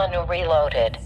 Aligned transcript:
Keanu 0.00 0.22
Reloaded. 0.30 0.98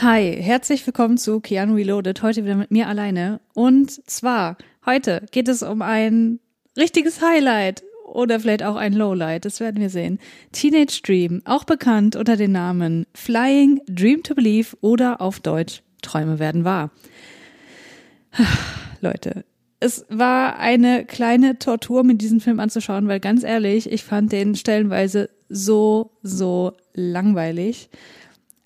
Hi, 0.00 0.42
herzlich 0.42 0.86
willkommen 0.86 1.18
zu 1.18 1.38
Keanu 1.40 1.74
Reloaded, 1.74 2.22
heute 2.22 2.46
wieder 2.46 2.54
mit 2.54 2.70
mir 2.70 2.88
alleine. 2.88 3.40
Und 3.52 3.90
zwar, 4.10 4.56
heute 4.86 5.26
geht 5.30 5.48
es 5.48 5.62
um 5.62 5.82
ein 5.82 6.40
richtiges 6.78 7.20
Highlight 7.20 7.84
oder 8.06 8.40
vielleicht 8.40 8.62
auch 8.62 8.76
ein 8.76 8.94
Lowlight, 8.94 9.44
das 9.44 9.60
werden 9.60 9.82
wir 9.82 9.90
sehen. 9.90 10.18
Teenage 10.52 11.02
Dream, 11.04 11.42
auch 11.44 11.64
bekannt 11.64 12.16
unter 12.16 12.36
den 12.36 12.52
Namen 12.52 13.06
Flying, 13.12 13.82
Dream 13.86 14.22
to 14.22 14.34
Believe 14.34 14.74
oder 14.80 15.20
auf 15.20 15.40
Deutsch 15.40 15.82
Träume 16.00 16.38
werden 16.38 16.64
wahr. 16.64 16.90
Leute, 19.02 19.44
es 19.80 20.04
war 20.08 20.58
eine 20.58 21.04
kleine 21.04 21.58
Tortur, 21.58 22.02
mir 22.04 22.16
diesen 22.16 22.40
Film 22.40 22.58
anzuschauen, 22.60 23.08
weil 23.08 23.20
ganz 23.20 23.44
ehrlich, 23.44 23.90
ich 23.90 24.04
fand 24.04 24.32
den 24.32 24.54
stellenweise 24.56 25.30
so, 25.48 26.10
so 26.22 26.72
langweilig. 26.94 27.90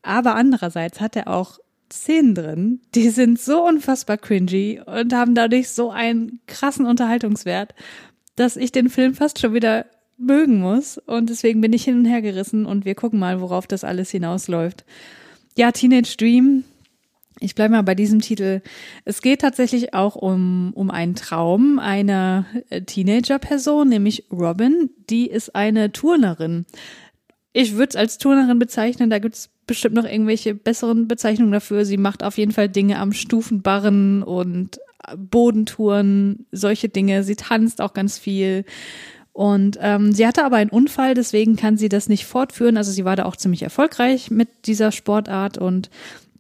Aber 0.03 0.35
andererseits 0.35 1.01
hat 1.01 1.17
er 1.17 1.29
auch 1.29 1.59
Szenen 1.93 2.35
drin, 2.35 2.81
die 2.95 3.11
sind 3.11 3.39
so 3.39 3.67
unfassbar 3.67 4.17
cringy 4.17 4.81
und 4.85 5.13
haben 5.13 5.35
dadurch 5.35 5.69
so 5.69 5.91
einen 5.91 6.41
krassen 6.47 6.87
Unterhaltungswert, 6.87 7.75
dass 8.35 8.57
ich 8.57 8.73
den 8.73 8.89
Film 8.89 9.15
fast 9.15 9.39
schon 9.39 9.53
wieder 9.53 9.85
mögen 10.17 10.61
muss. 10.61 10.97
Und 10.97 11.29
deswegen 11.29 11.61
bin 11.61 11.75
ich 11.75 11.85
hin 11.85 11.99
und 11.99 12.05
her 12.07 12.23
gerissen 12.23 12.65
und 12.65 12.87
wir 12.87 12.95
gucken 12.95 13.19
mal, 13.19 13.43
worauf 13.43 13.67
das 13.67 13.85
alles 13.85 14.11
hinausläuft. 14.11 14.85
Ja, 15.57 15.71
Teenage 15.71 16.17
Dream. 16.17 16.65
Ich 17.41 17.55
bleibe 17.55 17.75
mal 17.75 17.83
bei 17.83 17.95
diesem 17.95 18.21
Titel. 18.21 18.63
Es 19.05 19.23
geht 19.23 19.41
tatsächlich 19.41 19.95
auch 19.95 20.17
um, 20.17 20.73
um 20.75 20.91
einen 20.91 21.15
Traum 21.15 21.79
einer 21.79 22.47
äh, 22.71 22.83
Teenager-Person, 22.83 23.89
nämlich 23.89 24.25
Robin. 24.31 24.91
Die 25.11 25.27
ist 25.27 25.55
eine 25.55 25.93
Turnerin. 25.93 26.67
Ich 27.53 27.75
würde 27.75 27.91
es 27.91 27.97
als 27.97 28.19
Turnerin 28.19 28.59
bezeichnen, 28.59 29.11
da 29.11 29.19
gibt's 29.19 29.51
bestimmt 29.67 29.95
noch 29.95 30.05
irgendwelche 30.05 30.55
besseren 30.55 31.07
Bezeichnungen 31.09 31.53
dafür. 31.53 31.85
Sie 31.85 31.97
macht 31.97 32.25
auf 32.25 32.39
jeden 32.39 32.53
Fall 32.53 32.69
Dinge 32.69 32.99
am 32.99 33.13
Stufenbarren 33.13 34.23
und 34.23 34.81
Bodentouren, 35.17 36.47
solche 36.53 36.89
Dinge. 36.89 37.25
Sie 37.25 37.37
tanzt 37.37 37.81
auch 37.81 37.93
ganz 37.93 38.19
viel. 38.19 38.65
Und 39.33 39.79
ähm, 39.81 40.13
sie 40.13 40.27
hatte 40.27 40.45
aber 40.45 40.57
einen 40.57 40.71
Unfall, 40.71 41.15
deswegen 41.15 41.57
kann 41.57 41.79
sie 41.79 41.89
das 41.89 42.09
nicht 42.09 42.27
fortführen. 42.27 42.77
Also 42.77 42.93
sie 42.93 43.05
war 43.05 43.17
da 43.17 43.25
auch 43.25 43.37
ziemlich 43.37 43.63
erfolgreich 43.63 44.31
mit 44.31 44.49
dieser 44.67 44.93
Sportart 44.93 45.57
und 45.59 45.91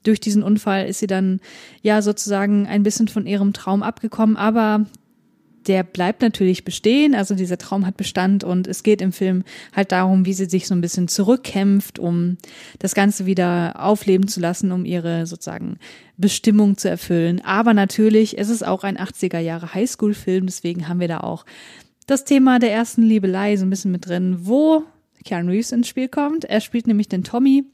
durch 0.02 0.20
diesen 0.20 0.42
Unfall 0.42 0.86
ist 0.86 1.00
sie 1.00 1.06
dann 1.06 1.40
ja 1.82 2.02
sozusagen 2.02 2.66
ein 2.66 2.82
bisschen 2.82 3.08
von 3.08 3.26
ihrem 3.26 3.52
Traum 3.52 3.82
abgekommen, 3.82 4.36
aber 4.36 4.86
der 5.66 5.82
bleibt 5.84 6.22
natürlich 6.22 6.64
bestehen, 6.64 7.14
also 7.14 7.34
dieser 7.34 7.58
Traum 7.58 7.86
hat 7.86 7.96
Bestand 7.96 8.44
und 8.44 8.66
es 8.66 8.82
geht 8.82 9.00
im 9.00 9.12
Film 9.12 9.44
halt 9.74 9.92
darum, 9.92 10.26
wie 10.26 10.32
sie 10.32 10.46
sich 10.46 10.66
so 10.66 10.74
ein 10.74 10.80
bisschen 10.80 11.08
zurückkämpft, 11.08 11.98
um 11.98 12.36
das 12.78 12.94
Ganze 12.94 13.26
wieder 13.26 13.74
aufleben 13.78 14.28
zu 14.28 14.40
lassen, 14.40 14.72
um 14.72 14.84
ihre 14.84 15.26
sozusagen 15.26 15.78
Bestimmung 16.16 16.76
zu 16.76 16.88
erfüllen. 16.88 17.40
Aber 17.44 17.74
natürlich 17.74 18.36
ist 18.38 18.50
es 18.50 18.62
auch 18.62 18.84
ein 18.84 18.98
80er 18.98 19.38
Jahre 19.38 19.74
Highschool-Film, 19.74 20.46
deswegen 20.46 20.88
haben 20.88 21.00
wir 21.00 21.08
da 21.08 21.20
auch 21.20 21.44
das 22.06 22.24
Thema 22.24 22.58
der 22.58 22.72
ersten 22.72 23.02
Liebelei 23.02 23.56
so 23.56 23.64
ein 23.64 23.70
bisschen 23.70 23.92
mit 23.92 24.08
drin, 24.08 24.38
wo 24.40 24.82
Keanu 25.24 25.52
Reeves 25.52 25.72
ins 25.72 25.88
Spiel 25.88 26.08
kommt. 26.08 26.44
Er 26.44 26.60
spielt 26.60 26.86
nämlich 26.86 27.08
den 27.08 27.22
Tommy, 27.22 27.64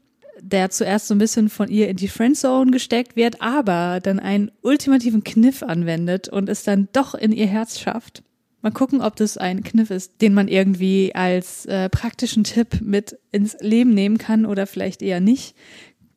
der 0.41 0.69
zuerst 0.69 1.07
so 1.07 1.15
ein 1.15 1.19
bisschen 1.19 1.49
von 1.49 1.69
ihr 1.69 1.89
in 1.89 1.97
die 1.97 2.07
Friendzone 2.07 2.71
gesteckt 2.71 3.15
wird, 3.15 3.41
aber 3.41 3.99
dann 4.01 4.19
einen 4.19 4.51
ultimativen 4.61 5.23
Kniff 5.23 5.63
anwendet 5.63 6.29
und 6.29 6.49
es 6.49 6.63
dann 6.63 6.87
doch 6.93 7.15
in 7.15 7.31
ihr 7.31 7.47
Herz 7.47 7.79
schafft. 7.79 8.23
Mal 8.61 8.71
gucken, 8.71 9.01
ob 9.01 9.15
das 9.15 9.37
ein 9.37 9.63
Kniff 9.63 9.89
ist, 9.89 10.21
den 10.21 10.33
man 10.33 10.49
irgendwie 10.49 11.15
als 11.15 11.65
äh, 11.65 11.87
praktischen 11.89 12.43
Tipp 12.43 12.81
mit 12.81 13.17
ins 13.31 13.55
Leben 13.61 13.93
nehmen 13.93 14.17
kann 14.17 14.45
oder 14.45 14.67
vielleicht 14.67 15.01
eher 15.01 15.21
nicht. 15.21 15.55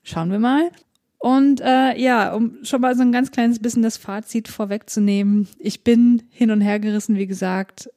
Schauen 0.02 0.32
wir 0.32 0.40
mal. 0.40 0.70
Und 1.18 1.60
äh, 1.60 1.96
ja, 2.00 2.34
um 2.34 2.58
schon 2.64 2.80
mal 2.80 2.96
so 2.96 3.02
ein 3.02 3.12
ganz 3.12 3.30
kleines 3.30 3.60
bisschen 3.60 3.82
das 3.82 3.96
Fazit 3.96 4.48
vorwegzunehmen. 4.48 5.46
Ich 5.60 5.84
bin 5.84 6.24
hin 6.30 6.50
und 6.50 6.60
her 6.60 6.80
gerissen, 6.80 7.16
wie 7.16 7.28
gesagt 7.28 7.88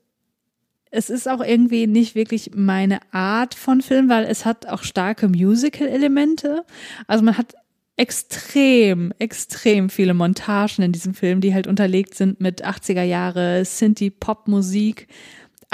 es 0.96 1.10
ist 1.10 1.28
auch 1.28 1.42
irgendwie 1.42 1.88
nicht 1.88 2.16
wirklich 2.16 2.52
meine 2.56 3.00
Art 3.12 3.54
von 3.54 3.82
Film, 3.82 4.08
weil 4.08 4.24
es 4.24 4.46
hat 4.46 4.68
auch 4.68 4.84
starke 4.84 5.28
Musical-Elemente. 5.28 6.64
Also 7.06 7.24
man 7.24 7.38
hat 7.38 7.56
extrem, 7.98 9.14
extrem 9.20 9.90
viele 9.90 10.14
Montagen 10.14 10.84
in 10.86 10.94
diesem 10.94 11.14
Film, 11.14 11.42
die 11.42 11.54
halt 11.54 11.68
unterlegt 11.68 12.16
sind 12.16 12.40
mit 12.40 12.66
80er 12.66 13.04
Jahre 13.04 13.66
Synthie-Pop-Musik. 13.66 15.08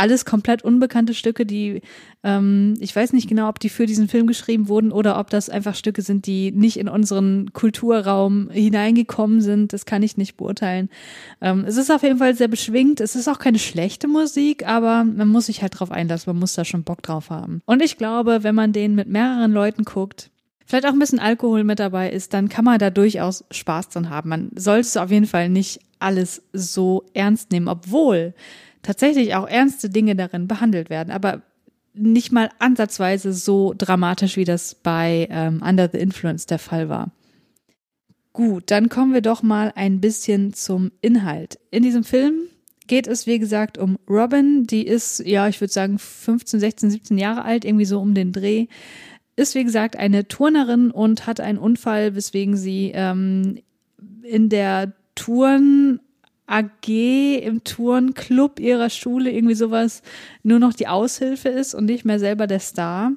Alles 0.01 0.25
komplett 0.25 0.63
unbekannte 0.63 1.13
Stücke, 1.13 1.45
die 1.45 1.83
ähm, 2.23 2.73
ich 2.79 2.95
weiß 2.95 3.13
nicht 3.13 3.29
genau, 3.29 3.47
ob 3.49 3.59
die 3.59 3.69
für 3.69 3.85
diesen 3.85 4.07
Film 4.07 4.25
geschrieben 4.25 4.67
wurden 4.67 4.91
oder 4.91 5.19
ob 5.19 5.29
das 5.29 5.47
einfach 5.47 5.75
Stücke 5.75 6.01
sind, 6.01 6.25
die 6.25 6.51
nicht 6.51 6.77
in 6.77 6.89
unseren 6.89 7.53
Kulturraum 7.53 8.49
hineingekommen 8.49 9.41
sind. 9.41 9.73
Das 9.73 9.85
kann 9.85 10.01
ich 10.01 10.17
nicht 10.17 10.37
beurteilen. 10.37 10.89
Ähm, 11.39 11.65
es 11.67 11.77
ist 11.77 11.91
auf 11.91 12.01
jeden 12.01 12.17
Fall 12.17 12.33
sehr 12.33 12.47
beschwingt. 12.47 12.99
Es 12.99 13.15
ist 13.15 13.27
auch 13.27 13.37
keine 13.37 13.59
schlechte 13.59 14.07
Musik, 14.07 14.67
aber 14.67 15.03
man 15.03 15.27
muss 15.27 15.45
sich 15.45 15.61
halt 15.61 15.79
drauf 15.79 15.91
einlassen. 15.91 16.33
Man 16.33 16.39
muss 16.39 16.55
da 16.55 16.65
schon 16.65 16.81
Bock 16.83 17.03
drauf 17.03 17.29
haben. 17.29 17.61
Und 17.67 17.83
ich 17.83 17.97
glaube, 17.97 18.39
wenn 18.41 18.55
man 18.55 18.73
den 18.73 18.95
mit 18.95 19.07
mehreren 19.07 19.51
Leuten 19.51 19.83
guckt, 19.83 20.31
vielleicht 20.65 20.87
auch 20.87 20.93
ein 20.93 20.99
bisschen 20.99 21.19
Alkohol 21.19 21.63
mit 21.63 21.77
dabei 21.77 22.09
ist, 22.09 22.33
dann 22.33 22.49
kann 22.49 22.65
man 22.65 22.79
da 22.79 22.89
durchaus 22.89 23.43
Spaß 23.51 23.89
dran 23.89 24.09
haben. 24.09 24.29
Man 24.29 24.49
sollte 24.55 24.99
auf 24.99 25.11
jeden 25.11 25.27
Fall 25.27 25.49
nicht 25.49 25.79
alles 25.99 26.41
so 26.53 27.03
ernst 27.13 27.51
nehmen, 27.51 27.67
obwohl 27.67 28.33
tatsächlich 28.81 29.35
auch 29.35 29.47
ernste 29.47 29.89
Dinge 29.89 30.15
darin 30.15 30.47
behandelt 30.47 30.89
werden, 30.89 31.11
aber 31.11 31.41
nicht 31.93 32.31
mal 32.31 32.49
ansatzweise 32.59 33.33
so 33.33 33.73
dramatisch, 33.77 34.37
wie 34.37 34.45
das 34.45 34.75
bei 34.75 35.27
ähm, 35.29 35.61
Under 35.65 35.89
the 35.91 35.97
Influence 35.97 36.45
der 36.45 36.59
Fall 36.59 36.89
war. 36.89 37.11
Gut, 38.33 38.71
dann 38.71 38.87
kommen 38.87 39.13
wir 39.13 39.21
doch 39.21 39.43
mal 39.43 39.73
ein 39.75 39.99
bisschen 39.99 40.53
zum 40.53 40.91
Inhalt. 41.01 41.59
In 41.69 41.83
diesem 41.83 42.05
Film 42.05 42.47
geht 42.87 43.07
es, 43.07 43.27
wie 43.27 43.39
gesagt, 43.39 43.77
um 43.77 43.97
Robin. 44.09 44.65
Die 44.67 44.87
ist, 44.87 45.19
ja, 45.25 45.49
ich 45.49 45.59
würde 45.59 45.73
sagen, 45.73 45.99
15, 45.99 46.59
16, 46.61 46.91
17 46.91 47.17
Jahre 47.17 47.43
alt, 47.43 47.65
irgendwie 47.65 47.85
so 47.85 47.99
um 47.99 48.13
den 48.13 48.31
Dreh. 48.31 48.67
Ist, 49.35 49.55
wie 49.55 49.63
gesagt, 49.63 49.97
eine 49.97 50.27
Turnerin 50.27 50.91
und 50.91 51.27
hat 51.27 51.41
einen 51.41 51.57
Unfall, 51.57 52.15
weswegen 52.15 52.55
sie 52.55 52.91
ähm, 52.93 53.59
in 54.23 54.49
der 54.49 54.93
Turn 55.15 55.99
AG 56.51 57.39
im 57.43 57.63
Turnclub 57.63 58.59
ihrer 58.59 58.89
Schule 58.89 59.31
irgendwie 59.31 59.55
sowas 59.55 60.01
nur 60.43 60.59
noch 60.59 60.73
die 60.73 60.87
Aushilfe 60.87 61.49
ist 61.49 61.73
und 61.73 61.85
nicht 61.85 62.05
mehr 62.05 62.19
selber 62.19 62.47
der 62.47 62.59
Star. 62.59 63.13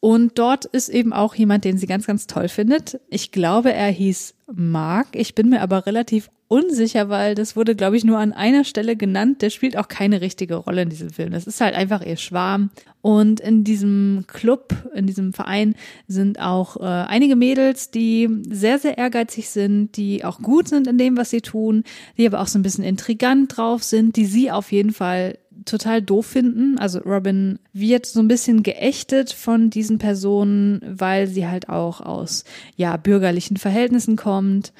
Und 0.00 0.38
dort 0.38 0.64
ist 0.64 0.88
eben 0.88 1.12
auch 1.12 1.34
jemand, 1.34 1.64
den 1.64 1.78
sie 1.78 1.86
ganz, 1.86 2.06
ganz 2.06 2.26
toll 2.26 2.48
findet. 2.48 3.00
Ich 3.08 3.32
glaube, 3.32 3.72
er 3.72 3.88
hieß 3.88 4.34
Mark. 4.52 5.08
Ich 5.12 5.34
bin 5.34 5.48
mir 5.48 5.60
aber 5.60 5.86
relativ 5.86 6.30
unsicher, 6.48 7.10
weil 7.10 7.34
das 7.34 7.56
wurde, 7.56 7.76
glaube 7.76 7.96
ich, 7.96 8.04
nur 8.04 8.18
an 8.18 8.32
einer 8.32 8.64
Stelle 8.64 8.96
genannt. 8.96 9.42
Der 9.42 9.50
spielt 9.50 9.76
auch 9.76 9.88
keine 9.88 10.22
richtige 10.22 10.56
Rolle 10.56 10.82
in 10.82 10.88
diesem 10.88 11.10
Film. 11.10 11.30
Das 11.30 11.46
ist 11.46 11.60
halt 11.60 11.74
einfach 11.74 12.04
ihr 12.04 12.16
Schwarm. 12.16 12.70
Und 13.02 13.38
in 13.40 13.64
diesem 13.64 14.24
Club, 14.26 14.74
in 14.94 15.06
diesem 15.06 15.32
Verein 15.32 15.74
sind 16.08 16.40
auch 16.40 16.78
äh, 16.78 16.84
einige 16.84 17.36
Mädels, 17.36 17.90
die 17.90 18.28
sehr, 18.48 18.78
sehr 18.78 18.98
ehrgeizig 18.98 19.50
sind, 19.50 19.96
die 19.96 20.24
auch 20.24 20.40
gut 20.40 20.68
sind 20.68 20.86
in 20.86 20.98
dem, 20.98 21.16
was 21.16 21.30
sie 21.30 21.42
tun, 21.42 21.84
die 22.16 22.26
aber 22.26 22.40
auch 22.40 22.48
so 22.48 22.58
ein 22.58 22.62
bisschen 22.62 22.84
intrigant 22.84 23.56
drauf 23.56 23.84
sind, 23.84 24.16
die 24.16 24.26
sie 24.26 24.50
auf 24.50 24.72
jeden 24.72 24.92
Fall 24.92 25.38
total 25.64 26.00
doof 26.02 26.26
finden. 26.26 26.78
Also 26.78 27.00
Robin 27.00 27.58
wird 27.72 28.06
so 28.06 28.20
ein 28.20 28.28
bisschen 28.28 28.62
geächtet 28.62 29.32
von 29.32 29.70
diesen 29.70 29.98
Personen, 29.98 30.80
weil 30.86 31.26
sie 31.26 31.46
halt 31.46 31.68
auch 31.68 32.00
aus 32.00 32.44
ja 32.76 32.96
bürgerlichen 32.96 33.58
Verhältnissen 33.58 34.16
kommt 34.16 34.72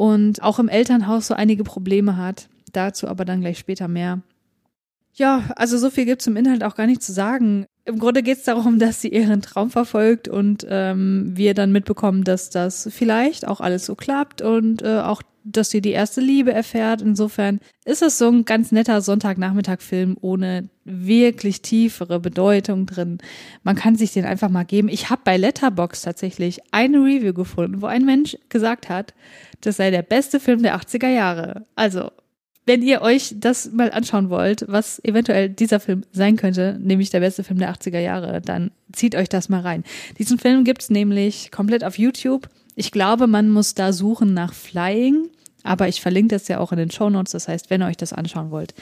und 0.00 0.42
auch 0.42 0.58
im 0.58 0.70
Elternhaus 0.70 1.26
so 1.26 1.34
einige 1.34 1.62
Probleme 1.62 2.16
hat. 2.16 2.48
Dazu 2.72 3.06
aber 3.06 3.26
dann 3.26 3.42
gleich 3.42 3.58
später 3.58 3.86
mehr. 3.86 4.22
Ja, 5.12 5.50
also 5.56 5.76
so 5.76 5.90
viel 5.90 6.06
gibt 6.06 6.22
zum 6.22 6.36
Inhalt 6.36 6.64
auch 6.64 6.74
gar 6.74 6.86
nicht 6.86 7.02
zu 7.02 7.12
sagen. 7.12 7.66
Im 7.84 7.98
Grunde 7.98 8.22
geht 8.22 8.38
es 8.38 8.44
darum, 8.44 8.78
dass 8.78 9.02
sie 9.02 9.08
ihren 9.08 9.42
Traum 9.42 9.68
verfolgt 9.68 10.26
und 10.26 10.66
ähm, 10.70 11.32
wir 11.34 11.52
dann 11.52 11.70
mitbekommen, 11.70 12.24
dass 12.24 12.48
das 12.48 12.88
vielleicht 12.90 13.46
auch 13.46 13.60
alles 13.60 13.84
so 13.84 13.94
klappt 13.94 14.40
und 14.40 14.80
äh, 14.80 15.00
auch 15.00 15.20
dass 15.44 15.70
sie 15.70 15.80
die 15.80 15.92
erste 15.92 16.20
Liebe 16.20 16.52
erfährt. 16.52 17.02
Insofern 17.02 17.60
ist 17.84 18.02
es 18.02 18.18
so 18.18 18.28
ein 18.28 18.44
ganz 18.44 18.72
netter 18.72 19.00
Sonntagnachmittag-Film 19.00 20.16
ohne 20.20 20.68
wirklich 20.84 21.62
tiefere 21.62 22.20
Bedeutung 22.20 22.86
drin. 22.86 23.18
Man 23.62 23.76
kann 23.76 23.96
sich 23.96 24.12
den 24.12 24.24
einfach 24.24 24.48
mal 24.48 24.64
geben. 24.64 24.88
Ich 24.88 25.10
habe 25.10 25.22
bei 25.24 25.36
Letterbox 25.36 26.02
tatsächlich 26.02 26.60
eine 26.70 26.98
Review 26.98 27.32
gefunden, 27.32 27.82
wo 27.82 27.86
ein 27.86 28.04
Mensch 28.04 28.36
gesagt 28.48 28.88
hat, 28.88 29.14
das 29.60 29.76
sei 29.76 29.90
der 29.90 30.02
beste 30.02 30.40
Film 30.40 30.62
der 30.62 30.76
80er 30.76 31.08
Jahre. 31.08 31.66
Also, 31.74 32.10
wenn 32.66 32.82
ihr 32.82 33.02
euch 33.02 33.34
das 33.36 33.72
mal 33.72 33.90
anschauen 33.90 34.30
wollt, 34.30 34.64
was 34.68 35.02
eventuell 35.04 35.48
dieser 35.48 35.80
Film 35.80 36.04
sein 36.12 36.36
könnte, 36.36 36.78
nämlich 36.80 37.10
der 37.10 37.20
beste 37.20 37.42
Film 37.42 37.58
der 37.58 37.74
80er 37.74 37.98
Jahre, 37.98 38.40
dann 38.40 38.70
zieht 38.92 39.16
euch 39.16 39.28
das 39.28 39.48
mal 39.48 39.60
rein. 39.60 39.82
Diesen 40.18 40.38
Film 40.38 40.64
gibt's 40.64 40.90
nämlich 40.90 41.50
komplett 41.50 41.84
auf 41.84 41.98
YouTube. 41.98 42.48
Ich 42.80 42.92
glaube, 42.92 43.26
man 43.26 43.50
muss 43.50 43.74
da 43.74 43.92
suchen 43.92 44.32
nach 44.32 44.54
Flying, 44.54 45.28
aber 45.64 45.88
ich 45.88 46.00
verlinke 46.00 46.34
das 46.34 46.48
ja 46.48 46.60
auch 46.60 46.72
in 46.72 46.78
den 46.78 46.90
Show 46.90 47.10
Notes. 47.10 47.32
Das 47.32 47.46
heißt, 47.46 47.68
wenn 47.68 47.82
ihr 47.82 47.88
euch 47.88 47.98
das 47.98 48.14
anschauen 48.14 48.50
wollt, 48.50 48.72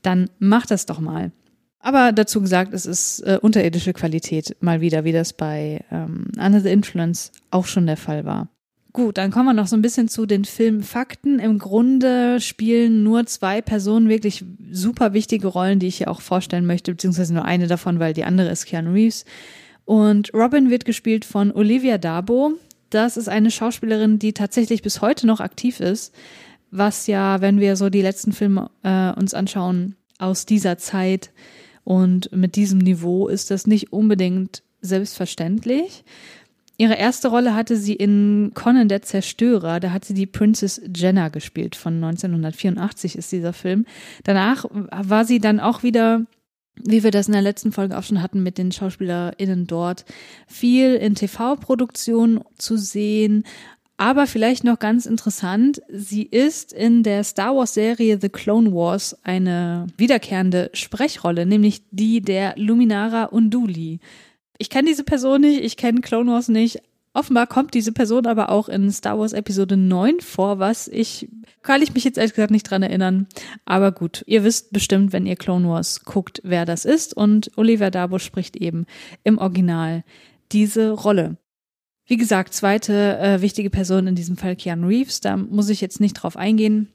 dann 0.00 0.30
macht 0.38 0.70
das 0.70 0.86
doch 0.86 1.00
mal. 1.00 1.32
Aber 1.78 2.12
dazu 2.12 2.40
gesagt, 2.40 2.72
es 2.72 2.86
ist 2.86 3.20
äh, 3.20 3.38
unterirdische 3.42 3.92
Qualität 3.92 4.56
mal 4.60 4.80
wieder, 4.80 5.04
wie 5.04 5.12
das 5.12 5.34
bei 5.34 5.84
ähm, 5.90 6.28
Under 6.38 6.62
the 6.62 6.70
Influence 6.70 7.30
auch 7.50 7.66
schon 7.66 7.84
der 7.84 7.98
Fall 7.98 8.24
war. 8.24 8.48
Gut, 8.94 9.18
dann 9.18 9.30
kommen 9.30 9.48
wir 9.48 9.52
noch 9.52 9.66
so 9.66 9.76
ein 9.76 9.82
bisschen 9.82 10.08
zu 10.08 10.24
den 10.24 10.46
Filmfakten. 10.46 11.38
Im 11.38 11.58
Grunde 11.58 12.40
spielen 12.40 13.02
nur 13.02 13.26
zwei 13.26 13.60
Personen 13.60 14.08
wirklich 14.08 14.46
super 14.70 15.12
wichtige 15.12 15.48
Rollen, 15.48 15.78
die 15.78 15.88
ich 15.88 15.98
hier 15.98 16.10
auch 16.10 16.22
vorstellen 16.22 16.64
möchte, 16.64 16.92
beziehungsweise 16.92 17.34
nur 17.34 17.44
eine 17.44 17.66
davon, 17.66 17.98
weil 17.98 18.14
die 18.14 18.24
andere 18.24 18.48
ist 18.48 18.64
Keanu 18.64 18.92
Reeves. 18.94 19.26
Und 19.84 20.32
Robin 20.32 20.70
wird 20.70 20.86
gespielt 20.86 21.26
von 21.26 21.52
Olivia 21.52 21.98
Dabo. 21.98 22.54
Das 22.92 23.16
ist 23.16 23.28
eine 23.28 23.50
Schauspielerin, 23.50 24.18
die 24.18 24.34
tatsächlich 24.34 24.82
bis 24.82 25.00
heute 25.00 25.26
noch 25.26 25.40
aktiv 25.40 25.80
ist, 25.80 26.14
was 26.70 27.06
ja, 27.06 27.40
wenn 27.40 27.58
wir 27.58 27.76
so 27.76 27.88
die 27.88 28.02
letzten 28.02 28.32
Filme 28.32 28.70
äh, 28.82 29.12
uns 29.18 29.32
anschauen, 29.32 29.96
aus 30.18 30.44
dieser 30.44 30.76
Zeit 30.76 31.30
und 31.84 32.30
mit 32.32 32.54
diesem 32.54 32.78
Niveau 32.78 33.28
ist 33.28 33.50
das 33.50 33.66
nicht 33.66 33.94
unbedingt 33.94 34.62
selbstverständlich. 34.82 36.04
Ihre 36.76 36.94
erste 36.94 37.28
Rolle 37.28 37.54
hatte 37.54 37.78
sie 37.78 37.94
in 37.94 38.52
Conan 38.54 38.88
der 38.88 39.00
Zerstörer. 39.00 39.80
Da 39.80 39.90
hat 39.90 40.04
sie 40.04 40.14
die 40.14 40.26
Princess 40.26 40.80
Jenna 40.94 41.30
gespielt. 41.30 41.76
Von 41.76 41.94
1984 41.94 43.16
ist 43.16 43.32
dieser 43.32 43.54
Film. 43.54 43.86
Danach 44.24 44.66
war 44.70 45.24
sie 45.24 45.38
dann 45.38 45.60
auch 45.60 45.82
wieder, 45.82 46.26
wie 46.76 47.02
wir 47.02 47.10
das 47.10 47.26
in 47.26 47.32
der 47.32 47.42
letzten 47.42 47.72
Folge 47.72 47.96
auch 47.98 48.02
schon 48.02 48.22
hatten, 48.22 48.42
mit 48.42 48.58
den 48.58 48.72
SchauspielerInnen 48.72 49.66
dort, 49.66 50.04
viel 50.46 50.94
in 50.94 51.14
TV-Produktionen 51.14 52.40
zu 52.56 52.76
sehen. 52.76 53.44
Aber 53.96 54.26
vielleicht 54.26 54.64
noch 54.64 54.78
ganz 54.78 55.06
interessant, 55.06 55.80
sie 55.88 56.22
ist 56.22 56.72
in 56.72 57.02
der 57.02 57.24
Star 57.24 57.54
Wars 57.54 57.74
Serie 57.74 58.18
The 58.20 58.30
Clone 58.30 58.72
Wars 58.72 59.16
eine 59.22 59.86
wiederkehrende 59.96 60.70
Sprechrolle, 60.72 61.46
nämlich 61.46 61.82
die 61.90 62.20
der 62.20 62.54
Luminara 62.56 63.24
Unduli 63.24 64.00
ich 64.62 64.70
kenne 64.70 64.88
diese 64.88 65.02
Person 65.02 65.40
nicht, 65.40 65.64
ich 65.64 65.76
kenne 65.76 66.00
Clone 66.02 66.30
Wars 66.30 66.46
nicht. 66.46 66.82
Offenbar 67.14 67.46
kommt 67.46 67.74
diese 67.74 67.92
Person 67.92 68.26
aber 68.26 68.48
auch 68.48 68.68
in 68.70 68.90
Star 68.90 69.18
Wars 69.18 69.34
Episode 69.34 69.76
9 69.76 70.20
vor, 70.20 70.58
was 70.58 70.88
ich, 70.88 71.28
kann 71.62 71.82
ich 71.82 71.92
mich 71.92 72.04
jetzt 72.04 72.16
ehrlich 72.16 72.32
gesagt 72.32 72.50
nicht 72.50 72.70
dran 72.70 72.82
erinnern. 72.82 73.26
Aber 73.66 73.92
gut, 73.92 74.24
ihr 74.26 74.44
wisst 74.44 74.72
bestimmt, 74.72 75.12
wenn 75.12 75.26
ihr 75.26 75.36
Clone 75.36 75.68
Wars 75.68 76.04
guckt, 76.04 76.40
wer 76.42 76.64
das 76.64 76.86
ist. 76.86 77.14
Und 77.14 77.50
Oliver 77.56 77.90
Dabo 77.90 78.18
spricht 78.18 78.56
eben 78.56 78.86
im 79.24 79.36
Original 79.36 80.04
diese 80.52 80.90
Rolle. 80.90 81.36
Wie 82.06 82.16
gesagt, 82.16 82.54
zweite 82.54 83.18
äh, 83.18 83.42
wichtige 83.42 83.70
Person 83.70 84.06
in 84.06 84.14
diesem 84.14 84.36
Fall 84.36 84.56
Keanu 84.56 84.88
Reeves, 84.88 85.20
da 85.20 85.36
muss 85.36 85.68
ich 85.68 85.80
jetzt 85.80 86.00
nicht 86.00 86.14
drauf 86.14 86.36
eingehen. 86.36 86.88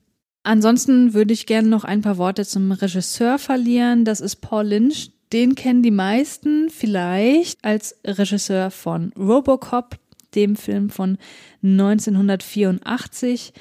Ansonsten 0.44 1.14
würde 1.14 1.34
ich 1.34 1.46
gerne 1.46 1.68
noch 1.68 1.84
ein 1.84 2.02
paar 2.02 2.18
Worte 2.18 2.46
zum 2.46 2.72
Regisseur 2.72 3.38
verlieren. 3.38 4.06
Das 4.06 4.22
ist 4.22 4.38
Paul 4.38 4.68
Lynch, 4.68 5.12
den 5.34 5.56
kennen 5.56 5.84
die 5.84 5.92
meisten 5.92 6.70
vielleicht 6.70 7.64
als 7.64 8.00
Regisseur 8.06 8.72
von 8.72 9.12
Robocop, 9.18 9.98
dem 10.36 10.56
Film 10.56 10.90
von 10.90 11.18
1984. 11.64 13.54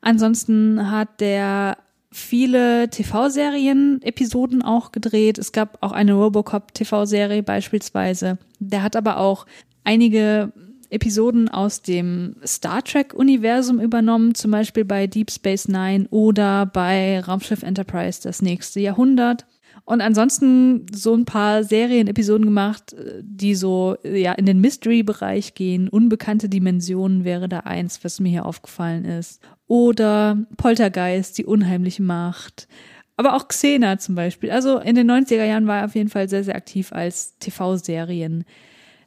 Ansonsten 0.00 0.90
hat 0.90 1.20
der 1.20 1.78
viele 2.10 2.90
TV-Serien-Episoden 2.90 4.62
auch 4.62 4.92
gedreht. 4.92 5.38
Es 5.38 5.52
gab 5.52 5.78
auch 5.82 5.92
eine 5.92 6.12
Robocop-TV-Serie 6.14 7.42
beispielsweise. 7.42 8.38
Der 8.58 8.82
hat 8.82 8.96
aber 8.96 9.16
auch 9.18 9.46
einige 9.84 10.52
Episoden 10.90 11.48
aus 11.48 11.80
dem 11.80 12.36
Star 12.46 12.84
Trek-Universum 12.84 13.80
übernommen, 13.80 14.34
zum 14.34 14.50
Beispiel 14.50 14.84
bei 14.84 15.06
Deep 15.06 15.30
Space 15.30 15.66
Nine 15.68 16.06
oder 16.10 16.66
bei 16.66 17.20
Raumschiff 17.20 17.62
Enterprise 17.62 18.20
das 18.22 18.42
nächste 18.42 18.80
Jahrhundert. 18.80 19.46
Und 19.84 20.00
ansonsten 20.00 20.86
so 20.94 21.14
ein 21.14 21.24
paar 21.24 21.64
Serienepisoden 21.64 22.46
gemacht, 22.46 22.94
die 23.20 23.54
so 23.54 23.96
ja 24.04 24.32
in 24.32 24.46
den 24.46 24.60
Mystery-Bereich 24.60 25.54
gehen. 25.54 25.88
Unbekannte 25.88 26.48
Dimensionen 26.48 27.24
wäre 27.24 27.48
da 27.48 27.60
eins, 27.60 28.04
was 28.04 28.20
mir 28.20 28.28
hier 28.28 28.46
aufgefallen 28.46 29.04
ist. 29.04 29.42
Oder 29.66 30.38
Poltergeist, 30.56 31.36
die 31.38 31.46
unheimliche 31.46 32.02
Macht. 32.02 32.68
Aber 33.16 33.34
auch 33.34 33.48
Xena 33.48 33.98
zum 33.98 34.14
Beispiel. 34.14 34.50
Also 34.50 34.78
in 34.78 34.94
den 34.94 35.10
90er 35.10 35.44
Jahren 35.44 35.66
war 35.66 35.80
er 35.80 35.84
auf 35.86 35.94
jeden 35.94 36.08
Fall 36.10 36.28
sehr, 36.28 36.44
sehr 36.44 36.56
aktiv 36.56 36.92
als 36.92 37.38
TV-Serien. 37.38 38.44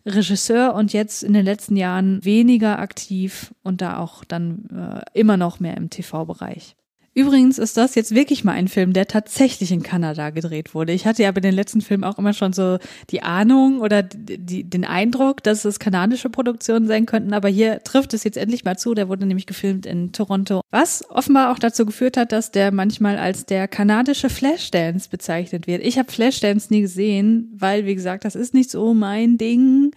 Regisseur 0.06 0.76
und 0.76 0.94
jetzt 0.94 1.24
in 1.24 1.34
den 1.34 1.46
letzten 1.46 1.76
Jahren 1.76 2.24
weniger 2.24 2.78
aktiv 2.80 3.54
und 3.64 3.82
da 3.82 3.98
auch 3.98 4.24
dann 4.24 4.70
äh, 4.70 5.20
immer 5.20 5.36
noch 5.36 5.60
mehr 5.60 5.76
im 5.78 5.90
TV-Bereich. 5.90 6.76
Übrigens 7.18 7.60
ist 7.60 7.78
das 7.78 7.96
jetzt 7.96 8.14
wirklich 8.14 8.44
mal 8.44 8.52
ein 8.52 8.68
Film, 8.68 8.92
der 8.92 9.08
tatsächlich 9.08 9.72
in 9.72 9.84
Kanada 9.84 10.32
gedreht 10.32 10.76
wurde. 10.76 10.92
Ich 10.92 11.08
hatte 11.08 11.24
ja 11.24 11.32
bei 11.32 11.40
den 11.40 11.56
letzten 11.56 11.80
Filmen 11.80 12.04
auch 12.04 12.20
immer 12.20 12.34
schon 12.34 12.52
so 12.52 12.78
die 13.10 13.24
Ahnung 13.24 13.80
oder 13.80 14.04
die, 14.04 14.66
den 14.66 14.84
Eindruck, 14.84 15.42
dass 15.42 15.64
es 15.64 15.80
kanadische 15.80 16.30
Produktionen 16.30 16.88
sein 16.88 17.06
könnten, 17.06 17.34
aber 17.34 17.48
hier 17.48 17.82
trifft 17.84 18.14
es 18.14 18.26
jetzt 18.26 18.36
endlich 18.36 18.66
mal 18.66 18.78
zu. 18.78 18.94
Der 18.94 19.08
wurde 19.08 19.26
nämlich 19.26 19.46
gefilmt 19.46 19.86
in 19.86 20.12
Toronto, 20.12 20.60
was 20.72 21.10
offenbar 21.10 21.54
auch 21.54 21.60
dazu 21.60 21.86
geführt 21.86 22.18
hat, 22.18 22.34
dass 22.34 22.52
der 22.52 22.74
manchmal 22.74 23.18
als 23.18 23.46
der 23.46 23.70
kanadische 23.70 24.30
Flashdance 24.30 25.08
bezeichnet 25.10 25.68
wird. 25.68 25.86
Ich 25.86 25.98
habe 25.98 26.12
Flashdance 26.12 26.68
nie 26.70 26.82
gesehen, 26.82 27.50
weil, 27.56 27.86
wie 27.86 27.96
gesagt, 27.96 28.26
das 28.26 28.36
ist 28.36 28.54
nicht 28.54 28.70
so 28.70 28.94
mein 28.94 29.38
Ding. 29.38 29.92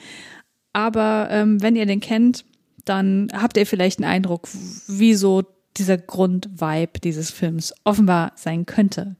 Aber 0.72 1.26
ähm, 1.32 1.60
wenn 1.60 1.74
ihr 1.74 1.86
den 1.86 1.98
kennt, 1.98 2.44
dann 2.84 3.26
habt 3.32 3.56
ihr 3.56 3.66
vielleicht 3.66 3.98
einen 3.98 4.08
Eindruck, 4.08 4.48
wie 4.86 5.14
so 5.14 5.42
dieser 5.78 5.98
Grundvibe 5.98 7.00
dieses 7.02 7.30
Films 7.30 7.74
offenbar 7.84 8.32
sein 8.36 8.66
könnte. 8.66 9.16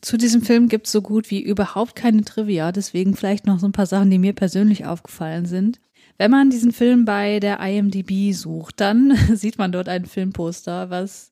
Zu 0.00 0.16
diesem 0.16 0.42
Film 0.42 0.68
gibt 0.68 0.86
es 0.86 0.92
so 0.92 1.02
gut 1.02 1.30
wie 1.30 1.42
überhaupt 1.42 1.94
keine 1.94 2.24
Trivia, 2.24 2.72
deswegen 2.72 3.14
vielleicht 3.14 3.46
noch 3.46 3.58
so 3.58 3.66
ein 3.66 3.72
paar 3.72 3.86
Sachen, 3.86 4.10
die 4.10 4.18
mir 4.18 4.32
persönlich 4.32 4.86
aufgefallen 4.86 5.44
sind. 5.44 5.78
Wenn 6.16 6.30
man 6.30 6.50
diesen 6.50 6.72
Film 6.72 7.04
bei 7.04 7.40
der 7.40 7.60
IMDb 7.60 8.32
sucht, 8.32 8.80
dann 8.80 9.16
sieht 9.34 9.58
man 9.58 9.72
dort 9.72 9.88
ein 9.88 10.06
Filmposter, 10.06 10.90
was 10.90 11.30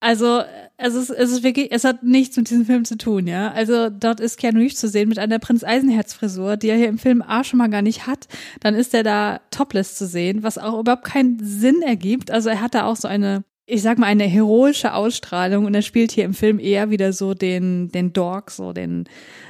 also 0.00 0.42
es 0.76 0.94
ist, 0.94 1.10
es 1.10 1.32
ist 1.32 1.42
wirklich, 1.42 1.72
es 1.72 1.82
hat 1.82 2.04
nichts 2.04 2.36
mit 2.36 2.48
diesem 2.48 2.64
Film 2.64 2.84
zu 2.84 2.96
tun, 2.96 3.26
ja. 3.26 3.50
Also 3.50 3.90
dort 3.90 4.20
ist 4.20 4.38
Keanu 4.38 4.60
Reeves 4.60 4.76
zu 4.76 4.88
sehen 4.88 5.08
mit 5.08 5.18
einer 5.18 5.40
Prinz 5.40 5.64
Eisenherz 5.64 6.14
Frisur, 6.14 6.56
die 6.56 6.68
er 6.68 6.76
hier 6.76 6.88
im 6.88 6.98
Film 6.98 7.20
A 7.20 7.42
schon 7.42 7.58
mal 7.58 7.68
gar 7.68 7.82
nicht 7.82 8.06
hat. 8.06 8.28
Dann 8.60 8.76
ist 8.76 8.94
er 8.94 9.02
da 9.02 9.40
topless 9.50 9.96
zu 9.96 10.06
sehen, 10.06 10.44
was 10.44 10.56
auch 10.56 10.78
überhaupt 10.78 11.04
keinen 11.04 11.40
Sinn 11.42 11.82
ergibt. 11.82 12.30
Also 12.30 12.48
er 12.48 12.60
hat 12.60 12.74
da 12.74 12.84
auch 12.84 12.94
so 12.94 13.08
eine 13.08 13.42
ich 13.70 13.82
sag 13.82 13.98
mal, 13.98 14.06
eine 14.06 14.24
heroische 14.24 14.94
Ausstrahlung 14.94 15.66
und 15.66 15.74
er 15.74 15.82
spielt 15.82 16.10
hier 16.10 16.24
im 16.24 16.32
Film 16.32 16.58
eher 16.58 16.88
wieder 16.88 17.12
so 17.12 17.34
den, 17.34 17.90
den 17.92 18.14
Dog, 18.14 18.50
so 18.50 18.72
den, 18.72 19.04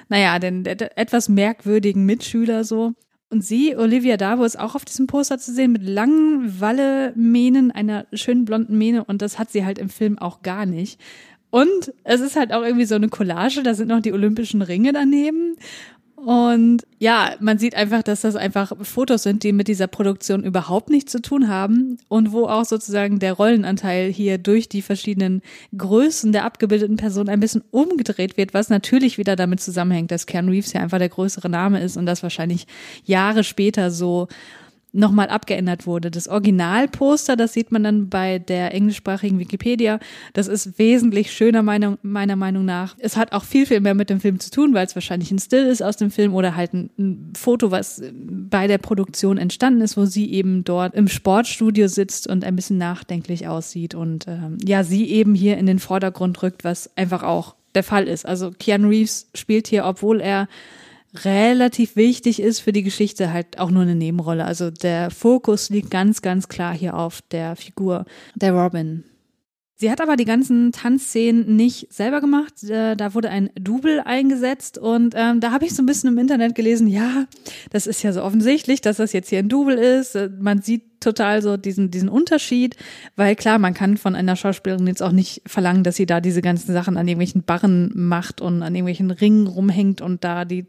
naja, 0.08 0.40
den, 0.40 0.64
den 0.64 0.76
etwas 0.96 1.28
merkwürdigen 1.28 2.04
Mitschüler 2.04 2.64
so. 2.64 2.94
Und 3.30 3.44
sie, 3.44 3.76
Olivia 3.76 4.16
Davo, 4.16 4.42
ist 4.44 4.58
auch 4.58 4.74
auf 4.74 4.84
diesem 4.84 5.06
Poster 5.06 5.38
zu 5.38 5.52
sehen 5.52 5.70
mit 5.70 5.84
langen 5.84 6.60
Walle-Mähnen, 6.60 7.70
einer 7.70 8.06
schönen 8.12 8.44
blonden 8.44 8.76
Mähne 8.76 9.04
und 9.04 9.22
das 9.22 9.38
hat 9.38 9.52
sie 9.52 9.64
halt 9.64 9.78
im 9.78 9.88
Film 9.88 10.18
auch 10.18 10.42
gar 10.42 10.66
nicht. 10.66 11.00
Und 11.50 11.94
es 12.02 12.20
ist 12.20 12.34
halt 12.34 12.52
auch 12.52 12.62
irgendwie 12.62 12.86
so 12.86 12.96
eine 12.96 13.08
Collage, 13.08 13.62
da 13.62 13.74
sind 13.74 13.88
noch 13.88 14.02
die 14.02 14.12
olympischen 14.12 14.62
Ringe 14.62 14.92
daneben 14.92 15.56
und 16.24 16.82
ja, 16.98 17.36
man 17.38 17.58
sieht 17.58 17.76
einfach, 17.76 18.02
dass 18.02 18.22
das 18.22 18.34
einfach 18.34 18.72
Fotos 18.82 19.22
sind, 19.22 19.44
die 19.44 19.52
mit 19.52 19.68
dieser 19.68 19.86
Produktion 19.86 20.42
überhaupt 20.42 20.90
nichts 20.90 21.12
zu 21.12 21.22
tun 21.22 21.46
haben 21.46 21.98
und 22.08 22.32
wo 22.32 22.46
auch 22.46 22.64
sozusagen 22.64 23.20
der 23.20 23.34
Rollenanteil 23.34 24.10
hier 24.10 24.36
durch 24.36 24.68
die 24.68 24.82
verschiedenen 24.82 25.42
Größen 25.76 26.32
der 26.32 26.44
abgebildeten 26.44 26.96
Person 26.96 27.28
ein 27.28 27.38
bisschen 27.38 27.62
umgedreht 27.70 28.36
wird, 28.36 28.52
was 28.52 28.68
natürlich 28.68 29.16
wieder 29.16 29.36
damit 29.36 29.60
zusammenhängt, 29.60 30.10
dass 30.10 30.26
Keanu 30.26 30.50
Reeves 30.50 30.72
ja 30.72 30.80
einfach 30.80 30.98
der 30.98 31.08
größere 31.08 31.48
Name 31.48 31.80
ist 31.80 31.96
und 31.96 32.06
das 32.06 32.24
wahrscheinlich 32.24 32.66
Jahre 33.04 33.44
später 33.44 33.92
so 33.92 34.26
nochmal 34.92 35.28
abgeändert 35.28 35.86
wurde. 35.86 36.10
Das 36.10 36.28
Originalposter, 36.28 37.36
das 37.36 37.52
sieht 37.52 37.70
man 37.70 37.84
dann 37.84 38.08
bei 38.08 38.38
der 38.38 38.74
englischsprachigen 38.74 39.38
Wikipedia, 39.38 40.00
das 40.32 40.48
ist 40.48 40.78
wesentlich 40.78 41.32
schöner 41.32 41.62
meiner, 41.62 41.98
meiner 42.02 42.36
Meinung 42.36 42.64
nach. 42.64 42.96
Es 42.98 43.16
hat 43.16 43.32
auch 43.32 43.44
viel, 43.44 43.66
viel 43.66 43.80
mehr 43.80 43.94
mit 43.94 44.10
dem 44.10 44.20
Film 44.20 44.40
zu 44.40 44.50
tun, 44.50 44.74
weil 44.74 44.86
es 44.86 44.94
wahrscheinlich 44.94 45.30
ein 45.30 45.38
Still 45.38 45.66
ist 45.66 45.82
aus 45.82 45.96
dem 45.96 46.10
Film 46.10 46.34
oder 46.34 46.56
halt 46.56 46.72
ein, 46.72 46.90
ein 46.98 47.32
Foto, 47.36 47.70
was 47.70 48.02
bei 48.12 48.66
der 48.66 48.78
Produktion 48.78 49.38
entstanden 49.38 49.82
ist, 49.82 49.96
wo 49.96 50.06
sie 50.06 50.32
eben 50.32 50.64
dort 50.64 50.94
im 50.94 51.08
Sportstudio 51.08 51.88
sitzt 51.88 52.26
und 52.26 52.44
ein 52.44 52.56
bisschen 52.56 52.78
nachdenklich 52.78 53.46
aussieht 53.46 53.94
und 53.94 54.26
ähm, 54.26 54.58
ja, 54.64 54.84
sie 54.84 55.10
eben 55.10 55.34
hier 55.34 55.58
in 55.58 55.66
den 55.66 55.78
Vordergrund 55.78 56.42
rückt, 56.42 56.64
was 56.64 56.96
einfach 56.96 57.22
auch 57.22 57.54
der 57.74 57.84
Fall 57.84 58.08
ist. 58.08 58.26
Also 58.26 58.50
Keanu 58.58 58.88
Reeves 58.88 59.28
spielt 59.34 59.68
hier, 59.68 59.84
obwohl 59.84 60.20
er 60.20 60.48
relativ 61.14 61.96
wichtig 61.96 62.40
ist 62.40 62.60
für 62.60 62.72
die 62.72 62.82
Geschichte, 62.82 63.32
halt 63.32 63.58
auch 63.58 63.70
nur 63.70 63.82
eine 63.82 63.94
Nebenrolle. 63.94 64.44
Also 64.44 64.70
der 64.70 65.10
Fokus 65.10 65.70
liegt 65.70 65.90
ganz, 65.90 66.22
ganz 66.22 66.48
klar 66.48 66.74
hier 66.74 66.96
auf 66.96 67.22
der 67.30 67.56
Figur 67.56 68.04
der 68.34 68.52
Robin. 68.52 69.04
Sie 69.80 69.92
hat 69.92 70.00
aber 70.00 70.16
die 70.16 70.24
ganzen 70.24 70.72
Tanzszenen 70.72 71.54
nicht 71.54 71.92
selber 71.92 72.20
gemacht. 72.20 72.64
Äh, 72.64 72.96
da 72.96 73.14
wurde 73.14 73.30
ein 73.30 73.48
Double 73.54 74.00
eingesetzt 74.00 74.76
und 74.76 75.14
ähm, 75.16 75.38
da 75.38 75.52
habe 75.52 75.66
ich 75.66 75.74
so 75.74 75.84
ein 75.84 75.86
bisschen 75.86 76.12
im 76.12 76.18
Internet 76.18 76.56
gelesen, 76.56 76.88
ja, 76.88 77.26
das 77.70 77.86
ist 77.86 78.02
ja 78.02 78.12
so 78.12 78.24
offensichtlich, 78.24 78.80
dass 78.80 78.96
das 78.96 79.12
jetzt 79.12 79.28
hier 79.28 79.38
ein 79.38 79.48
Double 79.48 79.76
ist. 79.76 80.16
Äh, 80.16 80.30
man 80.36 80.62
sieht 80.62 81.00
total 81.00 81.42
so 81.42 81.56
diesen, 81.56 81.92
diesen 81.92 82.08
Unterschied, 82.08 82.74
weil 83.14 83.36
klar, 83.36 83.60
man 83.60 83.72
kann 83.72 83.96
von 83.96 84.16
einer 84.16 84.34
Schauspielerin 84.34 84.88
jetzt 84.88 85.02
auch 85.02 85.12
nicht 85.12 85.42
verlangen, 85.46 85.84
dass 85.84 85.94
sie 85.94 86.06
da 86.06 86.20
diese 86.20 86.42
ganzen 86.42 86.72
Sachen 86.72 86.96
an 86.96 87.06
irgendwelchen 87.06 87.44
Barren 87.44 87.92
macht 87.94 88.40
und 88.40 88.64
an 88.64 88.74
irgendwelchen 88.74 89.12
Ringen 89.12 89.46
rumhängt 89.46 90.00
und 90.00 90.24
da 90.24 90.44
die 90.44 90.66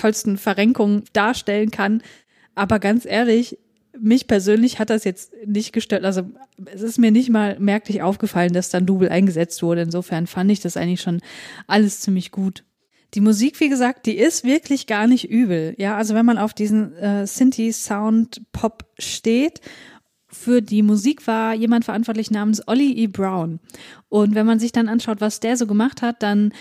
tollsten 0.00 0.38
Verrenkungen 0.38 1.04
darstellen 1.12 1.70
kann. 1.70 2.02
Aber 2.54 2.78
ganz 2.78 3.04
ehrlich, 3.06 3.58
mich 3.98 4.26
persönlich 4.26 4.78
hat 4.78 4.90
das 4.90 5.04
jetzt 5.04 5.32
nicht 5.46 5.72
gestört. 5.72 6.04
Also 6.04 6.22
es 6.66 6.82
ist 6.82 6.98
mir 6.98 7.10
nicht 7.10 7.30
mal 7.30 7.58
merklich 7.58 8.02
aufgefallen, 8.02 8.52
dass 8.52 8.70
dann 8.70 8.86
Double 8.86 9.08
eingesetzt 9.08 9.62
wurde. 9.62 9.82
Insofern 9.82 10.26
fand 10.26 10.50
ich 10.50 10.60
das 10.60 10.76
eigentlich 10.76 11.00
schon 11.00 11.20
alles 11.66 12.00
ziemlich 12.00 12.30
gut. 12.30 12.64
Die 13.14 13.20
Musik, 13.20 13.58
wie 13.58 13.68
gesagt, 13.68 14.06
die 14.06 14.16
ist 14.16 14.44
wirklich 14.44 14.86
gar 14.86 15.06
nicht 15.06 15.28
übel. 15.28 15.74
Ja, 15.78 15.96
also 15.96 16.14
wenn 16.14 16.26
man 16.26 16.38
auf 16.38 16.54
diesen 16.54 16.94
äh, 16.96 17.26
Synthi 17.26 17.72
Sound 17.72 18.42
Pop 18.52 18.84
steht, 18.98 19.60
für 20.30 20.62
die 20.62 20.82
Musik 20.82 21.26
war 21.26 21.54
jemand 21.54 21.84
verantwortlich 21.84 22.30
namens 22.30 22.66
Ollie 22.66 22.94
E. 22.94 23.06
Brown. 23.06 23.60
Und 24.08 24.34
wenn 24.34 24.46
man 24.46 24.58
sich 24.58 24.72
dann 24.72 24.88
anschaut, 24.88 25.20
was 25.20 25.40
der 25.40 25.56
so 25.56 25.66
gemacht 25.66 26.02
hat, 26.02 26.22
dann 26.22 26.52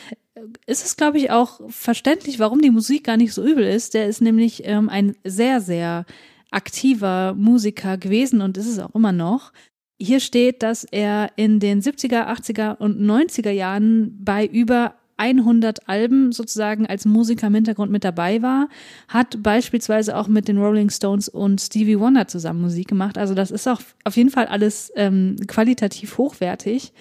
ist 0.65 0.85
es, 0.85 0.97
glaube 0.97 1.17
ich, 1.17 1.31
auch 1.31 1.61
verständlich, 1.69 2.39
warum 2.39 2.61
die 2.61 2.71
Musik 2.71 3.03
gar 3.03 3.17
nicht 3.17 3.33
so 3.33 3.43
übel 3.43 3.65
ist. 3.65 3.93
Der 3.93 4.07
ist 4.07 4.21
nämlich 4.21 4.63
ähm, 4.65 4.89
ein 4.89 5.15
sehr, 5.23 5.61
sehr 5.61 6.05
aktiver 6.51 7.35
Musiker 7.35 7.97
gewesen 7.97 8.41
und 8.41 8.57
ist 8.57 8.67
es 8.67 8.79
auch 8.79 8.95
immer 8.95 9.11
noch. 9.11 9.51
Hier 9.99 10.19
steht, 10.19 10.63
dass 10.63 10.85
er 10.85 11.31
in 11.35 11.59
den 11.59 11.81
70er, 11.81 12.27
80er 12.27 12.77
und 12.77 12.99
90er 12.99 13.51
Jahren 13.51 14.17
bei 14.23 14.45
über 14.45 14.95
100 15.19 15.87
Alben 15.87 16.31
sozusagen 16.31 16.85
als 16.87 17.05
Musiker 17.05 17.47
im 17.47 17.55
Hintergrund 17.55 17.91
mit 17.91 18.03
dabei 18.03 18.41
war, 18.41 18.69
hat 19.07 19.43
beispielsweise 19.43 20.15
auch 20.15 20.27
mit 20.27 20.47
den 20.47 20.57
Rolling 20.57 20.89
Stones 20.89 21.29
und 21.29 21.59
Stevie 21.59 21.99
Wonder 21.99 22.27
zusammen 22.27 22.61
Musik 22.61 22.87
gemacht. 22.87 23.17
Also 23.17 23.33
das 23.33 23.51
ist 23.51 23.67
auch 23.67 23.81
auf 24.05 24.15
jeden 24.15 24.29
Fall 24.29 24.47
alles 24.47 24.91
ähm, 24.95 25.35
qualitativ 25.47 26.17
hochwertig. 26.17 26.93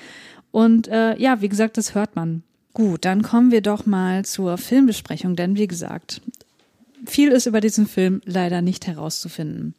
Und 0.51 0.89
äh, 0.89 1.17
ja, 1.19 1.41
wie 1.41 1.49
gesagt, 1.49 1.77
das 1.77 1.95
hört 1.95 2.17
man. 2.17 2.43
Gut, 2.75 3.05
dann 3.05 3.23
kommen 3.23 3.51
wir 3.51 3.61
doch 3.61 3.87
mal 3.87 4.25
zur 4.25 4.59
Filmbesprechung, 4.59 5.37
denn 5.37 5.57
wie 5.57 5.67
gesagt, 5.67 6.21
viel 7.07 7.31
ist 7.31 7.47
über 7.47 7.61
diesen 7.61 7.87
Film 7.87 8.21
leider 8.25 8.63
nicht 8.63 8.87
herauszufinden. 8.87 9.75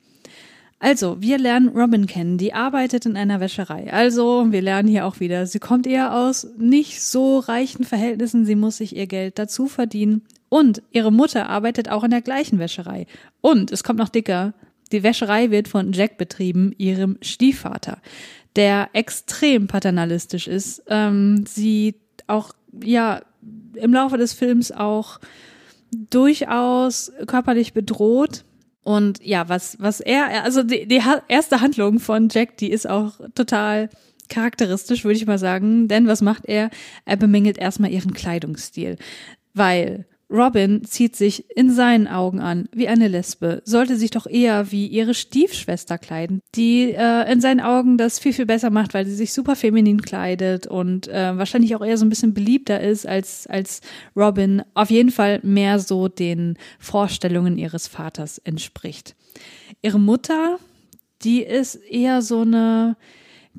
Also, 0.79 1.21
wir 1.21 1.37
lernen 1.37 1.69
Robin 1.69 2.07
kennen, 2.07 2.37
die 2.37 2.53
arbeitet 2.53 3.05
in 3.05 3.17
einer 3.17 3.41
Wäscherei. 3.41 3.91
Also, 3.91 4.51
wir 4.51 4.61
lernen 4.61 4.87
hier 4.87 5.05
auch 5.05 5.19
wieder, 5.19 5.45
sie 5.45 5.59
kommt 5.59 5.85
eher 5.85 6.15
aus 6.15 6.47
nicht 6.57 7.01
so 7.01 7.39
reichen 7.39 7.83
Verhältnissen, 7.83 8.45
sie 8.45 8.55
muss 8.55 8.77
sich 8.77 8.95
ihr 8.95 9.07
Geld 9.07 9.37
dazu 9.37 9.67
verdienen. 9.67 10.21
Und 10.47 10.81
ihre 10.91 11.11
Mutter 11.11 11.49
arbeitet 11.49 11.89
auch 11.89 12.03
in 12.03 12.11
der 12.11 12.21
gleichen 12.21 12.59
Wäscherei. 12.59 13.07
Und 13.41 13.71
es 13.71 13.83
kommt 13.83 13.99
noch 13.99 14.09
dicker, 14.09 14.53
die 14.91 15.03
Wäscherei 15.03 15.51
wird 15.51 15.67
von 15.67 15.91
Jack 15.91 16.17
betrieben, 16.17 16.73
ihrem 16.77 17.17
Stiefvater, 17.21 17.99
der 18.55 18.89
extrem 18.93 19.67
paternalistisch 19.67 20.47
ist. 20.47 20.83
Ähm, 20.87 21.45
sie 21.45 21.95
auch 22.27 22.53
ja 22.83 23.21
im 23.75 23.93
Laufe 23.93 24.17
des 24.17 24.33
Films 24.33 24.71
auch 24.71 25.19
durchaus 26.09 27.11
körperlich 27.27 27.73
bedroht. 27.73 28.43
Und 28.83 29.23
ja, 29.23 29.49
was, 29.49 29.77
was 29.79 29.99
er, 29.99 30.43
also 30.43 30.63
die, 30.63 30.87
die 30.87 31.01
erste 31.27 31.61
Handlung 31.61 31.99
von 31.99 32.29
Jack, 32.29 32.57
die 32.57 32.71
ist 32.71 32.89
auch 32.89 33.19
total 33.35 33.89
charakteristisch, 34.29 35.03
würde 35.03 35.17
ich 35.17 35.25
mal 35.25 35.39
sagen. 35.39 35.87
Denn 35.87 36.07
was 36.07 36.21
macht 36.21 36.45
er? 36.45 36.69
Er 37.05 37.17
bemängelt 37.17 37.57
erstmal 37.57 37.91
ihren 37.91 38.13
Kleidungsstil. 38.13 38.97
Weil 39.53 40.05
Robin 40.31 40.83
zieht 40.83 41.15
sich 41.15 41.49
in 41.55 41.71
seinen 41.71 42.07
Augen 42.07 42.39
an 42.39 42.69
wie 42.71 42.87
eine 42.87 43.07
Lesbe, 43.07 43.63
sollte 43.65 43.95
sich 43.95 44.11
doch 44.11 44.27
eher 44.27 44.71
wie 44.71 44.85
ihre 44.85 45.15
Stiefschwester 45.15 45.97
kleiden, 45.97 46.41
die 46.53 46.91
äh, 46.91 47.31
in 47.31 47.41
seinen 47.41 47.59
Augen 47.59 47.97
das 47.97 48.19
viel, 48.19 48.33
viel 48.33 48.45
besser 48.45 48.69
macht, 48.69 48.93
weil 48.93 49.05
sie 49.05 49.15
sich 49.15 49.33
super 49.33 49.55
feminin 49.55 50.01
kleidet 50.01 50.67
und 50.67 51.07
äh, 51.07 51.35
wahrscheinlich 51.35 51.75
auch 51.75 51.83
eher 51.83 51.97
so 51.97 52.05
ein 52.05 52.09
bisschen 52.09 52.35
beliebter 52.35 52.79
ist 52.79 53.07
als, 53.07 53.47
als 53.47 53.81
Robin. 54.15 54.61
Auf 54.75 54.91
jeden 54.91 55.11
Fall 55.11 55.39
mehr 55.41 55.79
so 55.79 56.07
den 56.07 56.57
Vorstellungen 56.77 57.57
ihres 57.57 57.87
Vaters 57.87 58.37
entspricht. 58.37 59.15
Ihre 59.81 59.99
Mutter, 59.99 60.59
die 61.23 61.41
ist 61.41 61.75
eher 61.75 62.21
so 62.21 62.41
eine 62.41 62.97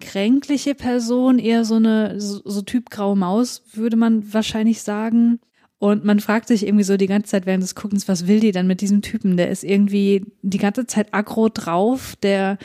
kränkliche 0.01 0.77
Person, 0.77 1.41
eher 1.41 1.65
so 1.65 1.75
eine, 1.75 2.21
so, 2.21 2.41
so 2.45 2.63
Typ 2.63 2.91
graue 2.91 3.17
Maus, 3.17 3.63
würde 3.73 3.97
man 3.97 4.33
wahrscheinlich 4.33 4.83
sagen 4.83 5.41
und 5.81 6.05
man 6.05 6.21
fragt 6.21 6.47
sich 6.47 6.67
irgendwie 6.67 6.85
so 6.85 6.99
die 6.99 7.07
ganze 7.07 7.31
Zeit 7.31 7.47
während 7.47 7.63
des 7.63 7.75
Guckens, 7.75 8.07
was 8.07 8.27
will 8.27 8.39
die 8.39 8.53
dann 8.53 8.67
mit 8.67 8.83
diesem 8.83 9.01
Typen? 9.01 9.39
Der 9.39 9.49
ist 9.49 9.65
irgendwie 9.65 10.27
die 10.43 10.59
ganze 10.59 10.87
Zeit 10.87 11.15
aggro 11.15 11.49
drauf, 11.49 12.17
der 12.23 12.59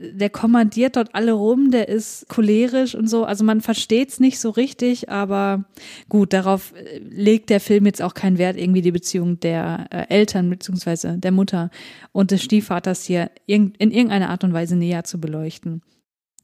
der 0.00 0.30
kommandiert 0.30 0.96
dort 0.96 1.14
alle 1.14 1.32
rum, 1.32 1.70
der 1.70 1.88
ist 1.88 2.28
cholerisch 2.28 2.94
und 2.94 3.08
so. 3.08 3.24
Also 3.24 3.42
man 3.44 3.60
versteht's 3.60 4.20
nicht 4.20 4.38
so 4.38 4.50
richtig, 4.50 5.08
aber 5.08 5.64
gut, 6.08 6.32
darauf 6.32 6.72
äh, 6.74 6.98
legt 6.98 7.50
der 7.50 7.60
Film 7.60 7.86
jetzt 7.86 8.02
auch 8.02 8.14
keinen 8.14 8.38
Wert, 8.38 8.56
irgendwie 8.56 8.82
die 8.82 8.92
Beziehung 8.92 9.40
der 9.40 9.86
äh, 9.90 10.06
Eltern 10.08 10.50
beziehungsweise 10.50 11.18
der 11.18 11.32
Mutter 11.32 11.70
und 12.12 12.30
des 12.30 12.42
Stiefvaters 12.42 13.04
hier 13.04 13.30
in 13.46 13.72
irgendeiner 13.78 14.30
Art 14.30 14.44
und 14.44 14.52
Weise 14.52 14.76
näher 14.76 15.04
zu 15.04 15.20
beleuchten. 15.20 15.82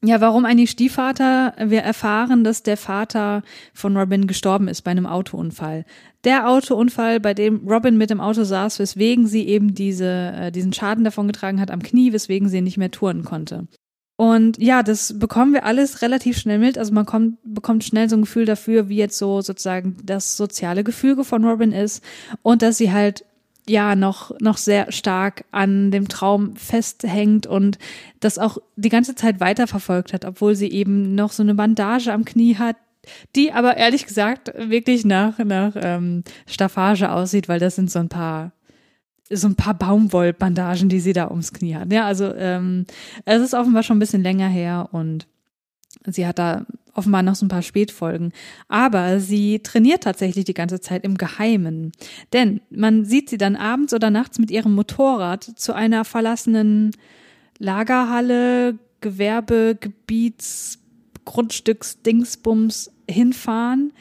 Ja, 0.07 0.21
warum 0.21 0.45
eigentlich 0.45 0.71
Stiefvater? 0.71 1.55
Wir 1.59 1.81
erfahren, 1.81 2.45
dass 2.45 2.63
der 2.63 2.77
Vater 2.77 3.43
von 3.73 3.97
Robin 3.97 4.27
gestorben 4.27 4.69
ist 4.69 4.83
bei 4.83 4.91
einem 4.91 5.07
Autounfall. 5.07 5.87
Der 6.25 6.49
Autounfall, 6.49 7.21
bei 7.21 7.33
dem 7.33 7.67
Robin 7.67 7.97
mit 7.97 8.11
dem 8.11 8.21
Auto 8.21 8.45
saß, 8.45 8.79
weswegen 8.79 9.27
sie 9.27 9.47
eben 9.47 9.75
diese, 9.75 10.33
äh, 10.37 10.53
diesen 10.53 10.75
Schaden 10.75 11.05
davongetragen 11.05 11.59
hat 11.59 11.71
am 11.71 11.83
Knie, 11.83 12.13
weswegen 12.13 12.49
sie 12.51 12.61
nicht 12.61 12.77
mehr 12.77 12.91
touren 12.91 13.25
konnte. 13.25 13.67
Und 14.17 14.59
ja, 14.59 14.83
das 14.83 15.19
bekommen 15.19 15.55
wir 15.55 15.65
alles 15.65 16.03
relativ 16.03 16.39
schnell 16.39 16.59
mit. 16.59 16.79
Also 16.79 16.93
man 16.93 17.07
kommt, 17.07 17.39
bekommt 17.43 17.83
schnell 17.83 18.09
so 18.09 18.17
ein 18.17 18.23
Gefühl 18.23 18.45
dafür, 18.45 18.89
wie 18.89 18.97
jetzt 18.97 19.19
so 19.19 19.41
sozusagen 19.41 19.97
das 20.05 20.37
soziale 20.37 20.85
Gefüge 20.85 21.25
von 21.25 21.45
Robin 21.45 21.73
ist 21.73 22.05
und 22.43 22.63
dass 22.63 22.77
sie 22.77 22.93
halt 22.93 23.25
ja 23.69 23.97
noch, 23.97 24.39
noch 24.41 24.57
sehr 24.57 24.93
stark 24.93 25.45
an 25.51 25.91
dem 25.91 26.09
Traum 26.09 26.57
festhängt 26.57 27.47
und 27.47 27.79
das 28.21 28.39
auch 28.39 28.59
die 28.77 28.89
ganze 28.89 29.15
Zeit 29.15 29.41
weiterverfolgt 29.41 30.13
hat, 30.13 30.25
obwohl 30.25 30.55
sie 30.55 30.71
eben 30.71 31.15
noch 31.15 31.33
so 31.33 31.43
eine 31.43 31.55
Bandage 31.55 32.13
am 32.13 32.25
Knie 32.25 32.57
hat, 32.57 32.77
die 33.37 33.53
aber 33.53 33.77
ehrlich 33.77 34.07
gesagt 34.07 34.53
wirklich 34.57 35.05
nach, 35.05 35.39
nach 35.39 35.73
ähm, 35.77 36.25
Staffage 36.47 37.11
aussieht, 37.11 37.49
weil 37.49 37.61
das 37.61 37.77
sind 37.77 37.91
so 37.91 37.99
ein 37.99 38.09
paar 38.09 38.53
so 39.31 39.49
ein 39.49 39.57
paar 39.57 39.75
Baumwollbandagen, 39.75 40.91
die 40.91 41.01
sie 41.01 41.15
da 41.15 41.31
ums 41.31 41.55
Knie 41.55 41.77
hat. 41.77 41.91
Ja, 41.91 42.05
also 42.05 42.35
ähm, 42.35 42.85
es 43.25 43.41
ist 43.41 43.55
offenbar 43.55 43.83
schon 43.83 43.97
ein 43.97 44.01
bisschen 44.01 44.23
länger 44.23 44.49
her 44.49 44.91
und 44.93 45.27
sie 46.07 46.27
hat 46.27 46.39
da 46.39 46.67
offenbar 46.95 47.23
noch 47.23 47.35
so 47.35 47.45
ein 47.45 47.51
paar 47.51 47.63
Spätfolgen. 47.63 48.33
Aber 48.69 49.21
sie 49.21 49.61
trainiert 49.61 50.05
tatsächlich 50.05 50.45
die 50.45 50.55
ganze 50.55 50.81
Zeit 50.81 51.05
im 51.05 51.17
Geheimen. 51.17 51.93
Denn 52.33 52.61
man 52.71 53.05
sieht 53.05 53.31
sie 53.31 53.39
dann 53.39 53.57
abends 53.57 53.93
oder 53.93 54.11
nachts 54.11 54.39
mit 54.39 54.51
ihrem 54.51 54.75
Motorrad 54.75 55.45
zu 55.45 55.75
einer 55.75 56.05
verlassenen 56.05 56.93
Lagerhalle, 57.59 58.79
Gewerbegebiets, 59.01 60.79
Grundstücks, 61.25 62.03
Dingsbums 62.03 62.91
hinfahren. 63.09 63.93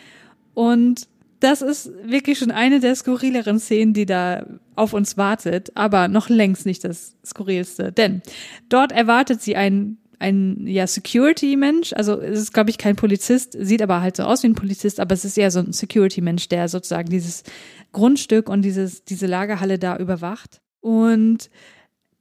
Und 0.54 1.08
das 1.40 1.62
ist 1.62 1.92
wirklich 2.06 2.40
schon 2.40 2.52
eine 2.52 2.80
der 2.80 2.96
skurrileren 2.96 3.60
Szenen, 3.60 3.94
die 3.94 4.06
da 4.06 4.46
auf 4.76 4.94
uns 4.94 5.18
wartet, 5.18 5.76
aber 5.76 6.08
noch 6.08 6.30
längst 6.30 6.66
nicht 6.66 6.84
das 6.84 7.16
skurrilste. 7.26 7.92
Denn 7.92 8.22
dort 8.70 8.92
erwartet 8.92 9.42
sie 9.42 9.56
einen 9.56 9.98
ein 10.24 10.66
ja 10.66 10.88
Security-Mensch, 10.88 11.94
also 11.94 12.20
es 12.20 12.40
ist 12.40 12.54
glaube 12.54 12.70
ich 12.70 12.78
kein 12.78 12.96
Polizist, 12.96 13.56
sieht 13.60 13.82
aber 13.82 14.02
halt 14.02 14.16
so 14.16 14.24
aus 14.24 14.42
wie 14.44 14.48
ein 14.48 14.56
Polizist, 14.56 15.00
aber 15.00 15.14
es 15.14 15.26
ist 15.26 15.38
eher 15.38 15.52
so 15.52 15.60
ein 15.60 15.74
Security-Mensch, 15.74 16.48
der 16.48 16.70
sozusagen 16.70 17.10
dieses 17.10 17.44
Grundstück 17.92 18.50
und 18.50 18.64
dieses 18.64 19.04
diese 19.04 19.28
Lagerhalle 19.28 19.78
da 19.78 19.98
überwacht. 19.98 20.62
Und 20.80 21.50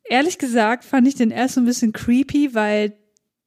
ehrlich 0.04 0.38
gesagt 0.38 0.84
fand 0.84 1.06
ich 1.06 1.14
den 1.14 1.30
erst 1.30 1.54
so 1.54 1.60
ein 1.60 1.66
bisschen 1.66 1.92
creepy, 1.92 2.54
weil 2.54 2.94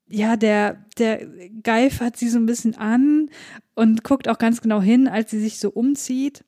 ja, 0.08 0.38
der, 0.38 0.86
der 0.98 1.26
Geif 1.64 2.00
hat 2.00 2.16
sie 2.16 2.30
so 2.30 2.38
ein 2.38 2.46
bisschen 2.46 2.76
an 2.76 3.30
und 3.74 4.04
guckt 4.04 4.30
auch 4.30 4.38
ganz 4.38 4.62
genau 4.62 4.82
hin, 4.82 5.08
als 5.08 5.32
sie 5.32 5.40
sich 5.40 5.60
so 5.60 5.70
umzieht 5.70 6.46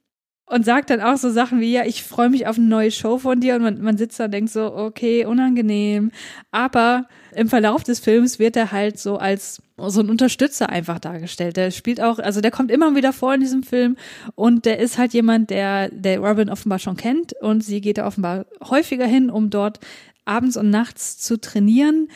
und 0.49 0.65
sagt 0.65 0.89
dann 0.89 1.01
auch 1.01 1.17
so 1.17 1.29
Sachen 1.29 1.59
wie, 1.59 1.73
ja, 1.73 1.85
ich 1.85 2.03
freue 2.03 2.29
mich 2.29 2.47
auf 2.47 2.57
eine 2.57 2.67
neue 2.67 2.89
Show 2.89 3.17
von 3.19 3.41
dir 3.41 3.55
und 3.55 3.63
man, 3.63 3.81
man 3.81 3.97
sitzt 3.97 4.19
da 4.19 4.25
und 4.25 4.31
denkt 4.31 4.49
so, 4.49 4.73
okay, 4.73 5.25
unangenehm. 5.25 6.11
Aber 6.51 7.05
im 7.35 7.49
Verlauf 7.49 7.83
des 7.83 7.99
Films 7.99 8.39
wird 8.39 8.55
er 8.55 8.71
halt 8.71 8.97
so 8.97 9.17
als 9.17 9.61
so 9.77 9.99
ein 9.99 10.09
Unterstützer 10.09 10.69
einfach 10.69 10.99
dargestellt. 10.99 11.57
Der 11.57 11.71
spielt 11.71 12.01
auch, 12.01 12.17
also 12.17 12.39
der 12.39 12.51
kommt 12.51 12.71
immer 12.71 12.95
wieder 12.95 13.11
vor 13.11 13.33
in 13.33 13.41
diesem 13.41 13.61
Film 13.61 13.97
und 14.35 14.65
der 14.65 14.79
ist 14.79 14.97
halt 14.97 15.13
jemand, 15.13 15.49
der, 15.49 15.89
der 15.89 16.19
Robin 16.19 16.49
offenbar 16.49 16.79
schon 16.79 16.95
kennt 16.95 17.33
und 17.41 17.61
sie 17.61 17.81
geht 17.81 17.97
da 17.97 18.07
offenbar 18.07 18.45
häufiger 18.63 19.05
hin, 19.05 19.29
um 19.29 19.49
dort 19.49 19.81
abends 20.23 20.55
und 20.55 20.69
nachts 20.69 21.17
zu 21.17 21.39
trainieren. 21.41 22.07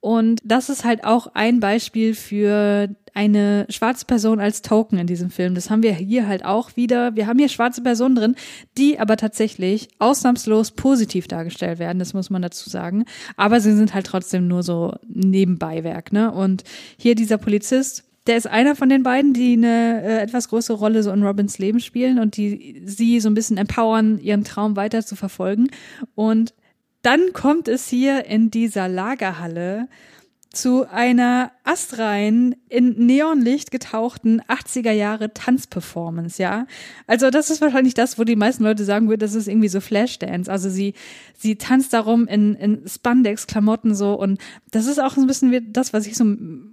Und 0.00 0.40
das 0.44 0.68
ist 0.68 0.84
halt 0.84 1.04
auch 1.04 1.28
ein 1.34 1.60
Beispiel 1.60 2.14
für 2.14 2.88
eine 3.14 3.66
schwarze 3.70 4.04
Person 4.04 4.40
als 4.40 4.60
Token 4.60 4.98
in 4.98 5.06
diesem 5.06 5.30
Film. 5.30 5.54
Das 5.54 5.70
haben 5.70 5.84
wir 5.84 5.94
hier 5.94 6.26
halt 6.26 6.44
auch 6.44 6.76
wieder. 6.76 7.14
Wir 7.14 7.28
haben 7.28 7.38
hier 7.38 7.48
schwarze 7.48 7.80
Personen 7.80 8.16
drin, 8.16 8.36
die 8.76 8.98
aber 8.98 9.16
tatsächlich 9.16 9.88
ausnahmslos 10.00 10.72
positiv 10.72 11.28
dargestellt 11.28 11.78
werden, 11.78 12.00
das 12.00 12.12
muss 12.12 12.28
man 12.28 12.42
dazu 12.42 12.68
sagen. 12.68 13.04
Aber 13.36 13.60
sie 13.60 13.74
sind 13.74 13.94
halt 13.94 14.06
trotzdem 14.06 14.48
nur 14.48 14.64
so 14.64 14.94
Nebenbeiwerk, 15.06 16.12
ne? 16.12 16.32
Und 16.32 16.64
hier 16.96 17.14
dieser 17.14 17.38
Polizist, 17.38 18.04
der 18.26 18.36
ist 18.36 18.46
einer 18.46 18.74
von 18.74 18.88
den 18.88 19.04
beiden, 19.04 19.32
die 19.32 19.52
eine 19.52 20.02
äh, 20.02 20.18
etwas 20.20 20.48
größere 20.48 20.76
Rolle 20.76 21.02
so 21.02 21.12
in 21.12 21.22
Robins 21.22 21.58
Leben 21.58 21.78
spielen 21.78 22.18
und 22.18 22.36
die 22.36 22.82
sie 22.84 23.20
so 23.20 23.28
ein 23.28 23.34
bisschen 23.34 23.58
empowern, 23.58 24.18
ihren 24.18 24.44
Traum 24.44 24.76
weiter 24.76 25.04
zu 25.06 25.14
verfolgen. 25.14 25.68
Und 26.16 26.54
dann 27.02 27.32
kommt 27.32 27.68
es 27.68 27.86
hier 27.88 28.24
in 28.24 28.50
dieser 28.50 28.88
Lagerhalle 28.88 29.88
zu 30.54 30.88
einer 30.90 31.52
astrein 31.64 32.56
in 32.68 33.06
Neonlicht 33.06 33.70
getauchten 33.70 34.40
80er 34.42 34.92
Jahre 34.92 35.32
Tanzperformance, 35.34 36.40
ja. 36.42 36.66
Also 37.06 37.30
das 37.30 37.50
ist 37.50 37.60
wahrscheinlich 37.60 37.94
das, 37.94 38.18
wo 38.18 38.24
die 38.24 38.36
meisten 38.36 38.64
Leute 38.64 38.84
sagen 38.84 39.08
würden, 39.08 39.20
das 39.20 39.34
ist 39.34 39.48
irgendwie 39.48 39.68
so 39.68 39.80
Flashdance. 39.80 40.50
Also 40.50 40.70
sie, 40.70 40.94
sie 41.36 41.56
tanzt 41.56 41.92
darum 41.92 42.26
in, 42.26 42.54
in 42.54 42.88
Spandex-Klamotten 42.88 43.94
so 43.94 44.14
und 44.14 44.40
das 44.70 44.86
ist 44.86 44.98
auch 44.98 45.14
so 45.14 45.20
ein 45.20 45.26
bisschen 45.26 45.50
wie 45.52 45.60
das, 45.60 45.92
was 45.92 46.06
ich 46.06 46.16
so 46.16 46.24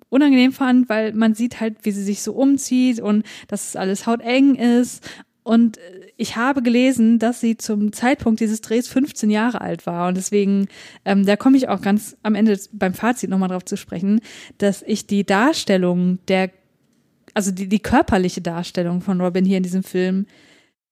unangenehm 0.10 0.54
fand, 0.54 0.90
weil 0.90 1.14
man 1.14 1.36
sieht 1.36 1.60
halt, 1.60 1.78
wie 1.84 1.92
sie 1.92 2.04
sich 2.04 2.22
so 2.22 2.34
umzieht 2.34 3.00
und 3.00 3.26
dass 3.48 3.70
es 3.70 3.76
alles 3.76 4.08
hauteng 4.08 4.56
ist 4.56 5.04
und 5.44 5.80
ich 6.18 6.36
habe 6.36 6.62
gelesen, 6.62 7.18
dass 7.18 7.42
sie 7.42 7.58
zum 7.58 7.94
Zeitpunkt 7.94 8.40
dieses 8.40 8.62
Drehs 8.62 8.88
15 8.88 9.32
Jahre 9.32 9.62
alt 9.62 9.88
war. 9.88 10.08
Und 10.08 10.16
deswegen, 10.16 10.68
ähm, 11.04 11.26
da 11.26 11.36
komme 11.36 11.58
ich 11.58 11.68
auch 11.68 11.82
ganz 11.82 12.16
am 12.22 12.36
Ende 12.36 12.60
beim 12.74 12.94
Fazit 12.94 13.30
nochmal 13.30 13.50
drauf 13.50 13.66
zu 13.66 13.76
sprechen, 13.76 14.22
dass 14.60 14.84
ich 14.84 15.08
die 15.08 15.26
Darstellung 15.26 16.20
der, 16.28 16.52
also 17.34 17.52
die, 17.52 17.68
die 17.68 17.80
körperliche 17.80 18.42
Darstellung 18.42 19.02
von 19.02 19.20
Robin 19.20 19.46
hier 19.46 19.58
in 19.58 19.64
diesem 19.64 19.84
Film 19.84 20.28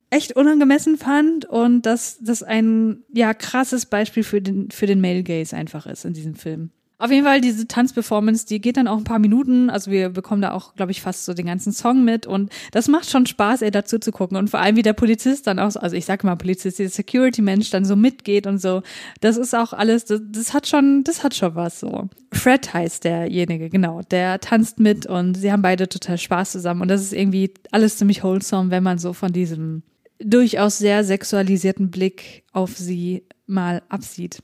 echt 0.09 0.35
unangemessen 0.35 0.97
fand 0.97 1.45
und 1.45 1.85
dass 1.85 2.17
das 2.19 2.41
ein 2.41 3.03
ja 3.13 3.35
krasses 3.35 3.85
Beispiel 3.85 4.23
für 4.23 4.41
den 4.41 4.71
für 4.71 4.87
den 4.87 5.01
Male 5.01 5.21
Gaze 5.21 5.55
einfach 5.55 5.85
ist 5.85 6.05
in 6.05 6.13
diesem 6.13 6.33
Film. 6.33 6.71
Auf 7.01 7.11
jeden 7.11 7.25
Fall, 7.25 7.39
diese 7.39 7.65
Tanzperformance, 7.65 8.45
die 8.45 8.59
geht 8.59 8.75
dann 8.75 8.89
auch 8.89 8.97
ein 8.97 9.05
paar 9.05 9.19
Minuten. 9.19 9.69
Also 9.69 9.89
wir 9.89 10.09
bekommen 10.09 10.41
da 10.41 10.51
auch, 10.51 10.75
glaube 10.75 10.91
ich, 10.91 11.01
fast 11.01 11.23
so 11.23 11.33
den 11.33 11.45
ganzen 11.45 11.71
Song 11.71 12.03
mit. 12.03 12.27
Und 12.27 12.51
das 12.73 12.89
macht 12.89 13.09
schon 13.09 13.25
Spaß, 13.25 13.61
ey, 13.61 13.71
dazu 13.71 13.99
zu 13.99 14.11
gucken. 14.11 14.35
Und 14.35 14.49
vor 14.49 14.59
allem, 14.59 14.75
wie 14.75 14.81
der 14.81 14.91
Polizist 14.91 15.47
dann 15.47 15.59
auch, 15.59 15.77
also 15.77 15.95
ich 15.95 16.03
sag 16.03 16.25
mal 16.25 16.35
Polizist, 16.35 16.77
der 16.77 16.89
Security-Mensch 16.89 17.69
dann 17.69 17.85
so 17.85 17.95
mitgeht 17.95 18.47
und 18.47 18.57
so. 18.59 18.83
Das 19.21 19.37
ist 19.37 19.55
auch 19.55 19.71
alles, 19.71 20.03
das, 20.03 20.19
das 20.29 20.53
hat 20.53 20.67
schon, 20.67 21.05
das 21.05 21.23
hat 21.23 21.33
schon 21.35 21.55
was 21.55 21.79
so. 21.79 22.09
Fred 22.33 22.73
heißt 22.73 23.05
derjenige, 23.05 23.69
genau. 23.69 24.01
Der 24.11 24.41
tanzt 24.41 24.81
mit 24.81 25.05
und 25.05 25.35
sie 25.35 25.53
haben 25.53 25.61
beide 25.61 25.87
total 25.87 26.17
Spaß 26.17 26.51
zusammen. 26.51 26.81
Und 26.81 26.89
das 26.89 27.01
ist 27.01 27.13
irgendwie 27.13 27.53
alles 27.71 27.95
ziemlich 27.95 28.25
wholesome, 28.25 28.71
wenn 28.71 28.83
man 28.83 28.97
so 28.97 29.13
von 29.13 29.31
diesem 29.31 29.83
durchaus 30.21 30.79
sehr 30.79 31.05
sexualisierten 31.05 31.91
Blick 31.91 32.43
auf 32.51 32.75
sie 32.75 33.23
mal 33.47 33.83
absieht. 33.87 34.39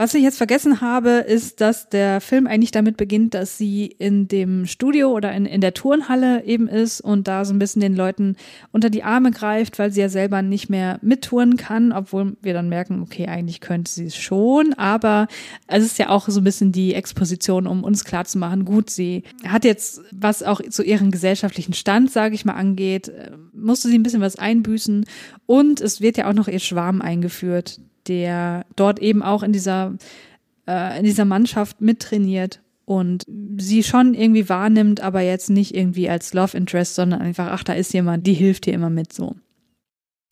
Was 0.00 0.14
ich 0.14 0.22
jetzt 0.22 0.38
vergessen 0.38 0.80
habe, 0.80 1.10
ist, 1.10 1.60
dass 1.60 1.90
der 1.90 2.22
Film 2.22 2.46
eigentlich 2.46 2.70
damit 2.70 2.96
beginnt, 2.96 3.34
dass 3.34 3.58
sie 3.58 3.84
in 3.84 4.28
dem 4.28 4.64
Studio 4.64 5.10
oder 5.10 5.30
in, 5.32 5.44
in 5.44 5.60
der 5.60 5.74
Turnhalle 5.74 6.42
eben 6.46 6.68
ist 6.68 7.02
und 7.02 7.28
da 7.28 7.44
so 7.44 7.52
ein 7.52 7.58
bisschen 7.58 7.82
den 7.82 7.94
Leuten 7.94 8.36
unter 8.72 8.88
die 8.88 9.02
Arme 9.02 9.30
greift, 9.30 9.78
weil 9.78 9.92
sie 9.92 10.00
ja 10.00 10.08
selber 10.08 10.40
nicht 10.40 10.70
mehr 10.70 10.98
mittouren 11.02 11.58
kann, 11.58 11.92
obwohl 11.92 12.34
wir 12.40 12.54
dann 12.54 12.70
merken, 12.70 13.02
okay, 13.02 13.26
eigentlich 13.26 13.60
könnte 13.60 13.90
sie 13.90 14.06
es 14.06 14.16
schon, 14.16 14.72
aber 14.72 15.28
es 15.66 15.84
ist 15.84 15.98
ja 15.98 16.08
auch 16.08 16.30
so 16.30 16.40
ein 16.40 16.44
bisschen 16.44 16.72
die 16.72 16.94
Exposition, 16.94 17.66
um 17.66 17.84
uns 17.84 18.02
klarzumachen, 18.02 18.64
gut, 18.64 18.88
sie 18.88 19.24
hat 19.46 19.66
jetzt, 19.66 20.00
was 20.12 20.42
auch 20.42 20.62
zu 20.62 20.82
ihrem 20.82 21.10
gesellschaftlichen 21.10 21.74
Stand, 21.74 22.10
sage 22.10 22.34
ich 22.34 22.46
mal, 22.46 22.54
angeht, 22.54 23.08
äh, 23.08 23.32
musste 23.52 23.88
sie 23.88 23.98
ein 23.98 24.02
bisschen 24.02 24.22
was 24.22 24.36
einbüßen. 24.36 25.04
Und 25.44 25.82
es 25.82 26.00
wird 26.00 26.16
ja 26.16 26.30
auch 26.30 26.32
noch 26.32 26.48
ihr 26.48 26.58
Schwarm 26.58 27.02
eingeführt, 27.02 27.80
der 28.10 28.66
dort 28.74 28.98
eben 28.98 29.22
auch 29.22 29.44
in 29.44 29.52
dieser, 29.52 29.94
äh, 30.66 30.98
in 30.98 31.04
dieser 31.04 31.24
Mannschaft 31.24 31.80
mittrainiert 31.80 32.60
und 32.84 33.24
sie 33.56 33.84
schon 33.84 34.14
irgendwie 34.14 34.48
wahrnimmt, 34.48 35.00
aber 35.00 35.20
jetzt 35.20 35.48
nicht 35.48 35.76
irgendwie 35.76 36.10
als 36.10 36.34
Love 36.34 36.56
Interest, 36.56 36.96
sondern 36.96 37.20
einfach, 37.20 37.46
ach, 37.52 37.62
da 37.62 37.72
ist 37.72 37.94
jemand, 37.94 38.26
die 38.26 38.34
hilft 38.34 38.66
dir 38.66 38.74
immer 38.74 38.90
mit 38.90 39.12
so. 39.12 39.36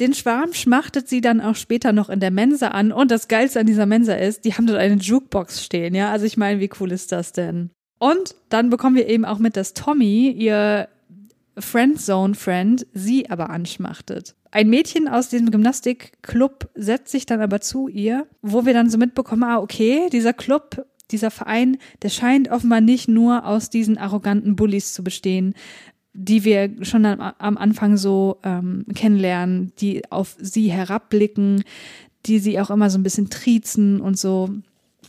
Den 0.01 0.13
Schwarm 0.13 0.53
schmachtet 0.55 1.09
sie 1.09 1.21
dann 1.21 1.41
auch 1.41 1.55
später 1.55 1.93
noch 1.93 2.09
in 2.09 2.19
der 2.19 2.33
Mensa 2.33 2.69
an. 2.69 2.91
Und 2.91 3.13
das 3.13 3.29
Geilste 3.29 3.61
an 3.61 3.67
dieser 3.67 3.87
Mensa 3.87 4.15
ist, 4.15 4.45
die 4.45 4.55
haben 4.55 4.67
dort 4.67 4.79
eine 4.79 4.97
Jukebox 4.97 5.65
stehen, 5.65 5.95
ja. 5.95 6.11
Also 6.11 6.27
ich 6.27 6.37
meine, 6.37 6.59
wie 6.61 6.71
cool 6.81 6.91
ist 6.91 7.13
das 7.13 7.33
denn? 7.33 7.71
Und 8.01 8.35
dann 8.49 8.71
bekommen 8.71 8.97
wir 8.97 9.09
eben 9.09 9.25
auch 9.25 9.39
mit, 9.39 9.57
dass 9.57 9.75
Tommy, 9.75 10.31
ihr 10.31 10.89
Friendzone-Friend, 11.59 12.87
sie 12.93 13.31
aber 13.31 13.51
anschmachtet. 13.51 14.35
Ein 14.51 14.71
Mädchen 14.71 15.09
aus 15.09 15.29
diesem 15.29 15.51
Gymnastikclub 15.51 16.71
setzt 16.75 17.13
sich 17.13 17.27
dann 17.27 17.41
aber 17.41 17.61
zu 17.61 17.89
ihr, 17.89 18.27
wo 18.43 18.65
wir 18.65 18.73
dann 18.73 18.91
so 18.91 18.99
mitbekommen, 18.99 19.45
ah, 19.45 19.59
okay, 19.59 20.09
dieser 20.11 20.33
Club, 20.33 20.87
dieser 21.11 21.31
Verein, 21.31 21.79
der 22.03 22.09
scheint 22.09 22.51
offenbar 22.51 22.81
nicht 22.81 23.09
nur 23.09 23.47
aus 23.47 23.71
diesen 23.71 23.99
arroganten 23.99 24.57
Bullies 24.57 24.93
zu 24.93 25.05
bestehen, 25.05 25.55
die 26.15 26.45
wir 26.45 26.71
schon 26.83 27.05
am, 27.05 27.21
am 27.21 27.57
Anfang 27.57 27.97
so 27.97 28.39
ähm, 28.43 28.85
kennenlernen, 28.95 29.73
die 29.81 30.11
auf 30.11 30.37
sie 30.41 30.71
herabblicken, 30.71 31.63
die 32.27 32.39
sie 32.39 32.61
auch 32.61 32.71
immer 32.71 32.91
so 32.91 32.99
ein 32.99 33.03
bisschen 33.03 33.31
triezen 33.31 34.01
und 34.01 34.19
so, 34.19 34.51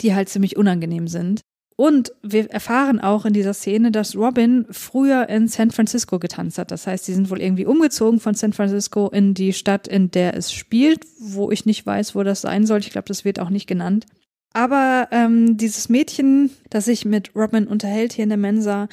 die 0.02 0.14
halt 0.14 0.30
ziemlich 0.30 0.58
unangenehm 0.58 1.08
sind. 1.08 1.42
Und 1.80 2.12
wir 2.22 2.52
erfahren 2.52 3.00
auch 3.00 3.24
in 3.24 3.32
dieser 3.32 3.54
Szene, 3.54 3.90
dass 3.90 4.14
Robin 4.14 4.66
früher 4.70 5.30
in 5.30 5.48
San 5.48 5.72
Francisco 5.72 6.20
getanzt 6.20 6.58
hat. 6.58 6.72
Das 6.72 6.86
heißt, 6.86 7.06
sie 7.06 7.14
sind 7.14 7.30
wohl 7.30 7.42
irgendwie 7.42 7.66
umgezogen 7.66 8.20
von 8.20 8.36
San 8.36 8.52
Francisco 8.52 9.08
in 9.08 9.34
die 9.34 9.54
Stadt, 9.54 9.88
in 9.88 10.12
der 10.12 10.36
es 10.36 10.52
spielt, 10.52 11.06
wo 11.22 11.52
ich 11.52 11.66
nicht 11.66 11.86
weiß, 11.86 12.16
wo 12.16 12.24
das 12.24 12.42
sein 12.42 12.66
soll. 12.66 12.80
Ich 12.80 12.90
glaube, 12.90 13.08
das 13.08 13.24
wird 13.24 13.40
auch 13.40 13.50
nicht 13.50 13.66
genannt. 13.66 14.08
Aber 14.52 15.08
ähm, 15.12 15.56
dieses 15.56 15.88
Mädchen, 15.88 16.50
das 16.70 16.84
sich 16.84 17.06
mit 17.06 17.34
Robin 17.34 17.66
unterhält 17.66 18.12
hier 18.12 18.24
in 18.24 18.30
der 18.30 18.38
Mensa, 18.38 18.90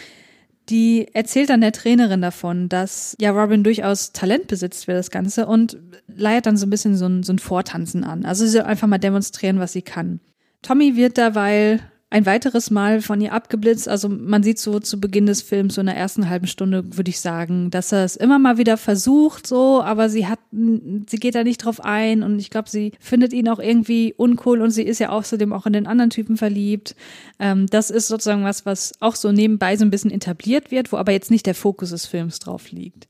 die 0.68 1.08
erzählt 1.12 1.50
dann 1.50 1.62
der 1.62 1.72
Trainerin 1.72 2.22
davon, 2.22 2.68
dass 2.68 3.16
ja 3.18 3.32
Robin 3.32 3.64
durchaus 3.64 4.12
Talent 4.12 4.46
besitzt 4.46 4.84
für 4.84 4.92
das 4.92 5.10
Ganze 5.10 5.46
und 5.46 5.76
leiert 6.06 6.46
dann 6.46 6.56
so 6.56 6.66
ein 6.66 6.70
bisschen 6.70 6.96
so 6.96 7.06
ein, 7.06 7.24
so 7.24 7.32
ein 7.32 7.40
Vortanzen 7.40 8.04
an. 8.04 8.24
Also 8.24 8.44
sie 8.44 8.52
soll 8.52 8.62
einfach 8.62 8.86
mal 8.86 8.98
demonstrieren, 8.98 9.58
was 9.58 9.72
sie 9.72 9.82
kann. 9.82 10.20
Tommy 10.62 10.94
wird 10.94 11.16
derweil 11.16 11.80
ein 12.16 12.24
weiteres 12.24 12.70
Mal 12.70 13.02
von 13.02 13.20
ihr 13.20 13.34
abgeblitzt. 13.34 13.90
Also 13.90 14.08
man 14.08 14.42
sieht 14.42 14.58
so 14.58 14.80
zu 14.80 14.98
Beginn 14.98 15.26
des 15.26 15.42
Films, 15.42 15.74
so 15.74 15.82
in 15.82 15.86
der 15.86 15.98
ersten 15.98 16.30
halben 16.30 16.46
Stunde, 16.46 16.96
würde 16.96 17.10
ich 17.10 17.20
sagen, 17.20 17.70
dass 17.70 17.92
er 17.92 18.04
es 18.04 18.16
immer 18.16 18.38
mal 18.38 18.56
wieder 18.56 18.78
versucht, 18.78 19.46
so, 19.46 19.82
aber 19.82 20.08
sie 20.08 20.26
hat, 20.26 20.38
sie 20.50 21.18
geht 21.18 21.34
da 21.34 21.44
nicht 21.44 21.58
drauf 21.58 21.84
ein 21.84 22.22
und 22.22 22.38
ich 22.38 22.48
glaube, 22.48 22.70
sie 22.70 22.92
findet 23.00 23.34
ihn 23.34 23.50
auch 23.50 23.58
irgendwie 23.58 24.14
uncool 24.16 24.62
und 24.62 24.70
sie 24.70 24.84
ist 24.84 24.98
ja 24.98 25.10
außerdem 25.10 25.52
auch 25.52 25.66
in 25.66 25.74
den 25.74 25.86
anderen 25.86 26.08
Typen 26.08 26.38
verliebt. 26.38 26.96
Ähm, 27.38 27.66
das 27.66 27.90
ist 27.90 28.08
sozusagen 28.08 28.44
was, 28.44 28.64
was 28.64 28.94
auch 29.00 29.14
so 29.14 29.30
nebenbei 29.30 29.76
so 29.76 29.84
ein 29.84 29.90
bisschen 29.90 30.10
etabliert 30.10 30.70
wird, 30.70 30.92
wo 30.92 30.96
aber 30.96 31.12
jetzt 31.12 31.30
nicht 31.30 31.44
der 31.44 31.54
Fokus 31.54 31.90
des 31.90 32.06
Films 32.06 32.38
drauf 32.38 32.70
liegt. 32.70 33.08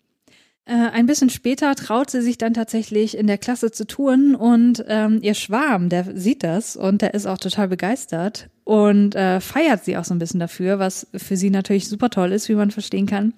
Äh, 0.69 0.73
ein 0.73 1.07
bisschen 1.07 1.31
später 1.31 1.77
traut 1.77 2.11
sie 2.11 2.21
sich 2.21 2.39
dann 2.39 2.53
tatsächlich 2.53 3.17
in 3.17 3.29
der 3.29 3.39
Klasse 3.39 3.71
zu 3.71 3.87
touren 3.87 4.35
und 4.35 4.85
ähm, 4.89 5.21
ihr 5.23 5.35
Schwarm, 5.35 5.89
der 5.89 6.17
sieht 6.17 6.43
das 6.43 6.77
und 6.77 7.03
der 7.03 7.15
ist 7.15 7.27
auch 7.27 7.39
total 7.39 7.69
begeistert 7.69 8.49
und 8.65 9.15
äh, 9.15 9.41
feiert 9.41 9.85
sie 9.85 9.97
auch 9.97 10.05
so 10.05 10.13
ein 10.13 10.19
bisschen 10.19 10.41
dafür, 10.41 10.81
was 10.81 11.07
für 11.15 11.37
sie 11.37 11.51
natürlich 11.51 11.89
super 11.89 12.11
toll 12.11 12.33
ist, 12.33 12.49
wie 12.49 12.57
man 12.57 12.73
verstehen 12.73 13.07
kann. 13.07 13.33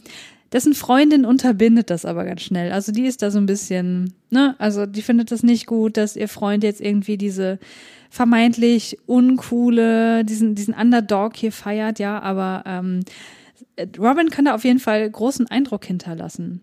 Dessen 0.53 0.73
Freundin 0.73 1.27
unterbindet 1.27 1.91
das 1.91 2.07
aber 2.07 2.25
ganz 2.25 2.41
schnell. 2.41 2.73
Also 2.73 2.93
die 2.93 3.05
ist 3.05 3.21
da 3.21 3.31
so 3.31 3.39
ein 3.39 3.45
bisschen, 3.45 4.15
ne, 4.31 4.55
also 4.59 4.87
die 4.87 5.03
findet 5.03 5.31
das 5.31 5.43
nicht 5.43 5.67
gut, 5.67 5.99
dass 5.99 6.17
ihr 6.17 6.29
Freund 6.29 6.65
jetzt 6.65 6.81
irgendwie 6.81 7.19
diese 7.19 7.59
vermeintlich 8.09 8.97
uncoole, 9.05 10.25
diesen, 10.25 10.55
diesen 10.55 10.73
Underdog 10.73 11.37
hier 11.37 11.53
feiert, 11.53 11.99
ja, 11.99 12.21
aber 12.23 12.63
ähm, 12.65 13.01
Robin 13.99 14.31
kann 14.31 14.47
da 14.47 14.55
auf 14.55 14.65
jeden 14.65 14.81
Fall 14.81 15.11
großen 15.11 15.47
Eindruck 15.49 15.85
hinterlassen. 15.85 16.63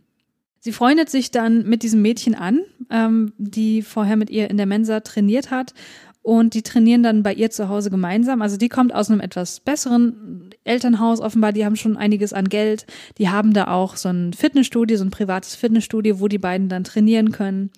Sie 0.65 0.71
freundet 0.71 1.11
sich 1.11 1.29
dann 1.29 1.69
mit 1.69 1.83
diesem 1.83 2.01
Mädchen 2.01 2.33
an, 2.33 2.61
ähm, 2.89 3.33
die 3.37 3.83
vorher 3.83 4.15
mit 4.15 4.31
ihr 4.31 4.49
in 4.49 4.57
der 4.57 4.65
Mensa 4.65 5.01
trainiert 5.01 5.51
hat 5.51 5.75
und 6.23 6.55
die 6.55 6.63
trainieren 6.63 7.03
dann 7.03 7.21
bei 7.21 7.35
ihr 7.35 7.51
zu 7.51 7.69
Hause 7.69 7.91
gemeinsam. 7.91 8.41
Also 8.41 8.57
die 8.57 8.67
kommt 8.67 8.91
aus 8.91 9.11
einem 9.11 9.19
etwas 9.19 9.59
besseren 9.59 10.49
Elternhaus 10.63 11.21
offenbar, 11.21 11.53
die 11.53 11.65
haben 11.65 11.75
schon 11.75 11.97
einiges 11.97 12.33
an 12.33 12.49
Geld. 12.49 12.87
Die 13.19 13.29
haben 13.29 13.53
da 13.53 13.67
auch 13.67 13.95
so 13.95 14.09
ein 14.09 14.33
Fitnessstudio, 14.33 14.97
so 14.97 15.05
ein 15.05 15.11
privates 15.11 15.53
Fitnessstudio, 15.53 16.19
wo 16.19 16.27
die 16.27 16.39
beiden 16.39 16.67
dann 16.67 16.83
trainieren 16.83 17.31
können. 17.31 17.69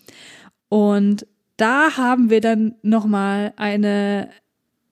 Und 0.70 1.28
da 1.58 1.98
haben 1.98 2.30
wir 2.30 2.40
dann 2.40 2.76
nochmal 2.84 3.52
eine 3.58 4.30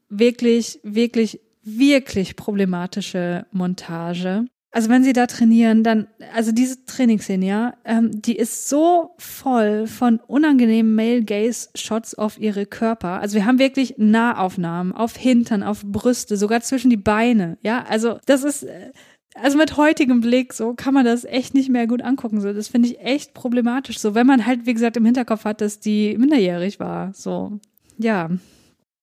wirklich, 0.10 0.82
wirklich, 0.84 1.40
wirklich 1.64 2.36
problematische 2.36 3.46
Montage. 3.54 4.48
Also 4.76 4.90
wenn 4.90 5.06
sie 5.06 5.14
da 5.14 5.26
trainieren, 5.26 5.86
dann, 5.86 6.08
also 6.34 6.52
diese 6.52 6.84
Trainingsszene, 6.84 7.46
ja, 7.46 7.76
ähm, 7.86 8.22
die 8.22 8.36
ist 8.36 8.68
so 8.68 9.12
voll 9.18 9.88
von 9.88 10.20
unangenehmen 10.28 10.94
Male-Gaze-Shots 10.96 12.16
auf 12.16 12.38
ihre 12.38 12.66
Körper. 12.66 13.22
Also 13.22 13.36
wir 13.36 13.46
haben 13.46 13.58
wirklich 13.58 13.94
Nahaufnahmen 13.98 14.92
auf 14.92 15.16
Hintern, 15.16 15.64
auf 15.64 15.86
Brüste, 15.86 16.36
sogar 16.36 16.60
zwischen 16.60 16.90
die 16.90 16.98
Beine, 16.98 17.58
ja. 17.62 17.86
Also 17.88 18.20
das 18.26 18.44
ist, 18.44 18.64
äh, 18.64 18.92
also 19.36 19.58
mit 19.58 19.78
heutigem 19.78 20.20
Blick, 20.20 20.52
so 20.52 20.74
kann 20.74 20.94
man 20.94 21.06
das 21.06 21.24
echt 21.24 21.54
nicht 21.54 21.70
mehr 21.70 21.88
gut 21.88 22.02
angucken. 22.02 22.42
So, 22.42 22.52
das 22.52 22.68
finde 22.68 22.90
ich 22.90 23.00
echt 23.00 23.34
problematisch. 23.34 24.00
So, 24.00 24.14
wenn 24.14 24.28
man 24.28 24.46
halt, 24.46 24.66
wie 24.66 24.74
gesagt, 24.74 24.98
im 24.98 25.06
Hinterkopf 25.06 25.46
hat, 25.46 25.62
dass 25.62 25.80
die 25.80 26.18
minderjährig 26.18 26.82
war. 26.82 27.14
So, 27.14 27.62
ja. 27.98 28.30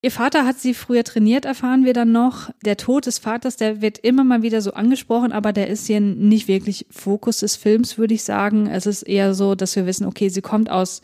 Ihr 0.04 0.10
Vater 0.10 0.44
hat 0.44 0.58
sie 0.58 0.74
früher 0.74 1.04
trainiert, 1.04 1.44
erfahren 1.44 1.84
wir 1.84 1.92
dann 1.92 2.10
noch. 2.10 2.50
Der 2.64 2.76
Tod 2.76 3.06
des 3.06 3.18
Vaters, 3.18 3.56
der 3.56 3.80
wird 3.80 3.98
immer 3.98 4.24
mal 4.24 4.42
wieder 4.42 4.60
so 4.60 4.72
angesprochen, 4.72 5.30
aber 5.30 5.52
der 5.52 5.68
ist 5.68 5.86
hier 5.86 6.00
nicht 6.00 6.48
wirklich 6.48 6.86
Fokus 6.90 7.38
des 7.38 7.54
Films, 7.54 7.98
würde 7.98 8.14
ich 8.14 8.24
sagen. 8.24 8.66
Es 8.66 8.86
ist 8.86 9.04
eher 9.04 9.32
so, 9.32 9.54
dass 9.54 9.76
wir 9.76 9.86
wissen, 9.86 10.04
okay, 10.04 10.28
sie 10.28 10.42
kommt 10.42 10.68
aus, 10.70 11.02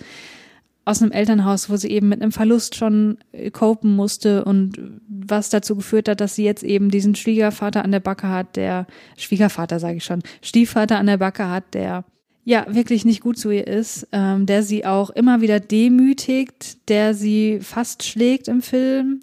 aus 0.84 1.00
einem 1.00 1.12
Elternhaus, 1.12 1.70
wo 1.70 1.76
sie 1.76 1.92
eben 1.92 2.08
mit 2.08 2.20
einem 2.20 2.32
Verlust 2.32 2.74
schon 2.74 3.18
copen 3.52 3.94
musste 3.94 4.44
und 4.44 4.80
was 5.08 5.48
dazu 5.48 5.76
geführt 5.76 6.08
hat, 6.08 6.20
dass 6.20 6.34
sie 6.34 6.44
jetzt 6.44 6.64
eben 6.64 6.90
diesen 6.90 7.14
Schwiegervater 7.14 7.84
an 7.84 7.92
der 7.92 8.00
Backe 8.00 8.28
hat, 8.28 8.56
der, 8.56 8.88
Schwiegervater 9.16 9.78
sage 9.78 9.98
ich 9.98 10.04
schon, 10.04 10.24
Stiefvater 10.42 10.98
an 10.98 11.06
der 11.06 11.18
Backe 11.18 11.48
hat, 11.48 11.72
der 11.72 12.04
ja 12.48 12.64
wirklich 12.70 13.04
nicht 13.04 13.20
gut 13.20 13.36
zu 13.36 13.50
ihr 13.50 13.66
ist, 13.66 14.08
ähm, 14.10 14.46
der 14.46 14.62
sie 14.62 14.86
auch 14.86 15.10
immer 15.10 15.42
wieder 15.42 15.60
demütigt, 15.60 16.88
der 16.88 17.12
sie 17.12 17.58
fast 17.60 18.04
schlägt 18.04 18.48
im 18.48 18.62
Film. 18.62 19.20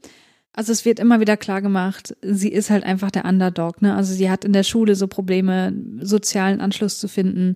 Also 0.53 0.71
es 0.71 0.85
wird 0.85 0.99
immer 0.99 1.19
wieder 1.19 1.35
klar 1.35 1.63
gemacht, 1.63 2.15
sie 2.21 2.49
ist 2.49 2.69
halt 2.69 2.83
einfach 2.83 3.09
der 3.09 3.25
Underdog, 3.25 3.81
ne? 3.81 3.95
Also 3.95 4.13
sie 4.13 4.29
hat 4.29 4.45
in 4.45 4.53
der 4.53 4.61
Schule 4.61 4.93
so 4.93 5.07
Probleme, 5.07 5.73
sozialen 6.01 6.61
Anschluss 6.61 6.99
zu 6.99 7.07
finden 7.07 7.55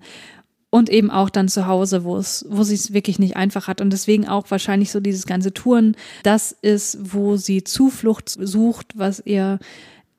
und 0.71 0.89
eben 0.89 1.11
auch 1.11 1.29
dann 1.29 1.47
zu 1.47 1.67
Hause, 1.67 2.03
wo 2.03 2.17
es, 2.17 2.47
wo 2.49 2.63
sie 2.63 2.73
es 2.73 2.91
wirklich 2.91 3.19
nicht 3.19 3.37
einfach 3.37 3.67
hat 3.67 3.79
und 3.79 3.93
deswegen 3.93 4.27
auch 4.27 4.49
wahrscheinlich 4.49 4.89
so 4.89 4.99
dieses 4.99 5.27
ganze 5.27 5.53
Touren, 5.53 5.95
das 6.23 6.51
ist, 6.51 6.97
wo 7.13 7.37
sie 7.37 7.63
Zuflucht 7.63 8.29
sucht, 8.29 8.93
was 8.95 9.21
ihr 9.23 9.59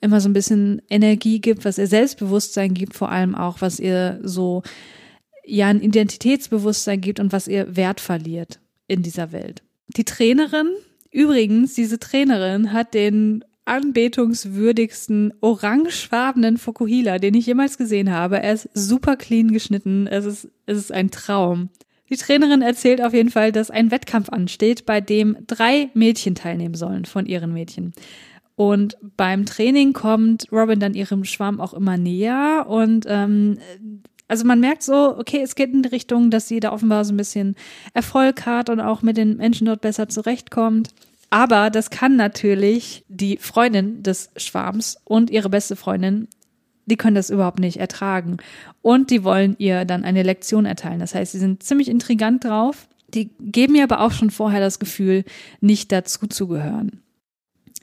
immer 0.01 0.21
so 0.21 0.29
ein 0.29 0.33
bisschen 0.33 0.81
Energie 0.89 1.41
gibt, 1.41 1.65
was 1.65 1.77
ihr 1.77 1.89
Selbstbewusstsein 1.89 2.73
gibt, 2.73 2.95
vor 2.95 3.11
allem 3.11 3.35
auch, 3.35 3.61
was 3.61 3.81
ihr 3.81 4.21
so 4.23 4.63
ja 5.45 5.69
ein 5.69 5.81
Identitätsbewusstsein 5.81 7.01
gibt 7.01 7.21
und 7.21 7.33
was 7.33 7.49
ihr 7.49 7.77
Wert 7.77 8.01
verliert 8.01 8.61
in 8.87 9.03
dieser 9.03 9.33
Welt. 9.33 9.63
Die 9.89 10.05
Trainerin, 10.05 10.69
übrigens, 11.11 11.75
diese 11.75 11.99
Trainerin 11.99 12.73
hat 12.73 12.95
den 12.95 13.45
anbetungswürdigsten 13.65 15.33
orangefarbenen 15.41 16.59
Fokuhila, 16.59 17.19
den 17.19 17.35
ich 17.35 17.47
jemals 17.47 17.79
gesehen 17.79 18.11
habe. 18.11 18.43
Er 18.43 18.55
ist 18.55 18.69
super 18.75 19.17
clean 19.17 19.53
geschnitten. 19.53 20.07
Es 20.07 20.25
ist, 20.25 20.49
es 20.67 20.79
ist 20.79 20.93
ein 20.93 21.11
Traum. 21.11 21.69
Die 22.09 22.17
Trainerin 22.17 22.63
erzählt 22.63 23.01
auf 23.01 23.15
jeden 23.15 23.31
Fall, 23.31 23.53
dass 23.53 23.71
ein 23.71 23.93
Wettkampf 23.93 24.29
ansteht, 24.31 24.85
bei 24.85 25.01
dem 25.01 25.37
drei 25.47 25.91
Mädchen 25.95 26.35
teilnehmen 26.35 26.75
sollen 26.75 27.05
von 27.05 27.27
ihren 27.27 27.53
Mädchen. 27.53 27.93
Und 28.57 28.99
beim 29.17 29.47
Training 29.47 29.93
kommt 29.93 30.49
Robin 30.51 30.81
dann 30.81 30.95
ihrem 30.95 31.25
Schwarm 31.25 31.61
auch 31.61 31.73
immer 31.73 31.97
näher 31.97 32.67
und 32.69 33.07
ähm, 33.09 33.59
also 34.31 34.47
man 34.47 34.61
merkt 34.61 34.85
so, 34.85 35.19
okay, 35.19 35.41
es 35.43 35.57
geht 35.57 35.73
in 35.73 35.83
die 35.83 35.89
Richtung, 35.89 36.31
dass 36.31 36.47
sie 36.47 36.61
da 36.61 36.71
offenbar 36.73 37.05
so 37.05 37.13
ein 37.13 37.17
bisschen 37.17 37.57
Erfolg 37.95 38.47
hat 38.47 38.71
und 38.71 38.79
auch 38.79 39.03
mit 39.03 39.17
den 39.17 39.37
Menschen 39.37 39.67
dort 39.67 39.81
besser 39.81 40.09
zurechtkommt. 40.09 40.91
Aber 41.31 41.69
das 41.69 41.91
kann 41.91 42.15
natürlich 42.15 43.05
die 43.09 43.39
Freundin 43.39 44.05
des 44.05 44.31
Schwarms 44.37 44.99
und 45.03 45.31
ihre 45.31 45.51
beste 45.51 45.75
Freundin, 45.75 46.29
die 46.87 46.97
können 46.97 47.17
das 47.17 47.31
überhaupt 47.31 47.59
nicht 47.59 47.79
ertragen. 47.79 48.37
Und 48.83 49.11
die 49.11 49.25
wollen 49.25 49.57
ihr 49.59 49.85
dann 49.85 50.05
eine 50.05 50.23
Lektion 50.23 50.65
erteilen. 50.65 51.01
Das 51.01 51.15
heißt, 51.15 51.33
sie 51.33 51.39
sind 51.39 51.65
ziemlich 51.65 51.89
intrigant 51.89 52.45
drauf. 52.45 52.87
Die 53.09 53.31
geben 53.41 53.73
mir 53.73 53.83
aber 53.83 54.01
auch 54.01 54.13
schon 54.13 54.31
vorher 54.31 54.61
das 54.61 54.79
Gefühl, 54.79 55.25
nicht 55.61 55.91
dazu 55.91 56.29
zu 56.29 56.47
gehören. 56.47 57.03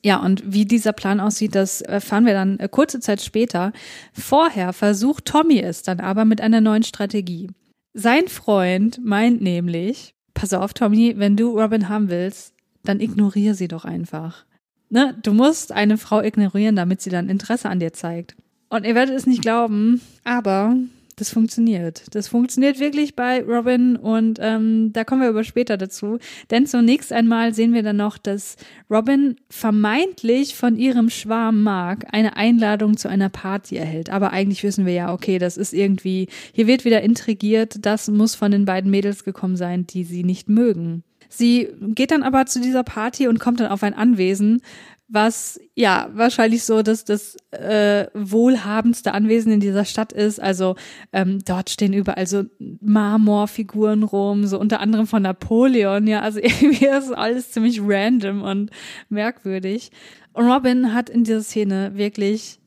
Ja, 0.08 0.24
und 0.24 0.54
wie 0.54 0.64
dieser 0.64 0.94
Plan 0.94 1.20
aussieht, 1.20 1.54
das 1.54 1.82
erfahren 1.82 2.26
wir 2.26 2.32
dann 2.32 2.60
äh, 2.60 2.70
kurze 2.72 3.02
Zeit 3.02 3.22
später. 3.22 3.74
Vorher 4.14 4.72
versucht 4.72 5.26
Tommy 5.26 5.60
es 5.60 5.82
dann 5.82 6.00
aber 6.00 6.24
mit 6.24 6.40
einer 6.40 6.62
neuen 6.62 6.84
Strategie. 6.84 7.50
Sein 7.94 8.30
Freund 8.30 9.02
meint 9.04 9.42
nämlich, 9.42 10.14
pass 10.34 10.54
auf, 10.54 10.74
Tommy, 10.74 11.16
wenn 11.18 11.36
du 11.36 11.60
Robin 11.60 11.90
haben 11.90 12.10
willst, 12.10 12.54
dann 12.86 13.02
ignoriere 13.02 13.54
sie 13.54 13.68
doch 13.68 13.84
einfach. 13.84 14.46
Ne? 14.90 15.14
Du 15.24 15.34
musst 15.34 15.74
eine 15.74 15.98
Frau 15.98 16.22
ignorieren, 16.22 16.78
damit 16.78 17.02
sie 17.02 17.10
dann 17.10 17.28
Interesse 17.28 17.68
an 17.68 17.82
dir 17.82 17.92
zeigt. 17.92 18.38
Und 18.70 18.86
ihr 18.86 18.96
werdet 18.96 19.14
es 19.14 19.26
nicht 19.26 19.42
glauben, 19.42 20.00
aber 20.24 20.78
das 21.18 21.32
funktioniert. 21.32 22.04
Das 22.12 22.28
funktioniert 22.28 22.80
wirklich 22.80 23.16
bei 23.16 23.44
Robin 23.44 23.96
und 23.96 24.38
ähm, 24.40 24.94
da 24.94 25.04
kommen 25.04 25.22
wir 25.22 25.30
aber 25.30 25.44
später 25.44 25.76
dazu. 25.76 26.20
Denn 26.52 26.68
zunächst 26.68 27.12
einmal 27.12 27.56
sehen 27.56 27.74
wir 27.74 27.82
dann 27.82 27.98
noch, 27.98 28.20
dass 28.20 28.56
Robin 28.90 29.36
vermeintlich 29.50 30.56
von 30.56 30.78
ihrem 30.78 31.10
Schwarm 31.10 31.64
Mark 31.64 32.06
eine 32.12 32.38
Einladung 32.38 32.98
zu 32.98 33.10
einer 33.10 33.30
Party 33.30 33.78
erhält. 33.78 34.12
Aber 34.12 34.32
eigentlich 34.32 34.64
wissen 34.64 34.86
wir 34.86 34.94
ja, 34.94 35.12
okay, 35.12 35.40
das 35.40 35.58
ist 35.58 35.74
irgendwie, 35.74 36.28
hier 36.54 36.68
wird 36.68 36.86
wieder 36.86 37.02
intrigiert, 37.02 37.86
das 37.86 38.08
muss 38.10 38.36
von 38.36 38.52
den 38.52 38.66
beiden 38.66 38.92
Mädels 38.92 39.24
gekommen 39.24 39.58
sein, 39.58 39.88
die 39.88 40.04
sie 40.04 40.24
nicht 40.24 40.50
mögen. 40.50 41.04
Sie 41.30 41.68
geht 41.82 42.12
dann 42.12 42.24
aber 42.24 42.46
zu 42.46 42.62
dieser 42.62 42.84
Party 42.84 43.28
und 43.28 43.40
kommt 43.40 43.60
dann 43.60 43.72
auf 43.72 43.84
ein 43.84 43.94
Anwesen, 43.94 44.62
was 45.10 45.60
ja 45.74 46.10
wahrscheinlich 46.14 46.64
so 46.64 46.82
dass 46.82 47.06
das 47.06 47.38
äh, 47.52 48.08
wohlhabendste 48.14 49.14
Anwesen 49.14 49.52
in 49.54 49.60
dieser 49.60 49.86
Stadt 49.86 50.12
ist. 50.12 50.40
Also 50.42 50.76
ähm, 51.14 51.40
dort 51.46 51.70
stehen 51.70 51.94
überall 51.94 52.28
so 52.28 52.44
Marmorfiguren 52.82 54.04
rum, 54.04 54.46
so 54.46 54.60
unter 54.60 54.82
anderem 54.82 55.08
von 55.08 55.22
Napoleon. 55.22 56.08
Ja, 56.08 56.22
also 56.22 56.40
irgendwie 56.42 56.86
ist 56.86 57.12
alles 57.12 57.52
ziemlich 57.52 57.80
random 57.82 58.42
und 58.42 58.72
merkwürdig. 59.10 59.92
Und 60.34 60.52
Robin 60.52 60.94
hat 60.94 61.10
in 61.10 61.24
dieser 61.24 61.42
Szene 61.42 61.92
wirklich 61.96 62.60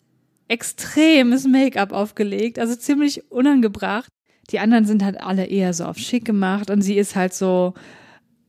extremes 0.48 1.46
Make-up 1.46 1.92
aufgelegt, 1.92 2.58
also 2.58 2.74
ziemlich 2.74 3.30
unangebracht. 3.30 4.08
Die 4.50 4.58
anderen 4.58 4.84
sind 4.84 5.04
halt 5.04 5.20
alle 5.20 5.46
eher 5.46 5.72
so 5.74 5.84
auf 5.84 5.96
schick 5.96 6.24
gemacht 6.24 6.70
und 6.70 6.82
sie 6.82 6.96
ist 6.96 7.14
halt 7.14 7.32
so 7.32 7.74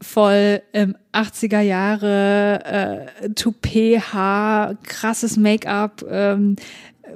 voll 0.01 0.61
ähm, 0.73 0.95
80er 1.13 1.61
Jahre 1.61 3.09
äh, 3.21 3.29
Toupet-Haar, 3.29 4.75
krasses 4.83 5.37
Make-up, 5.37 6.03
ähm, 6.09 6.55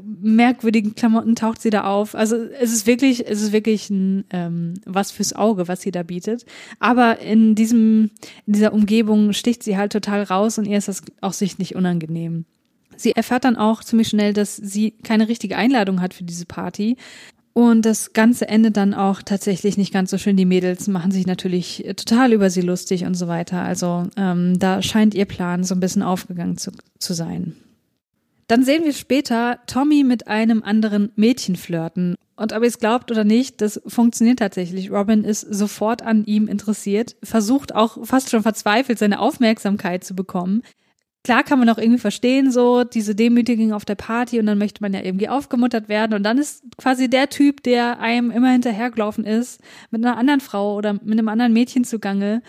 merkwürdigen 0.02 0.96
Klamotten 0.96 1.36
taucht 1.36 1.62
sie 1.62 1.70
da 1.70 1.86
auf. 1.86 2.16
Also 2.16 2.36
es 2.36 2.74
ist 2.74 2.88
wirklich, 2.88 3.28
es 3.28 3.42
ist 3.42 3.52
wirklich 3.52 3.90
ein 3.90 4.26
ähm, 4.32 4.76
was 4.86 5.12
fürs 5.12 5.34
Auge, 5.34 5.68
was 5.68 5.82
sie 5.82 5.92
da 5.92 6.04
bietet. 6.04 6.46
Aber 6.80 7.20
in 7.20 7.56
diesem, 7.56 8.12
in 8.46 8.54
dieser 8.54 8.74
Umgebung 8.74 9.34
sticht 9.34 9.64
sie 9.64 9.78
halt 9.78 9.92
total 9.92 10.24
raus 10.24 10.58
und 10.58 10.66
ihr 10.66 10.78
ist 10.78 10.88
das 10.88 11.02
auch 11.22 11.34
sichtlich 11.34 11.76
unangenehm. 11.76 12.46
Sie 12.98 13.12
erfährt 13.12 13.44
dann 13.44 13.58
auch 13.58 13.84
ziemlich 13.84 14.08
schnell, 14.08 14.34
dass 14.34 14.56
sie 14.56 14.92
keine 15.04 15.28
richtige 15.28 15.58
Einladung 15.58 16.02
hat 16.02 16.14
für 16.14 16.24
diese 16.24 16.46
Party. 16.46 16.98
Und 17.58 17.86
das 17.86 18.12
Ganze 18.12 18.50
endet 18.50 18.76
dann 18.76 18.94
auch 18.94 19.22
tatsächlich 19.22 19.78
nicht 19.78 19.94
ganz 19.94 20.12
so 20.12 20.18
schön. 20.18 20.36
Die 20.36 20.44
Mädels 20.44 20.90
machen 20.90 21.12
sich 21.12 21.26
natürlich 21.26 21.86
total 21.96 22.34
über 22.34 22.50
sie 22.50 22.60
lustig 22.60 23.06
und 23.06 23.14
so 23.14 23.30
weiter. 23.30 23.62
Also 23.62 24.04
ähm, 24.18 24.60
da 24.60 24.82
scheint 24.82 25.14
ihr 25.14 25.24
Plan 25.24 25.64
so 25.64 25.74
ein 25.74 25.80
bisschen 25.80 26.04
aufgegangen 26.04 26.58
zu, 26.58 26.72
zu 27.00 27.14
sein. 27.14 27.56
Dann 28.48 28.66
sehen 28.66 28.84
wir 28.84 28.92
später 28.92 29.60
Tommy 29.68 30.04
mit 30.04 30.28
einem 30.28 30.64
anderen 30.64 31.14
Mädchen 31.16 31.56
flirten. 31.56 32.16
Und 32.36 32.52
ob 32.52 32.62
ihr 32.62 32.68
es 32.68 32.80
glaubt 32.80 33.10
oder 33.10 33.24
nicht, 33.24 33.62
das 33.62 33.82
funktioniert 33.88 34.40
tatsächlich. 34.40 34.92
Robin 34.92 35.24
ist 35.24 35.40
sofort 35.40 36.02
an 36.02 36.26
ihm 36.26 36.50
interessiert, 36.50 37.16
versucht 37.24 37.74
auch 37.74 38.06
fast 38.06 38.32
schon 38.32 38.44
verzweifelt, 38.44 39.00
seine 39.00 39.20
Aufmerksamkeit 39.22 40.04
zu 40.04 40.14
bekommen 40.14 40.62
klar 41.26 41.44
kann 41.44 41.58
man 41.58 41.68
auch 41.70 41.80
irgendwie 41.80 42.00
verstehen, 42.00 42.52
so 42.52 42.84
diese 42.84 43.16
Demütigung 43.16 43.74
auf 43.74 43.84
der 43.84 43.96
Party 43.96 44.40
und 44.40 44.46
dann 44.46 44.60
möchte 44.60 44.84
man 44.84 44.94
ja 44.94 45.02
irgendwie 45.02 45.28
aufgemuttert 45.28 45.90
werden 45.90 46.14
und 46.14 46.22
dann 46.22 46.38
ist 46.38 46.64
quasi 46.78 47.10
der 47.10 47.30
Typ, 47.30 47.64
der 47.64 48.00
einem 48.00 48.30
immer 48.30 48.52
hinterhergelaufen 48.52 49.26
ist, 49.26 49.60
mit 49.90 50.06
einer 50.06 50.18
anderen 50.18 50.40
Frau 50.40 50.76
oder 50.76 50.94
mit 50.94 51.14
einem 51.14 51.28
anderen 51.28 51.52
Mädchen 51.52 51.84
zugange. 51.84 52.44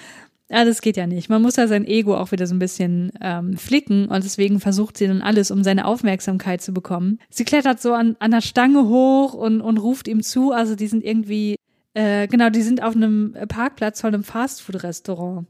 Ja, 0.50 0.66
das 0.66 0.82
geht 0.82 0.98
ja 0.98 1.06
nicht. 1.06 1.30
Man 1.30 1.40
muss 1.40 1.56
ja 1.56 1.66
sein 1.68 1.86
Ego 1.86 2.16
auch 2.16 2.32
wieder 2.32 2.46
so 2.46 2.54
ein 2.54 2.58
bisschen 2.58 3.12
ähm, 3.22 3.56
flicken 3.56 4.08
und 4.08 4.22
deswegen 4.22 4.60
versucht 4.60 4.98
sie 4.98 5.06
dann 5.06 5.22
alles, 5.22 5.50
um 5.50 5.64
seine 5.64 5.86
Aufmerksamkeit 5.86 6.60
zu 6.60 6.74
bekommen. 6.74 7.18
Sie 7.30 7.44
klettert 7.44 7.80
so 7.80 7.94
an, 7.94 8.14
an 8.18 8.30
der 8.30 8.42
Stange 8.42 8.84
hoch 8.88 9.32
und, 9.32 9.62
und 9.62 9.78
ruft 9.78 10.06
ihm 10.06 10.22
zu. 10.22 10.52
Also 10.52 10.76
die 10.76 10.86
sind 10.86 11.02
irgendwie, 11.02 11.56
äh, 11.94 12.28
genau, 12.28 12.50
die 12.50 12.62
sind 12.62 12.82
auf 12.82 12.94
einem 12.94 13.34
Parkplatz 13.48 14.02
von 14.02 14.12
einem 14.12 14.22
Fastfood-Restaurant. 14.22 15.46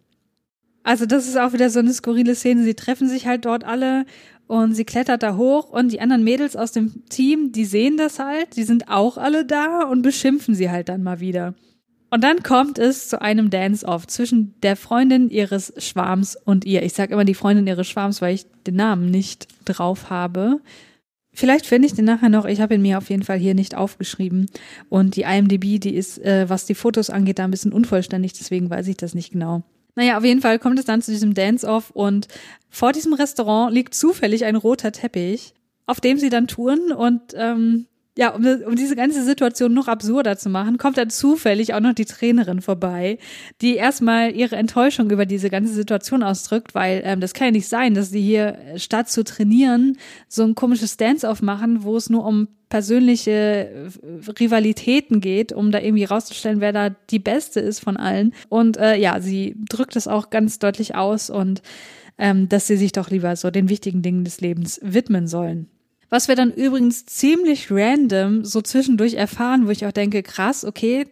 Also 0.87 1.05
das 1.05 1.27
ist 1.27 1.37
auch 1.37 1.53
wieder 1.53 1.69
so 1.69 1.81
eine 1.81 1.93
skurrile 1.93 2.37
Szene. 2.37 2.63
Sie 2.63 2.75
treffen 2.75 3.09
sich 3.09 3.27
halt 3.27 3.45
dort 3.45 3.65
alle 3.65 4.07
und 4.47 4.73
sie 4.73 4.85
klettert 4.85 5.25
da 5.25 5.35
hoch 5.35 5.69
und 5.69 5.91
die 5.91 6.01
anderen 6.01 6.23
Mädels 6.23 6.55
aus 6.55 6.71
dem 6.71 7.03
Team, 7.09 7.51
die 7.51 7.65
sehen 7.65 7.97
das 7.97 8.21
halt, 8.21 8.55
die 8.55 8.63
sind 8.63 8.89
auch 8.89 9.19
alle 9.19 9.45
da 9.45 9.83
und 9.83 10.03
beschimpfen 10.03 10.55
sie 10.55 10.71
halt 10.71 10.89
dann 10.89 11.03
mal 11.03 11.19
wieder. 11.19 11.55
Und 12.09 12.23
dann 12.23 12.45
kommt 12.45 12.79
es 12.79 13.09
zu 13.09 13.21
einem 13.21 13.51
Dance-Off 13.51 14.07
zwischen 14.07 14.55
der 14.63 14.77
Freundin 14.77 15.29
ihres 15.29 15.73
Schwarms 15.79 16.37
und 16.37 16.65
ihr. 16.65 16.85
Ich 16.85 16.93
sage 16.93 17.15
immer 17.15 17.25
die 17.25 17.35
Freundin 17.35 17.67
ihres 17.67 17.89
Schwarms, 17.89 18.23
weil 18.23 18.37
ich 18.37 18.47
den 18.65 18.77
Namen 18.77 19.11
nicht 19.11 19.49
drauf 19.65 20.09
habe. 20.09 20.61
Vielleicht 21.33 21.67
finde 21.67 21.87
ich 21.87 21.95
den 21.95 22.05
nachher 22.05 22.29
noch. 22.29 22.45
Ich 22.45 22.61
habe 22.61 22.77
ihn 22.77 22.83
mir 22.83 22.99
auf 22.99 23.11
jeden 23.11 23.25
Fall 23.25 23.39
hier 23.39 23.55
nicht 23.55 23.75
aufgeschrieben. 23.75 24.47
Und 24.89 25.17
die 25.17 25.23
IMDb, 25.23 25.81
die 25.81 25.97
ist, 25.97 26.19
äh, 26.19 26.49
was 26.49 26.65
die 26.65 26.77
Fotos 26.77 27.11
angeht, 27.11 27.41
da 27.41 27.45
ein 27.45 27.51
bisschen 27.51 27.73
unvollständig. 27.73 28.35
Deswegen 28.35 28.71
weiß 28.71 28.87
ich 28.87 28.97
das 28.97 29.13
nicht 29.13 29.33
genau. 29.33 29.65
Naja, 29.97 30.19
auf 30.19 30.25
jeden 30.25 30.43
Fall 30.43 30.59
kommt 30.59 30.79
es 30.79 30.85
dann 30.85 31.03
zu 31.03 31.11
diesem 31.11 31.35
Dance-Off 31.35 31.91
und 31.91 32.29
vor 32.69 32.93
diesem 32.93 33.15
Restaurant 33.15 33.73
liegt 33.73 33.95
zufällig 33.95 34.45
ein 34.45 34.57
roter 34.57 34.93
Teppich, 34.93 35.55
auf 35.87 36.01
dem 36.01 36.19
sie 36.19 36.29
dann 36.29 36.47
touren 36.47 36.93
und 36.93 37.33
ähm, 37.35 37.87
ja, 38.19 38.31
um, 38.31 38.45
um 38.45 38.77
diese 38.77 38.97
ganze 38.97 39.23
Situation 39.23 39.75
noch 39.75 39.89
absurder 39.89 40.39
zu 40.39 40.49
machen, 40.49 40.79
kommt 40.79 40.97
dann 40.97 41.11
zufällig 41.11 41.75
auch 41.75 41.81
noch 41.81 41.93
die 41.93 42.07
Trainerin 42.07 42.63
vorbei, 42.63 43.19
die 43.61 43.77
erstmal 43.77 44.35
ihre 44.35 44.57
Enttäuschung 44.57 45.11
über 45.11 45.27
diese 45.27 45.51
ganze 45.51 45.75
Situation 45.75 46.23
ausdrückt, 46.23 46.75
weil 46.75 47.03
ähm, 47.05 47.21
das 47.21 47.35
kann 47.35 47.49
ja 47.49 47.53
nicht 47.53 47.69
sein, 47.69 47.93
dass 47.93 48.11
sie 48.11 48.23
hier 48.23 48.59
äh, 48.59 48.79
statt 48.79 49.11
zu 49.11 49.23
trainieren 49.23 49.99
so 50.29 50.45
ein 50.45 50.55
komisches 50.55 50.97
Dance-Off 50.97 51.43
machen, 51.43 51.85
wo 51.85 51.97
es 51.97 52.09
nur 52.09 52.25
um 52.25 52.49
persönliche 52.71 53.31
äh, 53.33 54.31
Rivalitäten 54.41 55.21
geht, 55.21 55.53
um 55.53 55.71
da 55.71 55.81
irgendwie 55.81 56.05
rauszustellen, 56.05 56.61
wer 56.63 56.73
da 56.73 56.91
die 57.11 57.19
Beste 57.19 57.61
ist 57.61 57.81
von 57.81 57.99
allen. 57.99 58.33
Und 58.49 58.79
äh, 58.79 58.97
ja, 58.97 59.21
sie 59.21 59.57
drückt 59.69 59.95
es 59.95 60.09
auch 60.09 60.31
ganz 60.31 60.59
deutlich 60.59 60.95
aus 60.95 61.29
und 61.29 61.61
ähm, 62.17 62.49
dass 62.49 62.67
sie 62.67 62.79
sich 62.79 62.93
doch 62.93 63.11
lieber 63.11 63.37
so 63.37 63.51
den 63.51 63.69
wichtigen 63.69 64.01
Dingen 64.01 64.25
des 64.25 64.41
Lebens 64.41 64.81
widmen 64.83 65.27
sollen. 65.27 65.69
Was 66.09 66.29
wir 66.29 66.37
dann 66.37 66.53
übrigens 66.53 67.05
ziemlich 67.07 67.71
random 67.71 68.45
so 68.45 68.63
zwischendurch 68.63 69.15
erfahren, 69.15 69.67
wo 69.67 69.71
ich 69.71 69.87
auch 69.87 69.93
denke, 69.93 70.23
krass, 70.23 70.65
okay, 70.65 71.07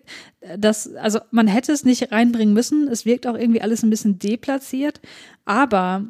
das, 0.56 0.94
also 0.94 1.20
man 1.30 1.46
hätte 1.46 1.72
es 1.72 1.84
nicht 1.84 2.12
reinbringen 2.12 2.54
müssen. 2.54 2.88
Es 2.88 3.04
wirkt 3.04 3.26
auch 3.26 3.36
irgendwie 3.36 3.62
alles 3.62 3.82
ein 3.82 3.90
bisschen 3.90 4.18
deplatziert. 4.18 5.00
Aber 5.44 6.04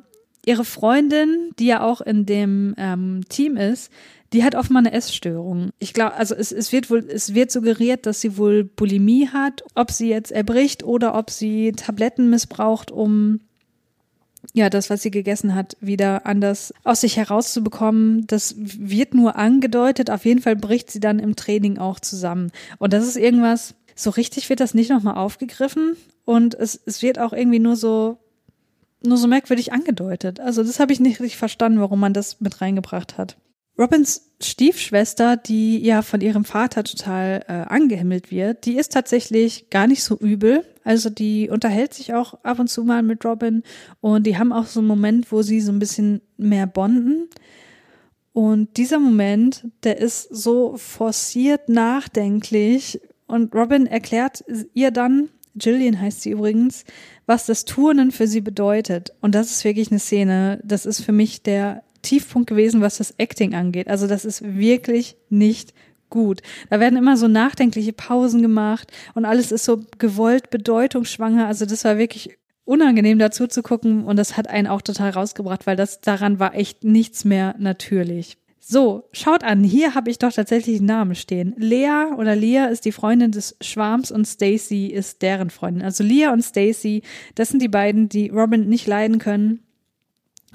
ihre 0.44 0.64
Freundin, 0.64 1.50
die 1.58 1.66
ja 1.66 1.82
auch 1.82 2.00
in 2.00 2.26
dem 2.26 2.74
ähm, 2.76 3.22
Team 3.28 3.56
ist, 3.56 3.90
die 4.32 4.42
hat 4.42 4.56
offenbar 4.56 4.80
eine 4.80 4.92
Essstörung. 4.92 5.70
Ich 5.78 5.94
glaube, 5.94 6.14
also 6.14 6.34
es, 6.34 6.50
es 6.50 6.72
wird 6.72 6.90
wohl, 6.90 7.06
es 7.08 7.34
wird 7.34 7.52
suggeriert, 7.52 8.04
dass 8.04 8.20
sie 8.20 8.36
wohl 8.36 8.64
Bulimie 8.64 9.28
hat, 9.28 9.62
ob 9.74 9.92
sie 9.92 10.08
jetzt 10.08 10.32
erbricht 10.32 10.82
oder 10.82 11.14
ob 11.14 11.30
sie 11.30 11.72
Tabletten 11.72 12.30
missbraucht, 12.30 12.90
um 12.90 13.40
ja, 14.52 14.70
das, 14.70 14.90
was 14.90 15.02
sie 15.02 15.10
gegessen 15.10 15.54
hat, 15.54 15.76
wieder 15.80 16.26
anders 16.26 16.74
aus 16.84 17.00
sich 17.00 17.16
herauszubekommen. 17.16 18.26
Das 18.26 18.54
wird 18.58 19.14
nur 19.14 19.36
angedeutet. 19.36 20.10
Auf 20.10 20.24
jeden 20.24 20.40
Fall 20.40 20.56
bricht 20.56 20.90
sie 20.90 21.00
dann 21.00 21.18
im 21.18 21.36
Training 21.36 21.78
auch 21.78 22.00
zusammen. 22.00 22.52
Und 22.78 22.92
das 22.92 23.06
ist 23.06 23.16
irgendwas, 23.16 23.74
so 23.94 24.10
richtig 24.10 24.50
wird 24.50 24.60
das 24.60 24.74
nicht 24.74 24.90
nochmal 24.90 25.16
aufgegriffen. 25.16 25.96
Und 26.24 26.54
es, 26.54 26.80
es 26.86 27.02
wird 27.02 27.18
auch 27.18 27.32
irgendwie 27.32 27.58
nur 27.58 27.76
so, 27.76 28.18
nur 29.02 29.18
so 29.18 29.28
merkwürdig 29.28 29.72
angedeutet. 29.72 30.40
Also 30.40 30.62
das 30.62 30.80
habe 30.80 30.92
ich 30.92 31.00
nicht 31.00 31.20
richtig 31.20 31.36
verstanden, 31.36 31.80
warum 31.80 32.00
man 32.00 32.12
das 32.12 32.40
mit 32.40 32.60
reingebracht 32.60 33.18
hat. 33.18 33.36
Robins 33.78 34.30
Stiefschwester, 34.40 35.36
die 35.36 35.78
ja 35.78 36.02
von 36.02 36.20
ihrem 36.20 36.44
Vater 36.44 36.84
total 36.84 37.44
äh, 37.48 37.52
angehimmelt 37.52 38.30
wird, 38.30 38.66
die 38.66 38.76
ist 38.76 38.92
tatsächlich 38.92 39.70
gar 39.70 39.86
nicht 39.86 40.04
so 40.04 40.16
übel. 40.16 40.64
Also 40.84 41.10
die 41.10 41.48
unterhält 41.48 41.94
sich 41.94 42.14
auch 42.14 42.34
ab 42.44 42.58
und 42.60 42.68
zu 42.68 42.84
mal 42.84 43.02
mit 43.02 43.24
Robin 43.24 43.62
und 44.00 44.26
die 44.26 44.38
haben 44.38 44.52
auch 44.52 44.66
so 44.66 44.80
einen 44.80 44.88
Moment, 44.88 45.32
wo 45.32 45.42
sie 45.42 45.60
so 45.60 45.72
ein 45.72 45.78
bisschen 45.78 46.20
mehr 46.36 46.66
bonden. 46.66 47.28
Und 48.32 48.76
dieser 48.76 48.98
Moment, 48.98 49.66
der 49.82 49.98
ist 49.98 50.22
so 50.22 50.76
forciert 50.76 51.68
nachdenklich 51.68 53.00
und 53.26 53.54
Robin 53.54 53.86
erklärt 53.86 54.44
ihr 54.74 54.90
dann, 54.90 55.30
Jillian 55.58 56.00
heißt 56.00 56.22
sie 56.22 56.30
übrigens, 56.30 56.84
was 57.26 57.46
das 57.46 57.64
Turnen 57.64 58.10
für 58.10 58.26
sie 58.26 58.40
bedeutet. 58.40 59.12
Und 59.20 59.34
das 59.34 59.50
ist 59.50 59.64
wirklich 59.64 59.90
eine 59.90 60.00
Szene, 60.00 60.60
das 60.64 60.84
ist 60.84 61.00
für 61.00 61.12
mich 61.12 61.42
der 61.42 61.82
Tiefpunkt 62.04 62.48
gewesen, 62.48 62.80
was 62.80 62.98
das 62.98 63.18
Acting 63.18 63.54
angeht. 63.54 63.88
Also 63.88 64.06
das 64.06 64.24
ist 64.24 64.42
wirklich 64.44 65.16
nicht 65.28 65.74
gut. 66.10 66.42
Da 66.70 66.78
werden 66.78 66.96
immer 66.96 67.16
so 67.16 67.26
nachdenkliche 67.26 67.92
Pausen 67.92 68.40
gemacht 68.40 68.92
und 69.14 69.24
alles 69.24 69.50
ist 69.50 69.64
so 69.64 69.82
gewollt 69.98 70.50
bedeutungsschwanger. 70.50 71.48
Also 71.48 71.66
das 71.66 71.84
war 71.84 71.98
wirklich 71.98 72.38
unangenehm 72.64 73.18
dazu 73.18 73.46
zu 73.46 73.62
gucken 73.62 74.04
und 74.04 74.16
das 74.16 74.36
hat 74.36 74.48
einen 74.48 74.68
auch 74.68 74.80
total 74.80 75.10
rausgebracht, 75.10 75.66
weil 75.66 75.76
das 75.76 76.00
daran 76.00 76.38
war 76.38 76.54
echt 76.54 76.84
nichts 76.84 77.24
mehr 77.24 77.56
natürlich. 77.58 78.38
So, 78.60 79.10
schaut 79.12 79.44
an, 79.44 79.62
hier 79.62 79.94
habe 79.94 80.08
ich 80.10 80.18
doch 80.18 80.32
tatsächlich 80.32 80.78
einen 80.78 80.86
Namen 80.86 81.14
stehen. 81.16 81.54
Lea 81.58 82.06
oder 82.16 82.34
Lea 82.34 82.68
ist 82.70 82.86
die 82.86 82.92
Freundin 82.92 83.30
des 83.30 83.56
Schwarms 83.60 84.10
und 84.10 84.24
Stacy 84.24 84.86
ist 84.86 85.20
deren 85.20 85.50
Freundin. 85.50 85.82
Also 85.82 86.02
Lea 86.02 86.28
und 86.28 86.42
Stacy, 86.42 87.02
das 87.34 87.50
sind 87.50 87.60
die 87.60 87.68
beiden, 87.68 88.08
die 88.08 88.30
Robin 88.30 88.66
nicht 88.66 88.86
leiden 88.86 89.18
können 89.18 89.63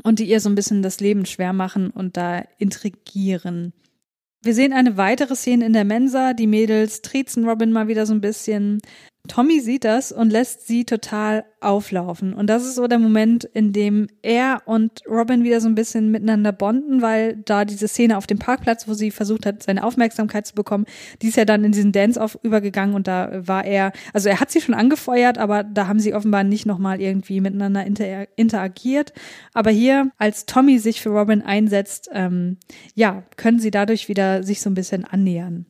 und 0.03 0.19
die 0.19 0.29
ihr 0.29 0.39
so 0.39 0.49
ein 0.49 0.55
bisschen 0.55 0.81
das 0.81 0.99
Leben 0.99 1.25
schwer 1.25 1.53
machen 1.53 1.89
und 1.89 2.17
da 2.17 2.43
intrigieren. 2.57 3.73
Wir 4.41 4.53
sehen 4.53 4.71
eine 4.71 4.95
weitere 4.95 5.35
Szene 5.35 5.65
in 5.65 5.73
der 5.73 5.83
Mensa. 5.83 6.33
Die 6.33 6.47
Mädels 6.47 7.01
triezen 7.01 7.47
Robin 7.47 7.71
mal 7.71 7.87
wieder 7.89 8.05
so 8.05 8.13
ein 8.13 8.21
bisschen. 8.21 8.79
Tommy 9.29 9.61
sieht 9.61 9.85
das 9.85 10.11
und 10.11 10.31
lässt 10.31 10.65
sie 10.67 10.85
total 10.85 11.45
auflaufen. 11.61 12.33
Und 12.33 12.47
das 12.47 12.65
ist 12.65 12.75
so 12.75 12.87
der 12.87 12.97
Moment, 12.97 13.43
in 13.43 13.71
dem 13.71 14.07
er 14.23 14.63
und 14.65 15.03
Robin 15.07 15.43
wieder 15.43 15.61
so 15.61 15.69
ein 15.69 15.75
bisschen 15.75 16.09
miteinander 16.09 16.51
bonden, 16.51 17.01
weil 17.01 17.37
da 17.45 17.63
diese 17.63 17.87
Szene 17.87 18.17
auf 18.17 18.25
dem 18.25 18.39
Parkplatz, 18.39 18.87
wo 18.87 18.93
sie 18.93 19.11
versucht 19.11 19.45
hat, 19.45 19.61
seine 19.61 19.83
Aufmerksamkeit 19.83 20.47
zu 20.47 20.55
bekommen, 20.55 20.85
die 21.21 21.27
ist 21.27 21.37
ja 21.37 21.45
dann 21.45 21.63
in 21.63 21.71
diesen 21.71 21.91
Dance-Off 21.91 22.39
übergegangen 22.41 22.95
und 22.95 23.07
da 23.07 23.47
war 23.47 23.65
er, 23.65 23.91
also 24.13 24.29
er 24.29 24.39
hat 24.39 24.49
sie 24.49 24.61
schon 24.61 24.73
angefeuert, 24.73 25.37
aber 25.37 25.63
da 25.63 25.87
haben 25.87 25.99
sie 25.99 26.15
offenbar 26.15 26.43
nicht 26.43 26.65
nochmal 26.65 26.99
irgendwie 26.99 27.39
miteinander 27.39 27.85
inter 27.85 28.27
interagiert. 28.35 29.13
Aber 29.53 29.69
hier, 29.69 30.11
als 30.17 30.47
Tommy 30.47 30.79
sich 30.79 31.01
für 31.01 31.09
Robin 31.09 31.43
einsetzt, 31.43 32.09
ähm, 32.13 32.57
ja, 32.95 33.23
können 33.37 33.59
sie 33.59 33.71
dadurch 33.71 34.07
wieder 34.07 34.43
sich 34.43 34.59
so 34.61 34.71
ein 34.71 34.75
bisschen 34.75 35.05
annähern. 35.05 35.67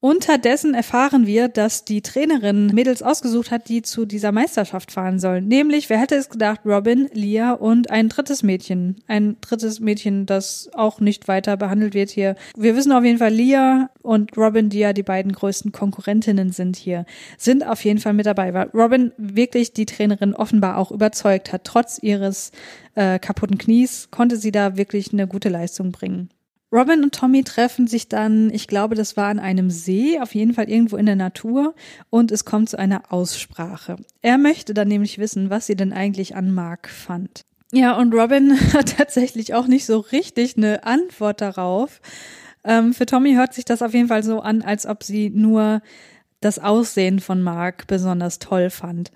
Unterdessen 0.00 0.74
erfahren 0.74 1.26
wir, 1.26 1.48
dass 1.48 1.84
die 1.84 2.02
Trainerin 2.02 2.66
Mädels 2.66 3.02
ausgesucht 3.02 3.50
hat, 3.50 3.68
die 3.68 3.82
zu 3.82 4.06
dieser 4.06 4.30
Meisterschaft 4.30 4.92
fahren 4.92 5.18
sollen. 5.18 5.48
Nämlich, 5.48 5.90
wer 5.90 5.98
hätte 5.98 6.14
es 6.14 6.28
gedacht, 6.28 6.60
Robin, 6.64 7.08
Lia 7.14 7.50
und 7.54 7.90
ein 7.90 8.08
drittes 8.08 8.44
Mädchen. 8.44 9.02
Ein 9.08 9.38
drittes 9.40 9.80
Mädchen, 9.80 10.24
das 10.24 10.70
auch 10.72 11.00
nicht 11.00 11.26
weiter 11.26 11.56
behandelt 11.56 11.94
wird 11.94 12.10
hier. 12.10 12.36
Wir 12.56 12.76
wissen 12.76 12.92
auf 12.92 13.02
jeden 13.02 13.18
Fall, 13.18 13.32
Lia 13.32 13.90
und 14.00 14.36
Robin, 14.36 14.68
die 14.68 14.78
ja 14.78 14.92
die 14.92 15.02
beiden 15.02 15.32
größten 15.32 15.72
Konkurrentinnen 15.72 16.52
sind 16.52 16.76
hier, 16.76 17.04
sind 17.36 17.66
auf 17.66 17.84
jeden 17.84 17.98
Fall 17.98 18.12
mit 18.12 18.26
dabei, 18.26 18.54
weil 18.54 18.70
Robin 18.72 19.10
wirklich 19.16 19.72
die 19.72 19.86
Trainerin 19.86 20.32
offenbar 20.32 20.78
auch 20.78 20.92
überzeugt 20.92 21.52
hat. 21.52 21.64
Trotz 21.64 21.98
ihres 22.00 22.52
äh, 22.94 23.18
kaputten 23.18 23.58
Knies 23.58 24.12
konnte 24.12 24.36
sie 24.36 24.52
da 24.52 24.76
wirklich 24.76 25.12
eine 25.12 25.26
gute 25.26 25.48
Leistung 25.48 25.90
bringen. 25.90 26.30
Robin 26.70 27.02
und 27.02 27.14
Tommy 27.14 27.44
treffen 27.44 27.86
sich 27.86 28.08
dann, 28.08 28.50
ich 28.52 28.66
glaube, 28.66 28.94
das 28.94 29.16
war 29.16 29.28
an 29.28 29.38
einem 29.38 29.70
See, 29.70 30.20
auf 30.20 30.34
jeden 30.34 30.52
Fall 30.52 30.68
irgendwo 30.68 30.96
in 30.96 31.06
der 31.06 31.16
Natur, 31.16 31.74
und 32.10 32.30
es 32.30 32.44
kommt 32.44 32.68
zu 32.68 32.78
einer 32.78 33.10
Aussprache. 33.12 33.96
Er 34.20 34.36
möchte 34.36 34.74
dann 34.74 34.88
nämlich 34.88 35.18
wissen, 35.18 35.48
was 35.48 35.66
sie 35.66 35.76
denn 35.76 35.92
eigentlich 35.92 36.36
an 36.36 36.52
Mark 36.52 36.88
fand. 36.90 37.44
Ja, 37.72 37.96
und 37.96 38.14
Robin 38.14 38.58
hat 38.74 38.96
tatsächlich 38.98 39.54
auch 39.54 39.66
nicht 39.66 39.86
so 39.86 39.98
richtig 39.98 40.56
eine 40.56 40.84
Antwort 40.84 41.40
darauf. 41.40 42.00
Ähm, 42.64 42.92
für 42.92 43.06
Tommy 43.06 43.34
hört 43.34 43.54
sich 43.54 43.64
das 43.64 43.80
auf 43.80 43.94
jeden 43.94 44.08
Fall 44.08 44.22
so 44.22 44.40
an, 44.40 44.62
als 44.62 44.84
ob 44.84 45.02
sie 45.02 45.30
nur 45.30 45.80
das 46.40 46.58
Aussehen 46.58 47.18
von 47.18 47.42
Mark 47.42 47.86
besonders 47.86 48.38
toll 48.38 48.70
fand 48.70 49.10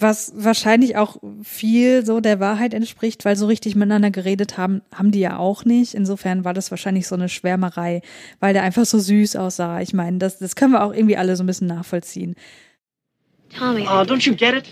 was 0.00 0.32
wahrscheinlich 0.34 0.96
auch 0.96 1.16
viel 1.42 2.04
so 2.04 2.20
der 2.20 2.40
Wahrheit 2.40 2.74
entspricht, 2.74 3.24
weil 3.24 3.36
so 3.36 3.46
richtig 3.46 3.74
miteinander 3.74 4.10
geredet 4.10 4.56
haben, 4.56 4.82
haben 4.94 5.10
die 5.10 5.20
ja 5.20 5.38
auch 5.38 5.64
nicht. 5.64 5.94
Insofern 5.94 6.44
war 6.44 6.54
das 6.54 6.70
wahrscheinlich 6.70 7.06
so 7.06 7.14
eine 7.14 7.28
Schwärmerei, 7.28 8.02
weil 8.40 8.52
der 8.52 8.62
einfach 8.62 8.84
so 8.84 8.98
süß 8.98 9.36
aussah. 9.36 9.80
Ich 9.80 9.92
meine, 9.92 10.18
das, 10.18 10.38
das 10.38 10.56
können 10.56 10.72
wir 10.72 10.84
auch 10.84 10.92
irgendwie 10.92 11.16
alle 11.16 11.36
so 11.36 11.42
ein 11.42 11.46
bisschen 11.46 11.68
nachvollziehen. 11.68 12.34
Tommy. 13.56 13.82
Oh, 13.82 14.04
don't 14.04 14.26
you 14.26 14.34
get 14.34 14.54
it? 14.54 14.68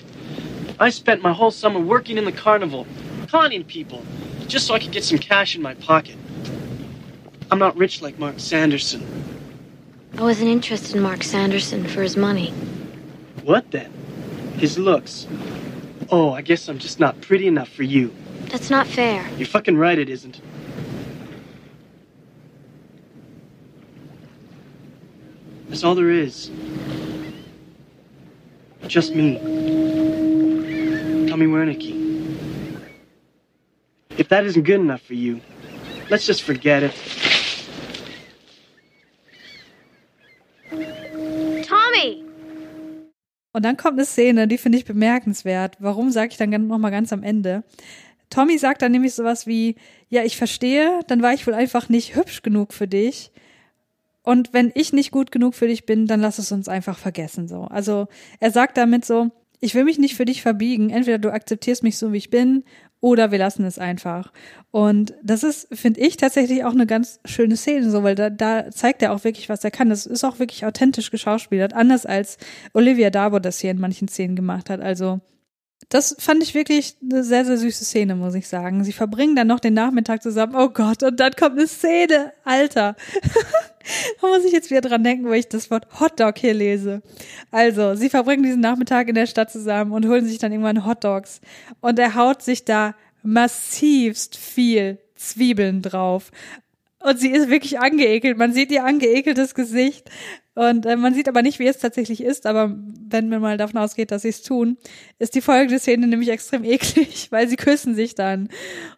I 0.80 0.90
spent 0.90 1.22
my 1.22 1.32
whole 1.32 1.50
summer 1.50 1.80
working 1.80 2.16
in 2.16 2.24
the 2.24 2.32
carnival, 2.32 2.86
conning 3.30 3.64
people, 3.64 4.00
just 4.46 4.66
so 4.66 4.74
I 4.74 4.78
could 4.78 4.92
get 4.92 5.04
some 5.04 5.18
cash 5.18 5.56
in 5.56 5.62
my 5.62 5.74
pocket. 5.74 6.16
I'm 7.50 7.58
not 7.58 7.76
rich 7.76 8.00
like 8.00 8.18
Mark 8.18 8.38
Sanderson. 8.38 9.02
I 10.16 10.22
wasn't 10.22 10.50
interested 10.50 10.96
in 10.96 11.02
Mark 11.02 11.24
Sanderson 11.24 11.86
for 11.86 12.02
his 12.02 12.16
money. 12.16 12.52
What 13.42 13.70
then? 13.70 13.97
His 14.58 14.76
looks. 14.76 15.26
Oh, 16.10 16.32
I 16.32 16.42
guess 16.42 16.68
I'm 16.68 16.78
just 16.78 16.98
not 16.98 17.20
pretty 17.20 17.46
enough 17.46 17.68
for 17.68 17.84
you. 17.84 18.12
That's 18.50 18.70
not 18.70 18.86
fair. 18.86 19.24
You're 19.36 19.46
fucking 19.46 19.76
right, 19.76 19.98
it 19.98 20.08
isn't. 20.08 20.40
That's 25.68 25.84
all 25.84 25.94
there 25.94 26.10
is. 26.10 26.50
Just 28.88 29.14
me. 29.14 29.38
Tommy 31.28 31.46
Wernicke. 31.46 31.94
If 34.16 34.28
that 34.30 34.44
isn't 34.44 34.62
good 34.62 34.80
enough 34.80 35.02
for 35.02 35.14
you, 35.14 35.40
let's 36.10 36.26
just 36.26 36.42
forget 36.42 36.82
it. 36.82 37.27
Und 43.58 43.64
dann 43.64 43.76
kommt 43.76 43.94
eine 43.94 44.04
Szene, 44.04 44.46
die 44.46 44.56
finde 44.56 44.78
ich 44.78 44.84
bemerkenswert. 44.84 45.78
Warum 45.80 46.12
sage 46.12 46.28
ich 46.30 46.36
dann 46.36 46.68
noch 46.68 46.78
mal 46.78 46.90
ganz 46.90 47.12
am 47.12 47.24
Ende? 47.24 47.64
Tommy 48.30 48.56
sagt 48.56 48.82
dann 48.82 48.92
nämlich 48.92 49.14
sowas 49.14 49.48
wie, 49.48 49.74
ja, 50.08 50.22
ich 50.22 50.36
verstehe, 50.36 51.00
dann 51.08 51.22
war 51.22 51.34
ich 51.34 51.44
wohl 51.44 51.54
einfach 51.54 51.88
nicht 51.88 52.14
hübsch 52.14 52.42
genug 52.42 52.72
für 52.72 52.86
dich. 52.86 53.32
Und 54.22 54.52
wenn 54.52 54.70
ich 54.76 54.92
nicht 54.92 55.10
gut 55.10 55.32
genug 55.32 55.56
für 55.56 55.66
dich 55.66 55.86
bin, 55.86 56.06
dann 56.06 56.20
lass 56.20 56.38
es 56.38 56.52
uns 56.52 56.68
einfach 56.68 56.98
vergessen, 56.98 57.48
so. 57.48 57.62
Also, 57.62 58.06
er 58.38 58.52
sagt 58.52 58.76
damit 58.76 59.04
so, 59.04 59.32
ich 59.58 59.74
will 59.74 59.82
mich 59.82 59.98
nicht 59.98 60.14
für 60.14 60.24
dich 60.24 60.40
verbiegen. 60.40 60.90
Entweder 60.90 61.18
du 61.18 61.32
akzeptierst 61.32 61.82
mich 61.82 61.98
so, 61.98 62.12
wie 62.12 62.18
ich 62.18 62.30
bin, 62.30 62.62
oder 63.00 63.30
wir 63.30 63.38
lassen 63.38 63.64
es 63.64 63.78
einfach. 63.78 64.32
Und 64.70 65.14
das 65.22 65.42
ist, 65.42 65.68
finde 65.72 66.00
ich, 66.00 66.16
tatsächlich 66.16 66.64
auch 66.64 66.72
eine 66.72 66.86
ganz 66.86 67.20
schöne 67.24 67.56
Szene, 67.56 67.90
so, 67.90 68.02
weil 68.02 68.14
da, 68.14 68.30
da 68.30 68.70
zeigt 68.70 69.02
er 69.02 69.12
auch 69.12 69.24
wirklich, 69.24 69.48
was 69.48 69.64
er 69.64 69.70
kann. 69.70 69.90
Das 69.90 70.06
ist 70.06 70.24
auch 70.24 70.38
wirklich 70.38 70.64
authentisch 70.66 71.10
geschauspielert, 71.10 71.74
anders 71.74 72.06
als 72.06 72.38
Olivia 72.74 73.10
Darbo 73.10 73.38
das 73.38 73.60
hier 73.60 73.70
in 73.70 73.80
manchen 73.80 74.08
Szenen 74.08 74.36
gemacht 74.36 74.70
hat. 74.70 74.80
Also, 74.80 75.20
das 75.88 76.16
fand 76.18 76.42
ich 76.42 76.54
wirklich 76.54 76.96
eine 77.02 77.24
sehr, 77.24 77.44
sehr 77.46 77.56
süße 77.56 77.84
Szene, 77.84 78.14
muss 78.14 78.34
ich 78.34 78.46
sagen. 78.46 78.84
Sie 78.84 78.92
verbringen 78.92 79.36
dann 79.36 79.46
noch 79.46 79.60
den 79.60 79.74
Nachmittag 79.74 80.22
zusammen. 80.22 80.54
Oh 80.54 80.68
Gott, 80.68 81.02
und 81.02 81.18
dann 81.18 81.32
kommt 81.32 81.58
eine 81.58 81.66
Szene. 81.66 82.32
Alter. 82.44 82.94
da 84.20 84.26
muss 84.26 84.44
ich 84.44 84.52
jetzt 84.52 84.70
wieder 84.70 84.82
dran 84.82 85.02
denken, 85.02 85.26
weil 85.26 85.40
ich 85.40 85.48
das 85.48 85.70
Wort 85.70 85.86
Hotdog 85.98 86.36
hier 86.36 86.52
lese. 86.52 87.02
Also, 87.50 87.94
sie 87.94 88.10
verbringen 88.10 88.42
diesen 88.42 88.60
Nachmittag 88.60 89.08
in 89.08 89.14
der 89.14 89.26
Stadt 89.26 89.50
zusammen 89.50 89.92
und 89.92 90.06
holen 90.06 90.26
sich 90.26 90.38
dann 90.38 90.52
irgendwann 90.52 90.84
Hotdogs. 90.84 91.40
Und 91.80 91.98
er 91.98 92.14
haut 92.14 92.42
sich 92.42 92.66
da 92.66 92.94
massivst 93.22 94.36
viel 94.36 94.98
Zwiebeln 95.14 95.80
drauf. 95.80 96.30
Und 97.00 97.18
sie 97.18 97.30
ist 97.30 97.48
wirklich 97.48 97.78
angeekelt. 97.78 98.36
Man 98.36 98.52
sieht 98.52 98.70
ihr 98.70 98.84
angeekeltes 98.84 99.54
Gesicht. 99.54 100.10
Und 100.58 100.86
äh, 100.86 100.96
man 100.96 101.14
sieht 101.14 101.28
aber 101.28 101.42
nicht, 101.42 101.60
wie 101.60 101.68
es 101.68 101.78
tatsächlich 101.78 102.20
ist, 102.20 102.44
aber 102.44 102.74
wenn 103.10 103.28
man 103.28 103.40
mal 103.40 103.56
davon 103.56 103.78
ausgeht, 103.78 104.10
dass 104.10 104.22
sie 104.22 104.30
es 104.30 104.42
tun, 104.42 104.76
ist 105.20 105.36
die 105.36 105.40
folgende 105.40 105.78
Szene 105.78 106.08
nämlich 106.08 106.30
extrem 106.30 106.64
eklig, 106.64 107.28
weil 107.30 107.46
sie 107.46 107.54
küssen 107.54 107.94
sich 107.94 108.16
dann. 108.16 108.48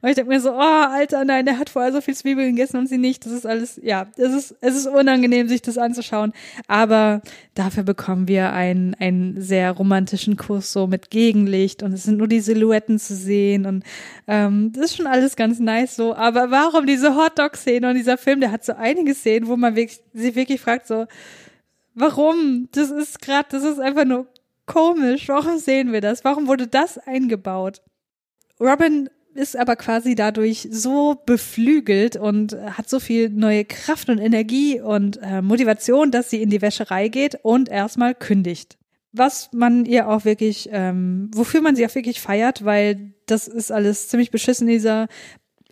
Und 0.01 0.09
ich 0.09 0.15
denke 0.15 0.31
mir 0.31 0.41
so, 0.41 0.53
oh, 0.53 0.55
Alter, 0.59 1.23
nein, 1.27 1.45
der 1.45 1.59
hat 1.59 1.69
vorher 1.69 1.93
so 1.93 2.01
viel 2.01 2.15
Zwiebeln 2.15 2.57
gegessen 2.57 2.79
und 2.79 2.89
sie 2.89 2.97
nicht. 2.97 3.27
Das 3.27 3.35
ist 3.35 3.45
alles, 3.45 3.79
ja, 3.83 4.07
es 4.17 4.33
ist, 4.33 4.57
es 4.63 4.75
ist 4.75 4.87
unangenehm, 4.87 5.49
sich 5.49 5.61
das 5.61 5.77
anzuschauen. 5.77 6.33
Aber 6.67 7.21
dafür 7.53 7.83
bekommen 7.83 8.27
wir 8.27 8.55
einen, 8.55 8.95
einen 8.95 9.39
sehr 9.39 9.73
romantischen 9.73 10.39
Kuss 10.39 10.73
so 10.73 10.87
mit 10.87 11.11
Gegenlicht 11.11 11.83
und 11.83 11.93
es 11.93 12.05
sind 12.05 12.17
nur 12.17 12.29
die 12.29 12.41
Silhouetten 12.41 12.99
zu 12.99 13.15
sehen 13.15 13.67
und 13.67 13.85
ähm, 14.27 14.73
das 14.73 14.87
ist 14.87 14.97
schon 14.97 15.07
alles 15.07 15.37
ganz 15.37 15.59
nice 15.59 15.95
so. 15.95 16.15
Aber 16.15 16.51
warum 16.51 16.87
diese 16.87 17.17
Hotdog-Szene 17.17 17.91
und 17.91 17.97
dieser 17.97 18.17
Film, 18.17 18.41
der 18.41 18.51
hat 18.51 18.65
so 18.65 18.73
einige 18.73 19.15
Szenen, 19.15 19.47
wo 19.47 19.59
man 19.59 19.77
wirklich, 19.77 20.01
sich 20.15 20.35
wirklich 20.35 20.63
fragt 20.63 20.87
so, 20.87 21.07
Warum? 22.01 22.69
Das 22.73 22.91
ist 22.91 23.21
gerade, 23.21 23.49
das 23.51 23.63
ist 23.63 23.79
einfach 23.79 24.05
nur 24.05 24.27
komisch. 24.67 25.29
Warum 25.29 25.59
sehen 25.59 25.93
wir 25.93 26.01
das? 26.01 26.25
Warum 26.25 26.47
wurde 26.47 26.67
das 26.67 26.99
eingebaut? 26.99 27.83
Robin 28.59 29.11
ist 29.35 29.57
aber 29.57 29.77
quasi 29.77 30.15
dadurch 30.15 30.69
so 30.71 31.17
beflügelt 31.27 32.17
und 32.17 32.55
hat 32.55 32.89
so 32.89 33.01
viel 33.01 33.29
neue 33.29 33.65
Kraft 33.65 34.09
und 34.09 34.19
Energie 34.19 34.81
und 34.81 35.19
äh, 35.23 35.43
Motivation, 35.43 36.11
dass 36.11 36.31
sie 36.31 36.43
in 36.43 36.51
die 36.51 36.63
Wäscherei 36.63 37.09
geht 37.09 37.39
und 37.43 37.69
erstmal 37.69 38.15
kündigt. 38.15 38.79
Was 39.13 39.51
man 39.53 39.85
ihr 39.85 40.09
auch 40.09 40.25
wirklich, 40.25 40.69
ähm, 40.73 41.31
wofür 41.35 41.61
man 41.61 41.77
sie 41.77 41.87
auch 41.87 41.95
wirklich 41.95 42.21
feiert, 42.21 42.65
weil 42.65 43.13
das 43.27 43.47
ist 43.49 43.71
alles 43.71 44.09
ziemlich 44.09 44.31
beschissen 44.31 44.69
in 44.69 44.75
dieser 44.75 45.09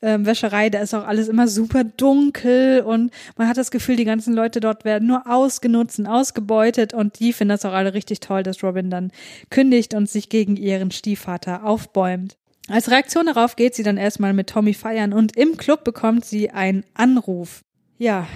ähm, 0.02 0.26
Wäscherei, 0.26 0.70
da 0.70 0.80
ist 0.80 0.94
auch 0.94 1.06
alles 1.06 1.28
immer 1.28 1.48
super 1.48 1.84
dunkel 1.84 2.80
und 2.80 3.12
man 3.37 3.48
hat 3.48 3.56
das 3.56 3.70
Gefühl, 3.70 3.96
die 3.96 4.04
ganzen 4.04 4.34
Leute 4.34 4.61
dort 4.61 4.84
werden 4.84 5.08
nur 5.08 5.26
ausgenutzt 5.26 5.98
und 5.98 6.06
ausgebeutet 6.06 6.94
und 6.94 7.18
die 7.20 7.32
finden 7.32 7.50
das 7.50 7.64
auch 7.64 7.72
alle 7.72 7.94
richtig 7.94 8.20
toll, 8.20 8.42
dass 8.42 8.62
Robin 8.62 8.90
dann 8.90 9.11
kündigt 9.50 9.94
und 9.94 10.08
sich 10.08 10.28
gegen 10.28 10.56
ihren 10.56 10.90
Stiefvater 10.90 11.64
aufbäumt. 11.64 12.37
Als 12.68 12.90
Reaktion 12.90 13.26
darauf 13.26 13.56
geht 13.56 13.74
sie 13.74 13.82
dann 13.82 13.96
erstmal 13.96 14.34
mit 14.34 14.50
Tommy 14.50 14.74
feiern 14.74 15.12
und 15.12 15.37
im 15.37 15.56
Club 15.56 15.84
bekommt 15.84 16.24
sie 16.24 16.50
einen 16.50 16.84
Anruf. 16.94 17.62
Ja, 17.96 18.26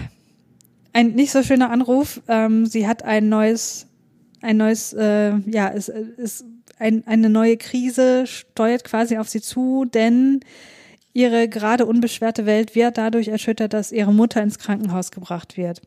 ein 0.92 1.12
nicht 1.12 1.32
so 1.32 1.42
schöner 1.42 1.70
Anruf. 1.70 2.20
Ähm, 2.28 2.66
sie 2.66 2.86
hat 2.86 3.02
ein 3.04 3.28
neues, 3.28 3.86
ein 4.40 4.56
neues, 4.56 4.92
äh, 4.94 5.36
ja, 5.46 5.70
es 5.70 5.88
ist 5.88 6.44
ein, 6.78 7.06
eine 7.06 7.30
neue 7.30 7.56
Krise 7.56 8.26
steuert 8.26 8.84
quasi 8.84 9.18
auf 9.18 9.28
sie 9.28 9.40
zu, 9.40 9.84
denn 9.84 10.40
Ihre 11.12 11.48
gerade 11.48 11.86
unbeschwerte 11.86 12.46
Welt 12.46 12.74
wird 12.74 12.96
dadurch 12.98 13.28
erschüttert, 13.28 13.72
dass 13.72 13.92
ihre 13.92 14.12
Mutter 14.12 14.42
ins 14.42 14.58
Krankenhaus 14.58 15.10
gebracht 15.10 15.56
wird. 15.56 15.82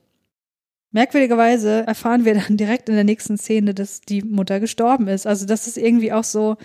Merkwürdigerweise 0.92 1.86
erfahren 1.86 2.26
wir 2.26 2.36
dann 2.36 2.58
direkt 2.58 2.90
in 2.90 2.96
der 2.96 3.04
nächsten 3.04 3.38
Szene, 3.38 3.74
dass 3.74 4.02
die 4.02 4.22
Mutter 4.22 4.60
gestorben 4.60 5.08
ist. 5.08 5.28
Also 5.28 5.46
das 5.46 5.68
ist 5.68 5.78
irgendwie 5.78 6.14
auch 6.14 6.24
so, 6.24 6.58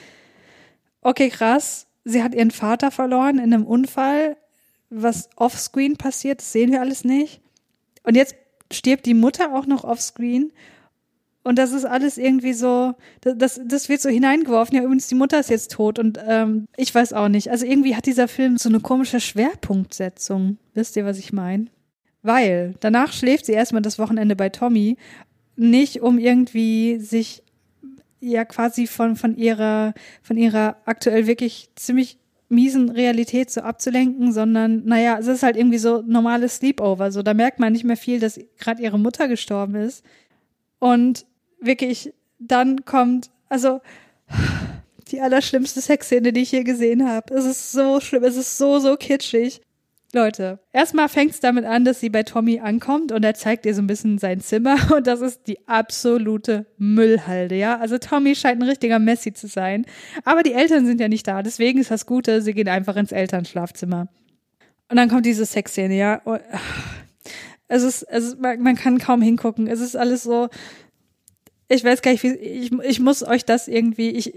okay, 1.00 1.30
krass, 1.30 1.86
sie 2.04 2.22
hat 2.22 2.34
ihren 2.34 2.50
Vater 2.50 2.90
verloren 2.90 3.38
in 3.38 3.52
einem 3.52 3.66
Unfall. 3.66 4.36
Was 4.90 5.30
offscreen 5.36 5.96
passiert, 5.96 6.40
das 6.40 6.52
sehen 6.52 6.70
wir 6.70 6.80
alles 6.80 7.04
nicht. 7.04 7.40
Und 8.02 8.16
jetzt 8.16 8.34
stirbt 8.72 9.06
die 9.06 9.14
Mutter 9.14 9.54
auch 9.54 9.66
noch 9.66 9.84
offscreen 9.84 10.52
und 11.42 11.59
das 11.59 11.72
ist 11.72 11.87
alles 11.87 12.18
irgendwie 12.18 12.53
so, 12.53 12.94
das, 13.22 13.61
das 13.64 13.88
wird 13.88 14.03
so 14.03 14.11
hineingeworfen. 14.11 14.76
Ja, 14.76 14.83
übrigens, 14.83 15.09
die 15.09 15.14
Mutter 15.14 15.40
ist 15.40 15.48
jetzt 15.48 15.72
tot 15.72 15.98
und 15.98 16.18
ähm, 16.26 16.66
ich 16.76 16.94
weiß 16.94 17.14
auch 17.14 17.29
nicht. 17.29 17.50
Also 17.50 17.64
irgendwie 17.64 17.96
hat 17.96 18.07
dieser 18.07 18.29
Film 18.29 18.59
so 18.59 18.68
eine 18.68 18.81
komische 18.81 19.20
Schwerpunktsetzung. 19.20 20.59
Wisst 20.74 20.96
ihr, 20.96 21.07
was 21.07 21.18
ich 21.18 21.33
meine? 21.33 21.66
Weil 22.22 22.74
danach 22.81 23.12
schläft 23.14 23.46
sie 23.46 23.53
erstmal 23.53 23.81
das 23.81 23.98
Wochenende 23.98 24.37
bei 24.37 24.50
Tommy, 24.50 24.98
nicht 25.57 26.03
um 26.03 26.18
irgendwie 26.18 26.98
sich 26.98 27.42
ja 28.20 28.44
quasi 28.44 28.87
von, 28.87 29.16
von 29.16 29.35
ihrer, 29.35 29.94
von 30.22 30.37
ihrer 30.37 30.76
aktuell 30.85 31.26
wirklich 31.26 31.70
ziemlich 31.74 32.18
miesen 32.50 32.90
Realität 32.90 33.50
so 33.50 33.62
abzulenken, 33.62 34.33
sondern 34.33 34.85
naja, 34.85 35.16
es 35.18 35.26
ist 35.26 35.42
halt 35.42 35.57
irgendwie 35.57 35.79
so 35.79 36.03
normales 36.03 36.57
Sleepover. 36.57 37.12
So, 37.12 37.22
da 37.22 37.33
merkt 37.33 37.61
man 37.61 37.72
nicht 37.72 37.85
mehr 37.85 37.96
viel, 37.96 38.20
dass 38.20 38.38
gerade 38.59 38.83
ihre 38.83 38.98
Mutter 38.98 39.26
gestorben 39.29 39.76
ist. 39.76 40.05
Und 40.79 41.24
wirklich, 41.60 42.12
dann 42.38 42.84
kommt, 42.84 43.30
also 43.48 43.80
die 45.10 45.20
allerschlimmste 45.20 45.80
Sexszene, 45.80 46.32
die 46.32 46.42
ich 46.42 46.52
je 46.52 46.62
gesehen 46.62 47.08
habe. 47.08 47.34
Es 47.34 47.44
ist 47.44 47.72
so 47.72 48.00
schlimm, 48.00 48.24
es 48.24 48.36
ist 48.36 48.58
so, 48.58 48.78
so 48.78 48.96
kitschig. 48.96 49.60
Leute, 50.12 50.58
erstmal 50.72 51.08
fängt 51.08 51.30
es 51.30 51.40
damit 51.40 51.64
an, 51.64 51.84
dass 51.84 52.00
sie 52.00 52.10
bei 52.10 52.24
Tommy 52.24 52.58
ankommt 52.58 53.12
und 53.12 53.24
er 53.24 53.34
zeigt 53.34 53.64
ihr 53.64 53.74
so 53.74 53.82
ein 53.82 53.86
bisschen 53.86 54.18
sein 54.18 54.40
Zimmer 54.40 54.76
und 54.96 55.06
das 55.06 55.20
ist 55.20 55.46
die 55.46 55.68
absolute 55.68 56.66
Müllhalde, 56.78 57.54
ja. 57.54 57.78
Also 57.78 57.96
Tommy 57.98 58.34
scheint 58.34 58.60
ein 58.60 58.68
richtiger 58.68 58.98
Messi 58.98 59.32
zu 59.32 59.46
sein, 59.46 59.86
aber 60.24 60.42
die 60.42 60.52
Eltern 60.52 60.84
sind 60.84 61.00
ja 61.00 61.06
nicht 61.06 61.28
da, 61.28 61.44
deswegen 61.44 61.78
ist 61.78 61.92
das 61.92 62.06
Gute, 62.06 62.42
sie 62.42 62.54
gehen 62.54 62.68
einfach 62.68 62.96
ins 62.96 63.12
Elternschlafzimmer. 63.12 64.08
Und 64.88 64.96
dann 64.96 65.08
kommt 65.08 65.26
diese 65.26 65.46
Sexszene, 65.46 65.96
ja. 65.96 66.20
Es 67.68 67.84
ist, 67.84 68.02
es 68.02 68.24
ist 68.24 68.40
man, 68.40 68.60
man 68.60 68.74
kann 68.74 68.98
kaum 68.98 69.22
hingucken. 69.22 69.68
Es 69.68 69.78
ist 69.78 69.96
alles 69.96 70.24
so, 70.24 70.48
ich 71.70 71.85
weiß 71.85 72.02
gar 72.02 72.11
nicht, 72.11 72.24
wie, 72.24 72.33
ich, 72.33 72.72
ich 72.72 73.00
muss 73.00 73.22
euch 73.22 73.44
das 73.44 73.68
irgendwie, 73.68 74.11
ich, 74.11 74.33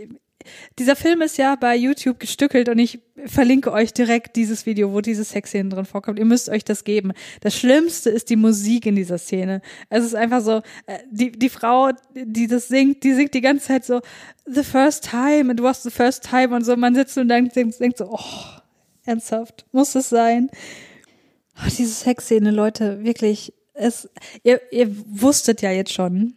dieser 0.77 0.95
Film 0.95 1.21
ist 1.21 1.37
ja 1.37 1.55
bei 1.55 1.75
YouTube 1.75 2.19
gestückelt 2.19 2.69
und 2.69 2.77
ich 2.77 2.99
verlinke 3.25 3.71
euch 3.71 3.91
direkt 3.91 4.35
dieses 4.35 4.67
Video, 4.67 4.93
wo 4.93 5.01
diese 5.01 5.23
Sexszene 5.23 5.69
drin 5.69 5.85
vorkommt. 5.85 6.19
Ihr 6.19 6.25
müsst 6.25 6.49
euch 6.49 6.63
das 6.63 6.83
geben. 6.83 7.13
Das 7.41 7.55
Schlimmste 7.55 8.11
ist 8.11 8.29
die 8.29 8.35
Musik 8.35 8.85
in 8.85 8.95
dieser 8.95 9.17
Szene. 9.17 9.61
Es 9.89 10.05
ist 10.05 10.13
einfach 10.13 10.41
so, 10.41 10.61
äh, 10.85 10.99
die, 11.09 11.31
die 11.31 11.49
Frau, 11.49 11.89
die 12.13 12.45
das 12.45 12.67
singt, 12.67 13.03
die 13.03 13.13
singt 13.13 13.33
die 13.33 13.41
ganze 13.41 13.67
Zeit 13.67 13.85
so, 13.85 14.01
the 14.45 14.63
first 14.63 15.09
time, 15.09 15.51
it 15.51 15.61
was 15.61 15.81
the 15.81 15.89
first 15.89 16.23
time 16.23 16.55
und 16.55 16.63
so. 16.63 16.75
Man 16.75 16.93
sitzt 16.93 17.17
und 17.17 17.29
dann 17.29 17.49
denkt, 17.49 17.79
denkt 17.79 17.97
so, 17.97 18.11
oh, 18.11 18.59
ernsthaft, 19.05 19.65
muss 19.71 19.95
es 19.95 20.09
sein? 20.09 20.51
Oh, 21.57 21.67
diese 21.67 21.93
Sexszene, 21.93 22.51
Leute, 22.51 23.03
wirklich, 23.03 23.53
es, 23.73 24.07
ihr, 24.43 24.61
ihr 24.71 24.95
wusstet 25.07 25.63
ja 25.63 25.71
jetzt 25.71 25.93
schon, 25.93 26.35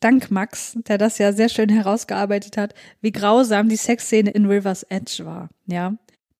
dank 0.00 0.30
Max, 0.30 0.76
der 0.88 0.98
das 0.98 1.18
ja 1.18 1.32
sehr 1.32 1.48
schön 1.48 1.68
herausgearbeitet 1.68 2.56
hat, 2.56 2.74
wie 3.00 3.12
grausam 3.12 3.68
die 3.68 3.76
Sexszene 3.76 4.30
in 4.30 4.46
River's 4.46 4.82
Edge 4.84 5.24
war. 5.24 5.48
Ja, 5.66 5.94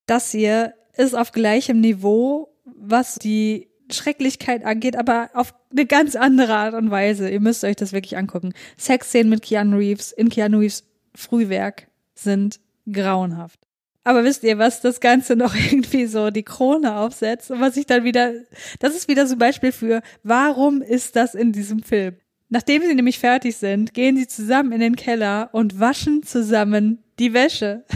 das 0.07 0.31
hier 0.33 0.75
ist 0.96 1.14
auf 1.14 1.33
gleichem 1.33 1.81
Niveau, 1.81 2.49
was 2.64 3.16
die 3.16 3.68
Schrecklichkeit 3.90 4.64
angeht, 4.64 4.96
aber 4.96 5.31
auf 5.35 5.55
eine 5.70 5.87
ganz 5.87 6.16
andere 6.16 6.55
Art 6.55 6.74
und 6.74 6.91
Weise. 6.91 7.28
Ihr 7.28 7.41
müsst 7.41 7.64
euch 7.64 7.76
das 7.76 7.93
wirklich 7.93 8.16
angucken. 8.16 8.53
Sexszenen 8.76 9.30
mit 9.30 9.43
Keanu 9.43 9.78
Reeves 9.78 10.12
in 10.12 10.28
Keanu 10.28 10.59
Reeves 10.59 10.85
Frühwerk 11.14 11.89
sind 12.14 12.61
grauenhaft. 12.91 13.61
Aber 14.05 14.24
wisst 14.24 14.43
ihr, 14.45 14.59
was 14.59 14.80
das 14.80 15.01
Ganze 15.01 15.37
noch 15.37 15.55
irgendwie 15.55 16.07
so 16.07 16.30
die 16.30 16.43
Krone 16.43 16.97
aufsetzt 16.97 17.51
und 17.51 17.61
was 17.61 17.76
ich 17.76 17.87
dann 17.87 18.05
wieder, 18.05 18.32
das 18.78 18.95
ist 18.95 19.09
wieder 19.09 19.26
so 19.26 19.35
ein 19.35 19.39
Beispiel 19.39 19.72
für, 19.72 20.03
warum 20.22 20.82
ist 20.82 21.16
das 21.16 21.35
in 21.35 21.53
diesem 21.53 21.82
Film? 21.82 22.16
Nachdem 22.53 22.82
sie 22.82 22.94
nämlich 22.96 23.20
fertig 23.20 23.57
sind, 23.57 23.94
gehen 23.94 24.16
sie 24.16 24.26
zusammen 24.26 24.72
in 24.72 24.80
den 24.80 24.96
Keller 24.96 25.51
und 25.53 25.78
waschen 25.78 26.24
zusammen 26.24 27.03
die 27.18 27.32
Wäsche. 27.32 27.84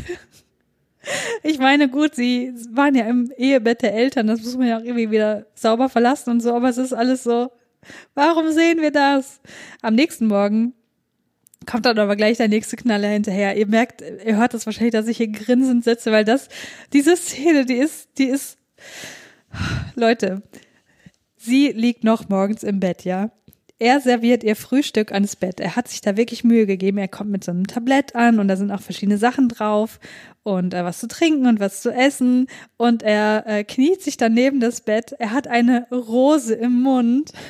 Ich 1.42 1.58
meine, 1.58 1.90
gut, 1.90 2.14
sie 2.14 2.54
waren 2.70 2.94
ja 2.94 3.04
im 3.04 3.30
Ehebett 3.36 3.82
der 3.82 3.92
Eltern, 3.92 4.26
das 4.26 4.40
muss 4.40 4.56
man 4.56 4.68
ja 4.68 4.78
auch 4.78 4.82
irgendwie 4.82 5.10
wieder 5.10 5.44
sauber 5.54 5.90
verlassen 5.90 6.30
und 6.30 6.40
so, 6.40 6.54
aber 6.54 6.70
es 6.70 6.78
ist 6.78 6.94
alles 6.94 7.22
so, 7.22 7.52
warum 8.14 8.50
sehen 8.52 8.80
wir 8.80 8.90
das? 8.90 9.42
Am 9.82 9.96
nächsten 9.96 10.28
Morgen 10.28 10.72
kommt 11.66 11.84
dann 11.84 11.98
aber 11.98 12.16
gleich 12.16 12.38
der 12.38 12.48
nächste 12.48 12.76
Knaller 12.76 13.08
hinterher. 13.08 13.54
Ihr 13.54 13.66
merkt, 13.66 14.00
ihr 14.00 14.38
hört 14.38 14.54
das 14.54 14.64
wahrscheinlich, 14.64 14.94
dass 14.94 15.06
ich 15.06 15.18
hier 15.18 15.28
grinsend 15.28 15.84
sitze, 15.84 16.10
weil 16.10 16.24
das, 16.24 16.48
diese 16.94 17.18
Szene, 17.18 17.66
die 17.66 17.74
ist, 17.74 18.08
die 18.16 18.28
ist, 18.30 18.56
Leute, 19.96 20.40
sie 21.36 21.68
liegt 21.68 22.02
noch 22.02 22.30
morgens 22.30 22.62
im 22.62 22.80
Bett, 22.80 23.04
ja 23.04 23.30
er 23.84 24.00
serviert 24.00 24.42
ihr 24.42 24.56
Frühstück 24.56 25.12
ans 25.12 25.36
Bett. 25.36 25.60
Er 25.60 25.76
hat 25.76 25.88
sich 25.88 26.00
da 26.00 26.16
wirklich 26.16 26.42
Mühe 26.42 26.64
gegeben. 26.64 26.96
Er 26.96 27.06
kommt 27.06 27.30
mit 27.30 27.44
so 27.44 27.50
einem 27.50 27.66
Tablett 27.66 28.16
an 28.16 28.40
und 28.40 28.48
da 28.48 28.56
sind 28.56 28.70
auch 28.70 28.80
verschiedene 28.80 29.18
Sachen 29.18 29.50
drauf 29.50 30.00
und 30.42 30.72
äh, 30.72 30.82
was 30.84 31.00
zu 31.00 31.06
trinken 31.06 31.46
und 31.46 31.60
was 31.60 31.82
zu 31.82 31.90
essen. 31.90 32.46
Und 32.78 33.02
er 33.02 33.44
äh, 33.46 33.62
kniet 33.62 34.00
sich 34.00 34.16
dann 34.16 34.32
neben 34.32 34.58
das 34.58 34.80
Bett. 34.80 35.14
Er 35.18 35.32
hat 35.32 35.48
eine 35.48 35.86
Rose 35.90 36.54
im 36.54 36.80
Mund. 36.80 37.32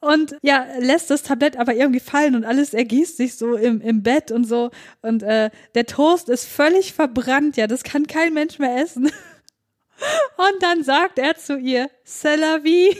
Und 0.00 0.36
ja, 0.42 0.66
lässt 0.80 1.08
das 1.08 1.22
Tablett 1.22 1.56
aber 1.56 1.72
irgendwie 1.74 1.98
fallen 1.98 2.34
und 2.34 2.44
alles 2.44 2.74
ergießt 2.74 3.16
sich 3.16 3.36
so 3.36 3.54
im, 3.54 3.80
im 3.80 4.02
Bett 4.02 4.30
und 4.30 4.44
so. 4.44 4.70
Und 5.00 5.22
äh, 5.22 5.48
der 5.74 5.86
Toast 5.86 6.28
ist 6.28 6.44
völlig 6.44 6.92
verbrannt, 6.92 7.56
ja, 7.56 7.66
das 7.66 7.84
kann 7.84 8.06
kein 8.06 8.34
Mensch 8.34 8.58
mehr 8.58 8.76
essen. 8.82 9.04
Und 10.36 10.62
dann 10.62 10.84
sagt 10.84 11.18
er 11.18 11.38
zu 11.38 11.56
ihr, 11.56 11.88
C'est 12.04 12.36
la 12.36 12.62
vie. 12.62 12.94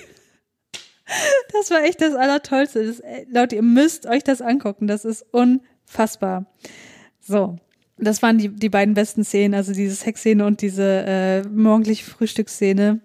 Das 1.52 1.70
war 1.70 1.84
echt 1.84 2.00
das 2.00 2.14
Allertollste. 2.14 2.86
Das, 2.86 3.00
äh, 3.00 3.26
Leute, 3.30 3.56
ihr 3.56 3.62
müsst 3.62 4.06
euch 4.06 4.24
das 4.24 4.40
angucken. 4.40 4.86
Das 4.86 5.04
ist 5.04 5.24
unfassbar. 5.32 6.46
So. 7.20 7.56
Das 7.96 8.22
waren 8.22 8.38
die, 8.38 8.48
die 8.48 8.68
beiden 8.68 8.94
besten 8.94 9.24
Szenen, 9.24 9.54
also 9.54 9.72
diese 9.72 9.94
Sexszene 9.94 10.44
und 10.44 10.62
diese 10.62 11.04
äh, 11.06 11.42
morgendliche 11.48 12.04
Frühstücksszene. 12.04 13.00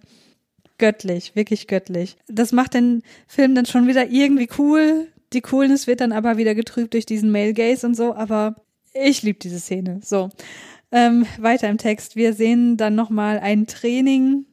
Göttlich, 0.80 1.36
wirklich 1.36 1.68
göttlich. 1.68 2.18
Das 2.28 2.52
macht 2.52 2.74
den 2.74 3.04
Film 3.28 3.54
dann 3.54 3.66
schon 3.66 3.88
wieder 3.88 4.10
irgendwie 4.10 4.50
cool. 4.58 5.08
Die 5.34 5.42
Coolness 5.42 5.86
wird 5.86 6.02
dann 6.02 6.12
aber 6.12 6.38
wieder 6.38 6.56
getrübt 6.56 6.94
durch 6.94 7.06
diesen 7.06 7.32
Male 7.32 7.54
Gaze 7.54 7.86
und 7.86 7.96
so, 7.96 8.16
aber 8.16 8.56
ich 8.94 9.22
liebe 9.22 9.38
diese 9.38 9.60
Szene. 9.60 10.00
So. 10.04 10.30
Ähm, 10.92 11.28
weiter 11.38 11.70
im 11.70 11.78
Text. 11.78 12.16
Wir 12.16 12.34
sehen 12.34 12.78
dann 12.78 12.96
nochmal 12.96 13.40
ein 13.40 13.68
Training 13.68 14.46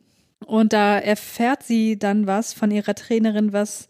und 0.45 0.72
da 0.72 0.99
erfährt 0.99 1.62
sie 1.62 1.99
dann 1.99 2.26
was 2.26 2.53
von 2.53 2.70
ihrer 2.70 2.95
Trainerin, 2.95 3.53
was 3.53 3.89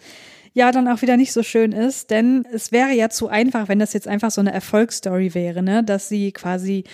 ja 0.55 0.72
dann 0.72 0.88
auch 0.88 1.03
wieder 1.03 1.16
nicht 1.16 1.32
so 1.32 1.42
schön 1.42 1.72
ist, 1.72 2.11
denn 2.11 2.47
es 2.53 2.72
wäre 2.72 2.92
ja 2.92 3.11
zu 3.11 3.28
einfach, 3.28 3.68
wenn 3.68 3.78
das 3.78 3.92
jetzt 3.92 4.09
einfach 4.09 4.30
so 4.30 4.40
eine 4.40 4.53
Erfolgsstory 4.53 5.34
wäre, 5.34 5.62
ne, 5.62 5.84
dass 5.84 6.09
sie 6.09 6.32
quasi 6.32 6.84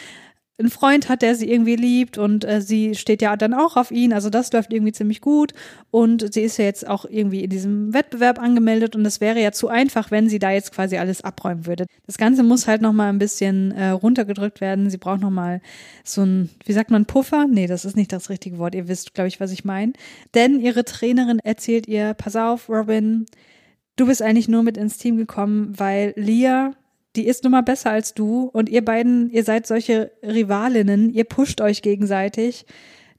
einen 0.59 0.70
Freund 0.70 1.09
hat, 1.09 1.22
der 1.22 1.34
sie 1.34 1.50
irgendwie 1.50 1.76
liebt 1.76 2.18
und 2.18 2.44
äh, 2.44 2.61
sie 2.61 2.94
steht 2.94 3.22
ja 3.22 3.36
dann 3.36 3.55
auch 3.55 3.76
auf 3.76 3.90
ihn. 3.90 4.12
Also 4.12 4.30
das 4.30 4.53
läuft 4.53 4.72
irgendwie 4.72 4.92
ziemlich 4.92 5.20
gut 5.20 5.53
und 5.90 6.32
sie 6.32 6.42
ist 6.42 6.59
ja 6.59 6.66
jetzt 6.66 6.86
auch 6.86 7.05
irgendwie 7.05 7.42
in 7.42 7.50
diesem 7.50 7.94
Wettbewerb 7.94 8.38
angemeldet 8.38 8.94
und 8.94 9.05
es 9.07 9.20
wäre 9.20 9.40
ja 9.40 9.53
zu 9.53 9.68
einfach, 9.68 10.11
wenn 10.11 10.28
sie 10.28 10.38
da 10.38 10.50
jetzt 10.50 10.72
quasi 10.72 10.98
alles 10.98 11.22
abräumen 11.22 11.66
würde. 11.66 11.86
Das 12.07 12.18
Ganze 12.18 12.42
muss 12.42 12.68
halt 12.68 12.82
noch 12.82 12.92
mal 12.92 13.09
ein 13.09 13.18
bisschen 13.18 13.72
äh, 13.72 13.88
runtergedrückt 13.88 14.61
werden. 14.61 14.90
Sie 14.90 14.98
braucht 14.98 15.20
noch 15.20 15.30
mal 15.30 15.62
so 16.05 16.22
ein, 16.22 16.50
wie 16.64 16.72
sagt 16.72 16.90
man, 16.90 17.07
Puffer? 17.07 17.46
Nee, 17.48 17.66
das 17.66 17.84
ist 17.84 17.96
nicht 17.96 18.12
das 18.12 18.28
richtige 18.28 18.59
Wort. 18.59 18.74
Ihr 18.74 18.88
wisst, 18.88 19.14
glaube 19.14 19.28
ich, 19.28 19.40
was 19.40 19.53
ich 19.53 19.64
meine. 19.64 19.94
Denn 20.34 20.61
ihre 20.61 20.84
Trainerin 20.84 21.38
erzählt 21.38 21.88
ihr, 21.88 22.14
pass 22.14 22.36
auf, 22.36 22.68
Robin, 22.68 23.26
du 23.96 24.07
bist 24.07 24.20
eigentlich 24.20 24.48
nur 24.48 24.62
mit 24.62 24.76
ins 24.76 24.98
Team 24.98 25.16
gekommen, 25.16 25.72
weil 25.78 26.12
Leah 26.16 26.74
die 27.17 27.27
ist 27.27 27.45
nun 27.45 27.53
mal 27.53 27.63
besser 27.63 27.91
als 27.91 28.15
du 28.15 28.45
und 28.53 28.69
ihr 28.69 28.85
beiden, 28.85 29.31
ihr 29.31 29.45
seid 29.45 29.67
solche 29.67 30.13
Rivalinnen, 30.23 31.11
ihr 31.11 31.25
pusht 31.25 31.61
euch 31.61 31.83
gegenseitig. 31.83 32.67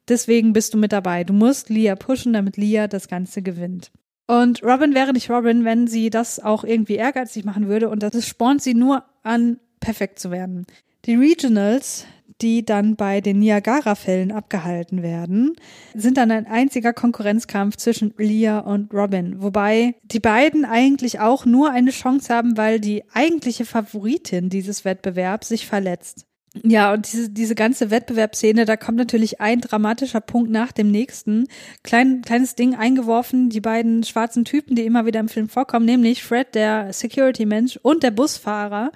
Deswegen 0.08 0.52
bist 0.52 0.74
du 0.74 0.78
mit 0.78 0.92
dabei. 0.92 1.24
Du 1.24 1.34
musst 1.34 1.70
Lia 1.70 1.96
pushen, 1.96 2.34
damit 2.34 2.58
Lia 2.58 2.88
das 2.88 3.08
Ganze 3.08 3.42
gewinnt. 3.42 3.92
Und 4.28 4.64
Robin 4.64 4.94
wäre 4.96 5.14
nicht 5.14 5.30
Robin, 5.30 5.66
wenn 5.66 5.88
sie 5.88 6.10
das 6.10 6.40
auch 6.40 6.64
irgendwie 6.64 6.96
ehrgeizig 6.96 7.46
machen 7.46 7.68
würde 7.68 7.90
und 7.90 8.04
das 8.04 8.28
spornt 8.28 8.62
sie 8.62 8.74
nur 8.74 9.04
an, 9.22 9.60
perfekt 9.80 10.20
zu 10.20 10.32
werden. 10.32 10.66
Die 11.06 11.16
Regionals, 11.16 12.06
die 12.42 12.66
dann 12.66 12.96
bei 12.96 13.22
den 13.22 13.40
Niagara-Fällen 13.40 14.32
abgehalten 14.32 15.02
werden, 15.02 15.56
sind 15.94 16.18
dann 16.18 16.32
ein 16.32 16.48
einziger 16.48 16.94
Konkurrenzkampf 16.94 17.78
zwischen 17.78 18.14
Leah 18.18 18.60
und 18.60 18.94
Robin. 18.94 19.42
Wobei 19.42 19.96
die 20.04 20.20
beiden 20.20 20.66
eigentlich 20.66 21.20
auch 21.20 21.46
nur 21.46 21.72
eine 21.72 21.92
Chance 21.92 22.34
haben, 22.34 22.58
weil 22.58 22.80
die 22.80 23.04
eigentliche 23.14 23.66
Favoritin 23.66 24.50
dieses 24.50 24.86
Wettbewerbs 24.86 25.50
sich 25.50 25.68
verletzt. 25.68 26.26
Ja, 26.62 26.94
und 26.94 27.12
diese, 27.12 27.30
diese 27.30 27.56
ganze 27.56 27.90
Wettbewerbsszene, 27.90 28.66
da 28.66 28.78
kommt 28.78 28.98
natürlich 29.00 29.42
ein 29.42 29.60
dramatischer 29.60 30.22
Punkt 30.22 30.52
nach 30.52 30.72
dem 30.72 30.92
nächsten. 30.92 31.48
Klein, 31.82 32.22
kleines 32.22 32.54
Ding 32.54 32.76
eingeworfen, 32.76 33.50
die 33.50 33.62
beiden 33.62 34.04
schwarzen 34.04 34.46
Typen, 34.46 34.76
die 34.76 34.86
immer 34.86 35.08
wieder 35.08 35.20
im 35.20 35.30
Film 35.30 35.50
vorkommen, 35.50 35.88
nämlich 35.88 36.24
Fred, 36.24 36.54
der 36.54 36.94
Security-Mensch, 36.94 37.80
und 37.82 38.04
der 38.04 38.12
Busfahrer 38.12 38.92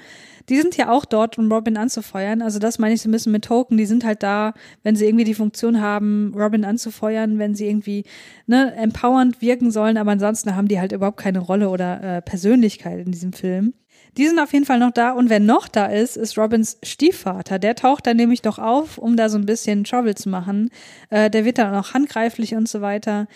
die 0.50 0.58
sind 0.58 0.78
ja 0.78 0.89
auch 0.89 1.06
dort, 1.06 1.38
um 1.38 1.52
Robin 1.52 1.78
anzufeuern. 1.78 2.41
Also 2.41 2.60
das 2.60 2.80
meine 2.80 2.93
ich 2.93 3.02
so 3.02 3.10
ein 3.10 3.12
bisschen 3.12 3.32
mit 3.32 3.45
Token. 3.45 3.78
Die 3.78 3.86
sind 3.86 4.06
halt 4.06 4.24
da, 4.24 4.54
wenn 4.84 4.95
sie 4.95 5.06
irgendwie 5.06 5.26
die 5.26 5.34
Funktion 5.34 5.82
haben, 5.82 6.34
Robin 6.36 6.64
anzufeuern, 6.64 7.38
wenn 7.38 7.54
sie 7.54 7.68
irgendwie 7.68 8.06
ne, 8.45 8.74
empowernd 8.76 9.41
wirken 9.41 9.72
sollen. 9.72 9.98
Aber 9.98 10.12
ansonsten 10.12 10.56
haben 10.56 10.68
die 10.68 10.80
halt 10.80 10.93
überhaupt 10.93 11.18
keine 11.18 11.39
Rolle 11.39 11.70
oder 11.70 12.02
äh, 12.02 12.22
Persönlichkeit 12.22 13.06
in 13.06 13.12
diesem 13.12 13.34
Film. 13.34 13.74
Die 14.18 14.26
sind 14.26 14.39
auf 14.39 14.54
jeden 14.54 14.66
Fall 14.66 14.80
noch 14.80 14.91
da. 14.91 15.12
Und 15.12 15.30
wer 15.30 15.39
noch 15.39 15.68
da 15.68 15.88
ist, 15.88 16.16
ist 16.18 16.38
Robins 16.38 16.80
Stiefvater. 16.82 17.60
Der 17.60 17.76
taucht 17.76 18.08
dann 18.08 18.18
nämlich 18.18 18.41
doch 18.41 18.58
auf, 18.58 18.98
um 18.98 19.18
da 19.18 19.30
so 19.30 19.38
ein 19.38 19.45
bisschen 19.45 19.84
Trouble 19.84 20.16
zu 20.16 20.30
machen. 20.30 20.70
Äh, 21.10 21.30
der 21.30 21.45
wird 21.45 21.58
dann 21.58 21.76
auch 21.76 21.93
handgreiflich 21.93 22.56
und 22.56 22.70
so 22.70 22.82
weiter. 22.82 23.28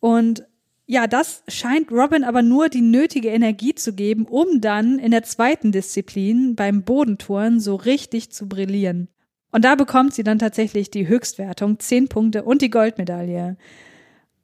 Und 0.00 0.44
ja, 0.86 1.06
das 1.06 1.42
scheint 1.48 1.90
Robin 1.90 2.24
aber 2.24 2.42
nur 2.42 2.68
die 2.68 2.80
nötige 2.80 3.28
Energie 3.28 3.74
zu 3.74 3.94
geben, 3.94 4.26
um 4.26 4.60
dann 4.60 4.98
in 4.98 5.10
der 5.10 5.22
zweiten 5.22 5.72
Disziplin 5.72 6.54
beim 6.56 6.82
Bodentouren 6.82 7.60
so 7.60 7.76
richtig 7.76 8.30
zu 8.30 8.48
brillieren. 8.48 9.08
Und 9.52 9.64
da 9.64 9.74
bekommt 9.74 10.14
sie 10.14 10.24
dann 10.24 10.38
tatsächlich 10.38 10.90
die 10.90 11.06
Höchstwertung, 11.06 11.78
zehn 11.78 12.08
Punkte 12.08 12.42
und 12.42 12.62
die 12.62 12.70
Goldmedaille. 12.70 13.56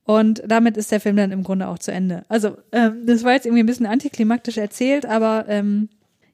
Und 0.05 0.43
damit 0.47 0.77
ist 0.77 0.93
der 0.93 1.01
Film 1.01 1.17
dann 1.17 1.33
im 1.33 1.43
Grunde 1.43 1.69
auch 1.69 1.79
zu 1.79 1.93
Ende. 1.93 2.25
Also, 2.29 2.57
ähm, 2.73 3.05
das 3.05 3.25
war 3.25 3.33
jetzt 3.33 3.45
irgendwie 3.45 3.63
ein 3.63 3.67
bisschen 3.67 3.87
antiklimaktisch 3.87 4.57
erzählt, 4.57 5.05
aber 5.05 5.47
ähm, 5.49 5.89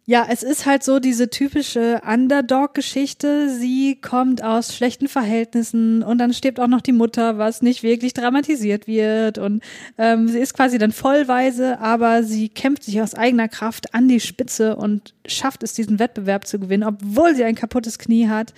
ja, 0.07 0.27
es 0.29 0.43
ist 0.43 0.67
halt 0.67 0.83
so 0.83 0.99
diese 0.99 1.31
typische 1.31 2.03
Underdog-Geschichte. 2.07 3.49
Sie 3.49 3.97
kommt 3.97 4.45
aus 4.45 4.77
schlechten 4.77 5.09
Verhältnissen 5.09 6.03
und 6.03 6.19
dann 6.19 6.35
stirbt 6.35 6.61
auch 6.61 6.67
noch 6.67 6.83
die 6.83 6.93
Mutter, 6.93 7.39
was 7.39 7.63
nicht 7.63 7.83
wirklich 7.83 8.13
dramatisiert 8.13 8.87
wird. 8.87 9.39
Und 9.39 9.63
ähm, 9.97 10.29
sie 10.29 10.41
ist 10.41 10.53
quasi 10.53 10.77
dann 10.77 10.93
vollweise, 10.93 11.81
aber 11.81 12.23
sie 12.23 12.51
kämpft 12.51 12.85
sich 12.85 13.01
aus 13.01 13.15
eigener 13.15 13.49
Kraft 13.49 13.95
an 13.95 14.07
die 14.07 14.21
Spitze 14.21 14.77
und 14.77 15.15
schafft 15.25 15.63
es, 15.63 15.73
diesen 15.73 15.99
Wettbewerb 15.99 16.47
zu 16.47 16.59
gewinnen, 16.59 16.85
obwohl 16.85 17.35
sie 17.35 17.45
ein 17.45 17.55
kaputtes 17.55 17.99
Knie 17.99 18.29
hat. 18.29 18.53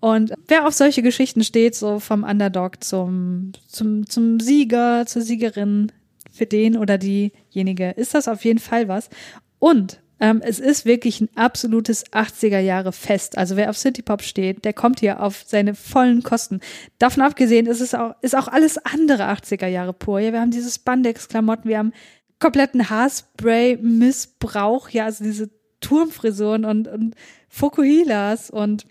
Und 0.00 0.34
wer 0.46 0.66
auf 0.66 0.74
solche 0.74 1.00
Geschichten 1.00 1.42
steht, 1.42 1.74
so 1.74 2.00
vom 2.00 2.22
Underdog 2.22 2.84
zum, 2.84 3.52
zum, 3.66 4.06
zum 4.06 4.40
Sieger, 4.40 5.06
zur 5.06 5.22
Siegerin, 5.22 5.90
für 6.30 6.46
den 6.46 6.76
oder 6.76 6.98
diejenige, 6.98 7.90
ist 7.90 8.14
das 8.14 8.26
auf 8.26 8.44
jeden 8.44 8.58
Fall 8.58 8.88
was. 8.88 9.10
Und 9.58 10.00
ähm, 10.22 10.40
es 10.40 10.58
ist 10.60 10.84
wirklich 10.84 11.20
ein 11.20 11.28
absolutes 11.34 12.06
80er 12.12 12.60
Jahre 12.60 12.92
Fest. 12.92 13.36
Also 13.36 13.56
wer 13.56 13.70
auf 13.70 13.76
City 13.76 14.02
Pop 14.02 14.22
steht, 14.22 14.64
der 14.64 14.72
kommt 14.72 15.00
hier 15.00 15.20
auf 15.20 15.42
seine 15.44 15.74
vollen 15.74 16.22
Kosten. 16.22 16.60
Davon 17.00 17.24
abgesehen 17.24 17.66
ist 17.66 17.80
es 17.80 17.92
auch, 17.92 18.14
ist 18.20 18.36
auch 18.36 18.46
alles 18.46 18.78
andere 18.78 19.24
80er 19.24 19.66
Jahre 19.66 19.92
pur. 19.92 20.20
Ja, 20.20 20.32
wir 20.32 20.40
haben 20.40 20.52
diese 20.52 20.70
Spandex-Klamotten, 20.70 21.68
wir 21.68 21.78
haben 21.78 21.92
kompletten 22.38 22.88
Haarspray-Missbrauch, 22.88 24.90
ja, 24.90 25.06
also 25.06 25.24
diese 25.24 25.50
Turmfrisuren 25.80 26.66
und, 26.66 26.86
und 26.86 27.16
Fokuhilas 27.48 28.48
und 28.48 28.86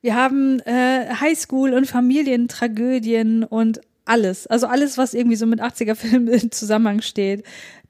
wir 0.00 0.16
haben 0.16 0.58
äh, 0.60 1.06
Highschool 1.20 1.72
und 1.72 1.86
Familientragödien 1.86 3.44
und 3.44 3.80
alles. 4.04 4.46
Also 4.46 4.66
alles, 4.66 4.98
was 4.98 5.14
irgendwie 5.14 5.36
so 5.36 5.46
mit 5.46 5.60
80er-Filmen 5.60 6.28
in 6.28 6.50
Zusammenhang 6.50 7.00
steht. 7.00 7.44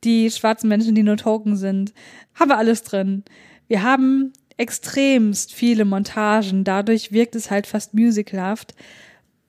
Die 0.04 0.30
schwarzen 0.30 0.68
Menschen, 0.68 0.94
die 0.94 1.02
nur 1.02 1.16
Token 1.16 1.56
sind 1.56 1.92
haben 2.34 2.50
wir 2.50 2.58
alles 2.58 2.82
drin. 2.82 3.24
Wir 3.68 3.82
haben 3.82 4.32
extremst 4.56 5.52
viele 5.52 5.84
Montagen, 5.84 6.64
dadurch 6.64 7.12
wirkt 7.12 7.34
es 7.34 7.50
halt 7.50 7.66
fast 7.66 7.94
musicalhaft. 7.94 8.74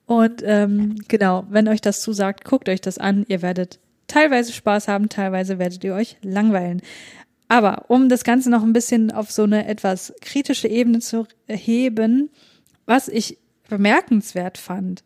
Und 0.06 0.42
ähm, 0.44 0.96
genau, 1.08 1.44
wenn 1.50 1.68
euch 1.68 1.80
das 1.80 2.00
zusagt, 2.00 2.44
guckt 2.44 2.68
euch 2.68 2.80
das 2.80 2.98
an. 2.98 3.24
Ihr 3.28 3.42
werdet 3.42 3.80
teilweise 4.06 4.52
Spaß 4.52 4.88
haben, 4.88 5.08
teilweise 5.08 5.58
werdet 5.58 5.82
ihr 5.84 5.94
euch 5.94 6.16
langweilen. 6.22 6.80
Aber 7.48 7.84
um 7.88 8.08
das 8.08 8.24
Ganze 8.24 8.50
noch 8.50 8.62
ein 8.62 8.72
bisschen 8.72 9.10
auf 9.10 9.30
so 9.30 9.44
eine 9.44 9.66
etwas 9.66 10.12
kritische 10.20 10.68
Ebene 10.68 11.00
zu 11.00 11.26
heben, 11.46 12.30
was 12.86 13.08
ich 13.08 13.38
bemerkenswert 13.68 14.58
fand, 14.58 15.02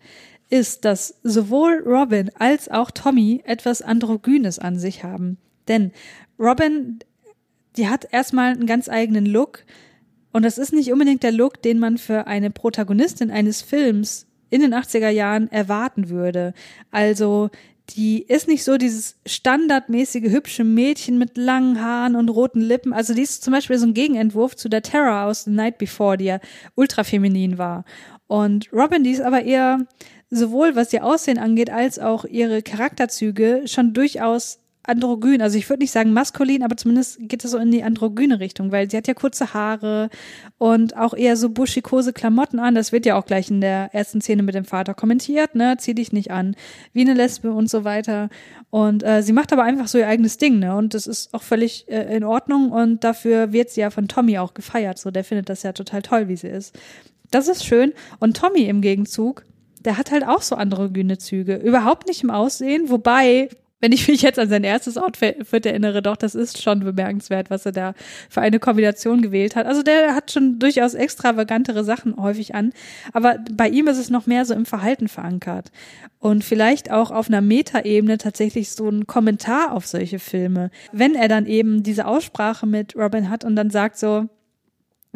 ist, 0.50 0.84
dass 0.84 1.20
sowohl 1.22 1.82
Robin 1.86 2.30
als 2.38 2.68
auch 2.68 2.90
Tommy 2.90 3.42
etwas 3.44 3.82
Androgynes 3.82 4.58
an 4.58 4.78
sich 4.78 5.04
haben. 5.04 5.38
Denn 5.68 5.92
Robin 6.38 6.98
die 7.76 7.88
hat 7.88 8.06
erstmal 8.10 8.52
einen 8.52 8.66
ganz 8.66 8.88
eigenen 8.88 9.26
Look. 9.26 9.64
Und 10.32 10.44
das 10.44 10.58
ist 10.58 10.72
nicht 10.72 10.92
unbedingt 10.92 11.22
der 11.22 11.32
Look, 11.32 11.62
den 11.62 11.78
man 11.78 11.98
für 11.98 12.26
eine 12.26 12.50
Protagonistin 12.50 13.30
eines 13.30 13.62
Films 13.62 14.26
in 14.48 14.60
den 14.60 14.74
80er 14.74 15.08
Jahren 15.08 15.50
erwarten 15.50 16.08
würde. 16.08 16.54
Also 16.90 17.50
die 17.90 18.22
ist 18.22 18.46
nicht 18.46 18.62
so 18.62 18.76
dieses 18.76 19.16
standardmäßige 19.26 20.30
hübsche 20.30 20.62
Mädchen 20.62 21.18
mit 21.18 21.36
langen 21.36 21.80
Haaren 21.80 22.14
und 22.14 22.28
roten 22.28 22.60
Lippen. 22.60 22.92
Also 22.92 23.14
die 23.14 23.22
ist 23.22 23.42
zum 23.42 23.52
Beispiel 23.52 23.78
so 23.78 23.86
ein 23.86 23.94
Gegenentwurf 23.94 24.54
zu 24.54 24.68
der 24.68 24.82
Terror 24.82 25.24
aus 25.24 25.44
The 25.44 25.50
Night 25.50 25.78
Before, 25.78 26.16
die 26.16 26.26
ja 26.26 26.40
ultra 26.76 27.02
feminin 27.02 27.58
war. 27.58 27.84
Und 28.28 28.72
Robin, 28.72 29.02
die 29.02 29.10
ist 29.10 29.22
aber 29.22 29.42
eher 29.42 29.86
sowohl 30.30 30.76
was 30.76 30.92
ihr 30.92 31.04
Aussehen 31.04 31.38
angeht, 31.38 31.70
als 31.70 31.98
auch 31.98 32.24
ihre 32.24 32.62
Charakterzüge 32.62 33.62
schon 33.66 33.92
durchaus 33.92 34.60
androgyn. 34.82 35.42
Also 35.42 35.58
ich 35.58 35.68
würde 35.68 35.82
nicht 35.82 35.90
sagen 35.90 36.12
maskulin, 36.12 36.62
aber 36.62 36.76
zumindest 36.76 37.18
geht 37.20 37.44
es 37.44 37.50
so 37.50 37.58
in 37.58 37.70
die 37.70 37.82
androgyne 37.82 38.40
Richtung, 38.40 38.72
weil 38.72 38.90
sie 38.90 38.96
hat 38.96 39.08
ja 39.08 39.14
kurze 39.14 39.52
Haare 39.52 40.08
und 40.58 40.96
auch 40.96 41.14
eher 41.14 41.36
so 41.36 41.50
buschikose 41.50 42.12
Klamotten 42.12 42.58
an. 42.58 42.74
Das 42.74 42.92
wird 42.92 43.06
ja 43.06 43.16
auch 43.16 43.26
gleich 43.26 43.50
in 43.50 43.60
der 43.60 43.94
ersten 43.94 44.20
Szene 44.20 44.42
mit 44.42 44.54
dem 44.54 44.64
Vater 44.64 44.94
kommentiert, 44.94 45.54
ne? 45.54 45.76
Zieh 45.78 45.94
dich 45.94 46.12
nicht 46.12 46.30
an, 46.30 46.56
wie 46.92 47.02
eine 47.02 47.14
Lesbe 47.14 47.52
und 47.52 47.68
so 47.68 47.84
weiter. 47.84 48.30
Und 48.70 49.02
äh, 49.02 49.22
sie 49.22 49.32
macht 49.32 49.52
aber 49.52 49.64
einfach 49.64 49.88
so 49.88 49.98
ihr 49.98 50.08
eigenes 50.08 50.38
Ding, 50.38 50.58
ne? 50.58 50.74
Und 50.74 50.94
das 50.94 51.06
ist 51.06 51.34
auch 51.34 51.42
völlig 51.42 51.88
äh, 51.88 52.16
in 52.16 52.24
Ordnung 52.24 52.72
und 52.72 53.04
dafür 53.04 53.52
wird 53.52 53.70
sie 53.70 53.82
ja 53.82 53.90
von 53.90 54.08
Tommy 54.08 54.38
auch 54.38 54.54
gefeiert. 54.54 54.98
So, 54.98 55.10
der 55.10 55.24
findet 55.24 55.48
das 55.48 55.62
ja 55.62 55.72
total 55.72 56.02
toll, 56.02 56.28
wie 56.28 56.36
sie 56.36 56.48
ist. 56.48 56.78
Das 57.30 57.48
ist 57.48 57.64
schön. 57.64 57.92
Und 58.18 58.36
Tommy 58.36 58.62
im 58.62 58.80
Gegenzug, 58.80 59.44
der 59.80 59.98
hat 59.98 60.10
halt 60.10 60.26
auch 60.26 60.42
so 60.42 60.56
androgyne 60.56 61.18
Züge. 61.18 61.56
Überhaupt 61.56 62.06
nicht 62.06 62.22
im 62.22 62.30
Aussehen, 62.30 62.90
wobei 62.90 63.48
wenn 63.80 63.92
ich 63.92 64.06
mich 64.08 64.22
jetzt 64.22 64.38
an 64.38 64.48
sein 64.48 64.62
erstes 64.62 64.98
Outfit 64.98 65.66
erinnere, 65.66 66.02
doch, 66.02 66.16
das 66.16 66.34
ist 66.34 66.62
schon 66.62 66.80
bemerkenswert, 66.80 67.48
was 67.48 67.64
er 67.64 67.72
da 67.72 67.94
für 68.28 68.42
eine 68.42 68.58
Kombination 68.58 69.22
gewählt 69.22 69.56
hat. 69.56 69.66
Also 69.66 69.82
der 69.82 70.14
hat 70.14 70.30
schon 70.30 70.58
durchaus 70.58 70.94
extravagantere 70.94 71.82
Sachen 71.82 72.16
häufig 72.16 72.54
an, 72.54 72.72
aber 73.12 73.38
bei 73.50 73.68
ihm 73.68 73.88
ist 73.88 73.98
es 73.98 74.10
noch 74.10 74.26
mehr 74.26 74.44
so 74.44 74.54
im 74.54 74.66
Verhalten 74.66 75.08
verankert. 75.08 75.72
Und 76.18 76.44
vielleicht 76.44 76.90
auch 76.90 77.10
auf 77.10 77.28
einer 77.28 77.40
Metaebene 77.40 78.18
tatsächlich 78.18 78.70
so 78.70 78.86
ein 78.88 79.06
Kommentar 79.06 79.72
auf 79.72 79.86
solche 79.86 80.18
Filme. 80.18 80.70
Wenn 80.92 81.14
er 81.14 81.28
dann 81.28 81.46
eben 81.46 81.82
diese 81.82 82.06
Aussprache 82.06 82.66
mit 82.66 82.94
Robin 82.96 83.30
hat 83.30 83.44
und 83.44 83.56
dann 83.56 83.70
sagt 83.70 83.98
so, 83.98 84.28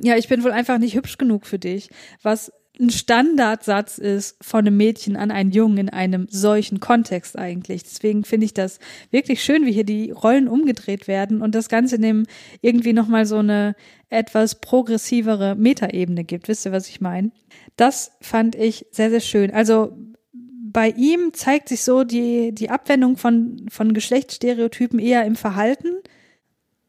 ja, 0.01 0.17
ich 0.17 0.29
bin 0.29 0.43
wohl 0.43 0.53
einfach 0.53 0.79
nicht 0.79 0.97
hübsch 0.97 1.19
genug 1.19 1.47
für 1.47 1.59
dich, 1.59 1.91
was 2.23 2.51
ein 2.81 2.91
Standardsatz 2.91 3.99
ist 3.99 4.37
von 4.43 4.67
einem 4.67 4.77
Mädchen 4.77 5.17
an 5.17 5.31
einen 5.31 5.53
Jungen 5.53 5.79
in 5.79 5.89
einem 5.91 6.27
solchen 6.29 6.81
Kontext 6.81 7.39
eigentlich. 7.39 7.85
Deswegen 7.85 8.25
finde 8.25 8.47
ich 8.47 8.55
das 8.55 8.81
wirklich 9.11 9.45
schön, 9.45 9.65
wie 9.65 9.73
hier 9.73 9.85
die 9.85 10.11
Rollen 10.11 10.49
umgedreht 10.49 11.07
werden 11.07 11.41
und 11.41 11.55
das 11.55 11.69
Ganze 11.69 11.99
dem 11.99 12.27
irgendwie 12.63 12.93
nochmal 12.93 13.27
so 13.27 13.39
eine 13.39 13.77
etwas 14.11 14.57
progressivere 14.57 15.55
Metaebene 15.55 16.25
gibt. 16.25 16.49
Wisst 16.49 16.67
ihr, 16.67 16.73
was 16.73 16.89
ich 16.89 17.01
meine? 17.01 17.31
Das 17.77 18.13
fand 18.21 18.57
ich 18.57 18.87
sehr, 18.91 19.11
sehr 19.11 19.21
schön. 19.21 19.53
Also 19.53 19.97
bei 20.33 20.91
ihm 20.91 21.33
zeigt 21.33 21.69
sich 21.69 21.85
so 21.85 22.03
die, 22.03 22.53
die 22.53 22.71
Abwendung 22.71 23.17
von, 23.17 23.67
von 23.71 23.95
Geschlechtsstereotypen 23.95 24.99
eher 24.99 25.25
im 25.25 25.37
Verhalten 25.37 26.01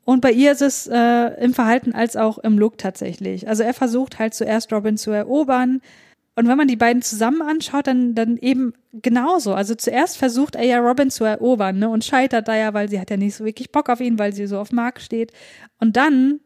und 0.06 0.22
bei 0.22 0.32
ihr 0.32 0.52
ist 0.52 0.62
es 0.62 0.88
äh, 0.88 1.44
im 1.44 1.54
Verhalten 1.54 1.94
als 1.94 2.16
auch 2.16 2.38
im 2.38 2.60
Look 2.60 2.78
tatsächlich. 2.78 3.48
Also 3.50 3.64
er 3.64 3.74
versucht 3.74 4.20
halt 4.20 4.36
zuerst 4.36 4.72
Robin 4.72 4.98
zu 4.98 5.12
erobern. 5.12 5.82
Und 6.36 6.48
wenn 6.48 6.58
man 6.58 6.68
die 6.68 6.76
beiden 6.76 7.02
zusammen 7.02 7.42
anschaut, 7.42 7.88
dann, 7.88 8.14
dann 8.14 8.38
eben 8.38 8.74
genauso. 8.94 9.56
Also 9.56 9.74
zuerst 9.74 10.18
versucht 10.18 10.56
er 10.56 10.66
ja 10.66 10.80
Robin 10.80 11.10
zu 11.10 11.24
erobern, 11.24 11.80
ne, 11.80 11.90
und 11.90 12.06
scheitert 12.06 12.48
da 12.48 12.56
ja, 12.56 12.74
weil 12.74 12.90
sie 12.90 13.00
hat 13.00 13.10
ja 13.10 13.18
nicht 13.18 13.36
so 13.36 13.46
wirklich 13.46 13.72
Bock 13.72 13.90
auf 13.90 14.00
ihn, 14.00 14.20
weil 14.20 14.34
sie 14.34 14.46
so 14.46 14.60
auf 14.60 14.72
Mark 14.72 15.02
steht. 15.02 15.32
Und 15.80 15.98
dann 15.98 16.40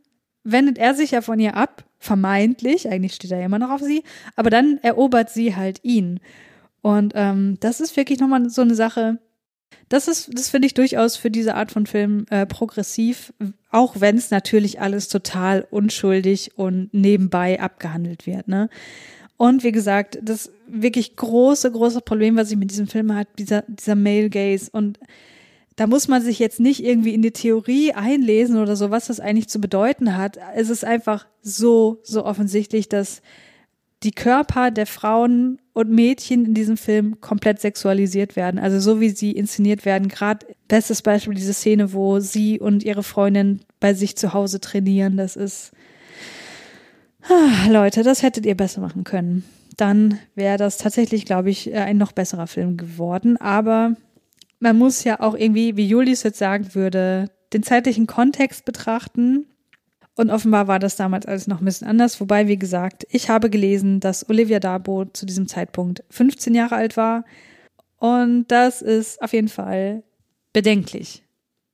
wendet 0.44 0.78
er 0.78 0.94
sich 0.94 1.12
ja 1.12 1.22
von 1.22 1.40
ihr 1.40 1.58
ab, 1.58 1.84
vermeintlich, 1.98 2.88
eigentlich 2.90 3.16
steht 3.16 3.32
er 3.32 3.40
ja 3.40 3.46
immer 3.46 3.60
noch 3.60 3.72
auf 3.72 3.82
sie, 3.82 4.04
aber 4.36 4.50
dann 4.50 4.78
erobert 4.84 5.32
sie 5.32 5.56
halt 5.56 5.84
ihn. 5.84 6.20
Und 6.82 7.12
ähm, 7.16 7.58
das 7.60 7.82
ist 7.82 7.98
wirklich 7.98 8.20
nochmal 8.20 8.50
so 8.50 8.62
eine 8.62 8.76
Sache, 8.76 9.20
das 9.90 10.08
ist, 10.08 10.30
das 10.34 10.50
finde 10.50 10.68
ich 10.68 10.74
durchaus 10.74 11.16
für 11.16 11.32
diese 11.32 11.56
Art 11.56 11.72
von 11.72 11.86
Film 11.86 12.26
äh, 12.30 12.46
progressiv, 12.46 13.34
auch 13.72 14.00
wenn 14.00 14.18
es 14.18 14.30
natürlich 14.30 14.80
alles 14.80 15.08
total 15.08 15.68
unschuldig 15.72 16.52
und 16.56 16.94
nebenbei 16.94 17.60
abgehandelt 17.60 18.28
wird, 18.28 18.48
ne? 18.48 18.70
Und 19.40 19.64
wie 19.64 19.72
gesagt, 19.72 20.20
das 20.22 20.52
wirklich 20.68 21.16
große, 21.16 21.72
große 21.72 22.02
Problem, 22.02 22.36
was 22.36 22.52
ich 22.52 22.58
mit 22.58 22.72
diesem 22.72 22.88
Film 22.88 23.16
hat, 23.16 23.30
dieser, 23.38 23.64
dieser 23.70 23.96
Male 23.96 24.30
Gaze. 24.30 24.70
Und 24.70 25.00
da 25.78 25.88
muss 25.88 26.10
man 26.10 26.22
sich 26.22 26.40
jetzt 26.40 26.60
nicht 26.60 26.84
irgendwie 26.84 27.14
in 27.14 27.22
die 27.22 27.32
Theorie 27.32 27.94
einlesen 27.94 28.58
oder 28.58 28.76
so, 28.76 28.92
was 28.92 29.08
das 29.08 29.22
eigentlich 29.22 29.48
zu 29.48 29.62
bedeuten 29.62 30.18
hat. 30.18 30.38
Es 30.56 30.70
ist 30.70 30.84
einfach 30.84 31.26
so, 31.42 32.02
so 32.04 32.26
offensichtlich, 32.26 32.90
dass 32.90 33.22
die 34.04 34.12
Körper 34.12 34.72
der 34.72 34.86
Frauen 34.86 35.60
und 35.74 35.92
Mädchen 35.92 36.46
in 36.46 36.54
diesem 36.54 36.78
Film 36.78 37.20
komplett 37.20 37.60
sexualisiert 37.60 38.36
werden. 38.36 38.60
Also 38.60 38.80
so 38.80 39.02
wie 39.02 39.10
sie 39.10 39.32
inszeniert 39.32 39.86
werden. 39.86 40.08
Gerade 40.08 40.46
bestes 40.68 41.02
Beispiel 41.02 41.34
diese 41.34 41.54
Szene, 41.54 41.94
wo 41.94 42.20
sie 42.20 42.60
und 42.60 42.84
ihre 42.84 43.04
Freundin 43.04 43.62
bei 43.80 43.94
sich 43.94 44.16
zu 44.16 44.34
Hause 44.34 44.62
trainieren. 44.62 45.18
Das 45.18 45.36
ist 45.36 45.72
ah, 47.24 47.68
Leute, 47.70 48.04
das 48.04 48.24
hättet 48.24 48.46
ihr 48.46 48.56
besser 48.56 48.80
machen 48.80 49.04
können. 49.04 49.44
Dann 49.76 50.20
wäre 50.36 50.58
das 50.58 50.78
tatsächlich, 50.78 51.26
glaube 51.26 51.50
ich, 51.50 51.74
ein 51.74 51.98
noch 51.98 52.12
besserer 52.14 52.48
Film 52.48 52.78
geworden. 52.78 53.38
Aber 53.38 53.96
man 54.60 54.78
muss 54.78 55.04
ja 55.04 55.20
auch 55.20 55.36
irgendwie, 55.36 55.76
wie 55.76 55.88
Julius 55.88 56.24
jetzt 56.24 56.40
sagen 56.40 56.74
würde, 56.74 57.30
den 57.54 57.64
zeitlichen 57.64 58.08
Kontext 58.08 58.64
betrachten 58.66 59.46
und 60.20 60.32
offenbar 60.32 60.68
war 60.68 60.80
das 60.80 60.98
damals 60.98 61.26
alles 61.26 61.48
noch 61.48 61.62
ein 61.62 61.66
bisschen 61.66 61.88
anders. 61.88 62.20
Wobei, 62.20 62.50
wie 62.50 62.58
gesagt, 62.58 63.08
ich 63.10 63.30
habe 63.30 63.50
gelesen, 63.50 64.02
dass 64.02 64.28
Olivia 64.28 64.60
Darbo 64.60 65.06
zu 65.06 65.26
diesem 65.26 65.48
Zeitpunkt 65.48 66.04
15 66.10 66.54
Jahre 66.54 66.76
alt 66.76 66.98
war. 66.98 67.24
Und 67.96 68.48
das 68.50 68.82
ist 68.82 69.22
auf 69.22 69.32
jeden 69.32 69.48
Fall 69.48 70.04
bedenklich. 70.52 71.24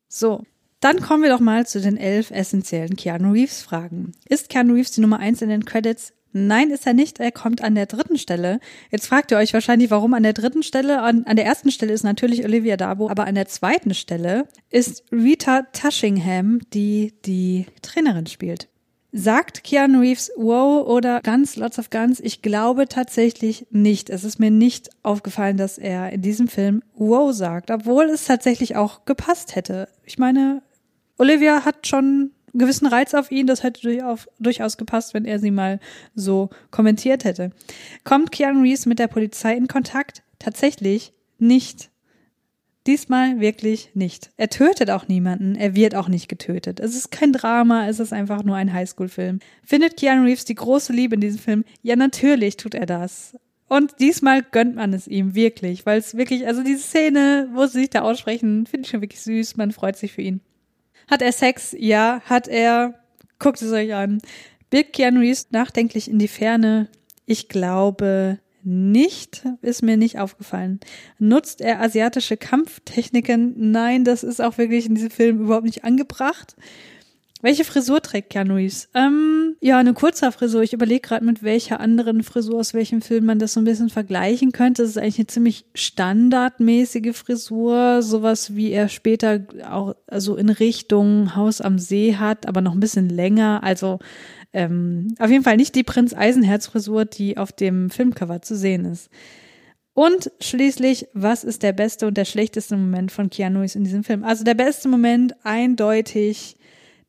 So, 0.08 0.44
dann 0.80 1.02
kommen 1.02 1.24
wir 1.24 1.32
doch 1.32 1.40
mal 1.40 1.66
zu 1.66 1.82
den 1.82 1.98
elf 1.98 2.30
essentiellen 2.30 2.96
Keanu 2.96 3.32
Reeves 3.32 3.64
Fragen. 3.64 4.12
Ist 4.30 4.50
Keanu 4.50 4.76
Reeves 4.76 4.92
die 4.92 5.02
Nummer 5.02 5.18
eins 5.18 5.42
in 5.42 5.50
den 5.50 5.66
Credits? 5.66 6.14
Nein, 6.38 6.70
ist 6.70 6.86
er 6.86 6.94
nicht. 6.94 7.22
Er 7.22 7.32
kommt 7.32 7.64
an 7.64 7.76
der 7.76 7.86
dritten 7.86 8.18
Stelle. 8.18 8.60
Jetzt 8.92 9.08
fragt 9.08 9.32
ihr 9.32 9.38
euch 9.38 9.54
wahrscheinlich, 9.54 9.90
warum 9.90 10.14
an 10.14 10.24
der 10.24 10.34
dritten 10.34 10.64
Stelle. 10.64 11.02
An, 11.02 11.24
an 11.24 11.38
der 11.38 11.46
ersten 11.46 11.72
Stelle 11.72 11.94
ist 11.94 12.04
natürlich 12.04 12.44
Olivia 12.44 12.76
Dabo, 12.76 13.10
aber 13.10 13.26
an 13.26 13.36
der 13.36 13.48
zweiten 13.48 13.94
Stelle 13.94 14.46
ist 14.70 15.06
Rita 15.14 15.62
Tushingham, 15.72 16.60
die 16.74 17.14
die 17.26 17.68
Trainerin 17.82 18.28
spielt. 18.28 18.68
Sagt 19.14 19.64
Keanu 19.64 20.02
Reeves 20.02 20.30
wow 20.36 20.86
oder 20.86 21.22
Guns, 21.22 21.56
lots 21.56 21.80
of 21.80 21.90
Guns? 21.90 22.20
Ich 22.20 22.42
glaube 22.42 22.90
tatsächlich 22.90 23.68
nicht. 23.70 24.10
Es 24.10 24.26
ist 24.26 24.38
mir 24.38 24.52
nicht 24.52 24.90
aufgefallen, 25.04 25.56
dass 25.56 25.78
er 25.78 26.12
in 26.12 26.22
diesem 26.22 26.50
Film 26.50 26.84
wow 26.96 27.32
sagt, 27.32 27.72
obwohl 27.72 28.10
es 28.10 28.26
tatsächlich 28.26 28.76
auch 28.76 29.06
gepasst 29.06 29.56
hätte. 29.56 29.88
Ich 30.04 30.18
meine, 30.18 30.64
Olivia 31.18 31.64
hat 31.64 31.88
schon 31.88 32.32
gewissen 32.60 32.88
Reiz 32.88 33.14
auf 33.14 33.32
ihn. 33.32 33.48
Das 33.48 33.64
hätte 33.64 33.82
durchaus, 34.40 34.78
gepasst, 34.78 35.14
wenn 35.14 35.26
er 35.26 35.40
sie 35.40 35.52
mal 35.52 35.80
so 36.14 36.50
kommentiert 36.72 37.24
hätte. 37.24 37.52
Kommt 38.04 38.32
Keanu 38.32 38.62
Reeves 38.62 38.86
mit 38.86 39.00
der 39.00 39.08
Polizei 39.08 39.56
in 39.56 39.68
Kontakt? 39.68 40.24
Tatsächlich 40.40 41.14
nicht. 41.38 41.90
Diesmal 42.88 43.40
wirklich 43.40 43.90
nicht. 43.96 44.30
Er 44.38 44.50
tötet 44.50 44.92
auch 44.92 45.08
niemanden, 45.08 45.56
er 45.56 45.76
wird 45.76 45.96
auch 45.96 46.08
nicht 46.08 46.30
getötet. 46.30 46.80
Es 46.80 46.96
ist 46.96 47.10
kein 47.10 47.34
Drama, 47.34 47.88
es 47.88 48.00
ist 48.00 48.14
einfach 48.14 48.44
nur 48.44 48.56
ein 48.56 48.72
Highschool-Film. 48.72 49.40
Findet 49.64 49.98
Keanu 49.98 50.26
Reeves 50.26 50.46
die 50.46 50.54
große 50.54 50.94
Liebe 50.94 51.16
in 51.16 51.22
diesem 51.22 51.40
Film? 51.40 51.64
Ja, 51.82 51.96
natürlich 51.96 52.58
tut 52.58 52.76
er 52.76 52.86
das. 52.86 53.36
Und 53.68 54.00
diesmal 54.00 54.44
gönnt 54.44 54.76
man 54.76 54.94
es 54.94 55.08
ihm 55.08 55.34
wirklich, 55.34 55.88
weil 55.88 55.98
es 55.98 56.16
wirklich, 56.16 56.46
also 56.46 56.62
diese 56.62 56.84
Szene, 56.84 57.50
wo 57.54 57.66
sie 57.66 57.80
sich 57.80 57.90
da 57.90 58.02
aussprechen, 58.02 58.68
finde 58.68 58.86
ich 58.86 58.92
schon 58.92 59.02
wirklich 59.02 59.22
süß, 59.22 59.58
man 59.58 59.72
freut 59.72 59.98
sich 59.98 60.14
für 60.14 60.22
ihn. 60.22 60.42
Hat 61.10 61.22
er 61.22 61.32
Sex? 61.32 61.76
Ja. 61.78 62.22
Hat 62.26 62.48
er, 62.48 62.96
guckt 63.40 63.62
es 63.62 63.72
euch 63.72 63.94
an. 63.94 64.20
Blickt 64.70 64.94
Keanu 64.94 65.20
Reeves 65.20 65.48
nachdenklich 65.52 66.10
in 66.10 66.20
die 66.20 66.28
Ferne? 66.28 66.90
Ich 67.26 67.48
glaube 67.48 68.40
nicht, 68.64 69.46
ist 69.62 69.84
mir 69.84 69.96
nicht 69.96 70.18
aufgefallen. 70.20 70.80
Nutzt 71.20 71.62
er 71.62 71.82
asiatische 71.82 72.36
Kampftechniken? 72.36 73.72
Nein, 73.72 74.04
das 74.04 74.24
ist 74.24 74.42
auch 74.42 74.58
wirklich 74.58 74.88
in 74.88 74.96
diesem 74.96 75.12
Film 75.12 75.42
überhaupt 75.42 75.66
nicht 75.66 75.84
angebracht. 75.84 76.56
Welche 77.46 77.64
Frisur 77.64 78.02
trägt 78.02 78.36
Reeves? 78.36 78.90
Ähm, 78.96 79.56
ja, 79.62 79.78
eine 79.78 79.94
kurze 79.94 80.32
Frisur. 80.32 80.64
Ich 80.64 80.74
überlege 80.74 81.02
gerade, 81.02 81.24
mit 81.24 81.44
welcher 81.44 81.80
anderen 81.80 82.24
Frisur 82.24 82.60
aus 82.60 82.74
welchem 82.74 83.04
Film 83.04 83.26
man 83.26 83.38
das 83.38 83.54
so 83.54 83.62
ein 83.62 83.66
bisschen 83.66 83.92
vergleichen 83.92 84.52
könnte. 84.52 84.82
Das 84.82 84.90
ist 84.90 84.98
eigentlich 84.98 85.20
eine 85.20 85.28
ziemlich 85.28 85.66
standardmäßige 85.76 87.16
Frisur, 87.16 88.02
sowas 88.02 88.56
wie 88.56 88.72
er 88.72 88.90
später 88.90 89.46
auch 89.70 89.96
also 90.08 90.38
in 90.38 90.50
Richtung 90.50 91.36
Haus 91.36 91.62
am 91.62 91.78
See 91.78 92.16
hat, 92.16 92.48
aber 92.48 92.62
noch 92.62 92.74
ein 92.74 92.80
bisschen 92.80 93.10
länger. 93.10 93.62
Also 93.62 94.00
ähm, 94.52 95.14
auf 95.20 95.30
jeden 95.30 95.44
Fall 95.44 95.58
nicht 95.58 95.76
die 95.76 95.84
Prinz 95.84 96.16
Eisenherz 96.16 96.66
Frisur, 96.66 97.06
die 97.06 97.38
auf 97.38 97.52
dem 97.52 97.92
Filmcover 97.92 98.42
zu 98.42 98.56
sehen 98.56 98.86
ist. 98.86 99.12
Und 99.94 100.32
schließlich, 100.42 101.10
was 101.14 101.44
ist 101.44 101.62
der 101.62 101.74
beste 101.74 102.08
und 102.08 102.18
der 102.18 102.26
schlechteste 102.26 102.76
Moment 102.76 103.12
von 103.12 103.30
Keanu 103.30 103.60
Reeves 103.60 103.76
in 103.76 103.84
diesem 103.84 104.04
Film? 104.04 104.24
Also 104.24 104.44
der 104.44 104.56
beste 104.56 104.90
Moment 104.90 105.36
eindeutig 105.44 106.58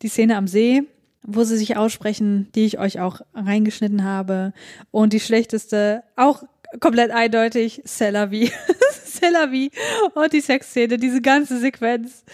die 0.02 0.08
Szene 0.08 0.36
am 0.36 0.46
See, 0.46 0.82
wo 1.22 1.44
sie 1.44 1.56
sich 1.56 1.76
aussprechen, 1.76 2.48
die 2.54 2.64
ich 2.64 2.78
euch 2.78 3.00
auch 3.00 3.20
reingeschnitten 3.34 4.04
habe. 4.04 4.52
Und 4.90 5.12
die 5.12 5.20
schlechteste, 5.20 6.04
auch 6.14 6.44
komplett 6.80 7.10
eindeutig, 7.10 7.82
Celavi. 7.84 8.50
Celavi 9.04 9.70
und 10.14 10.32
die 10.32 10.40
Sexszene, 10.40 10.98
diese 10.98 11.20
ganze 11.20 11.58
Sequenz. 11.58 12.24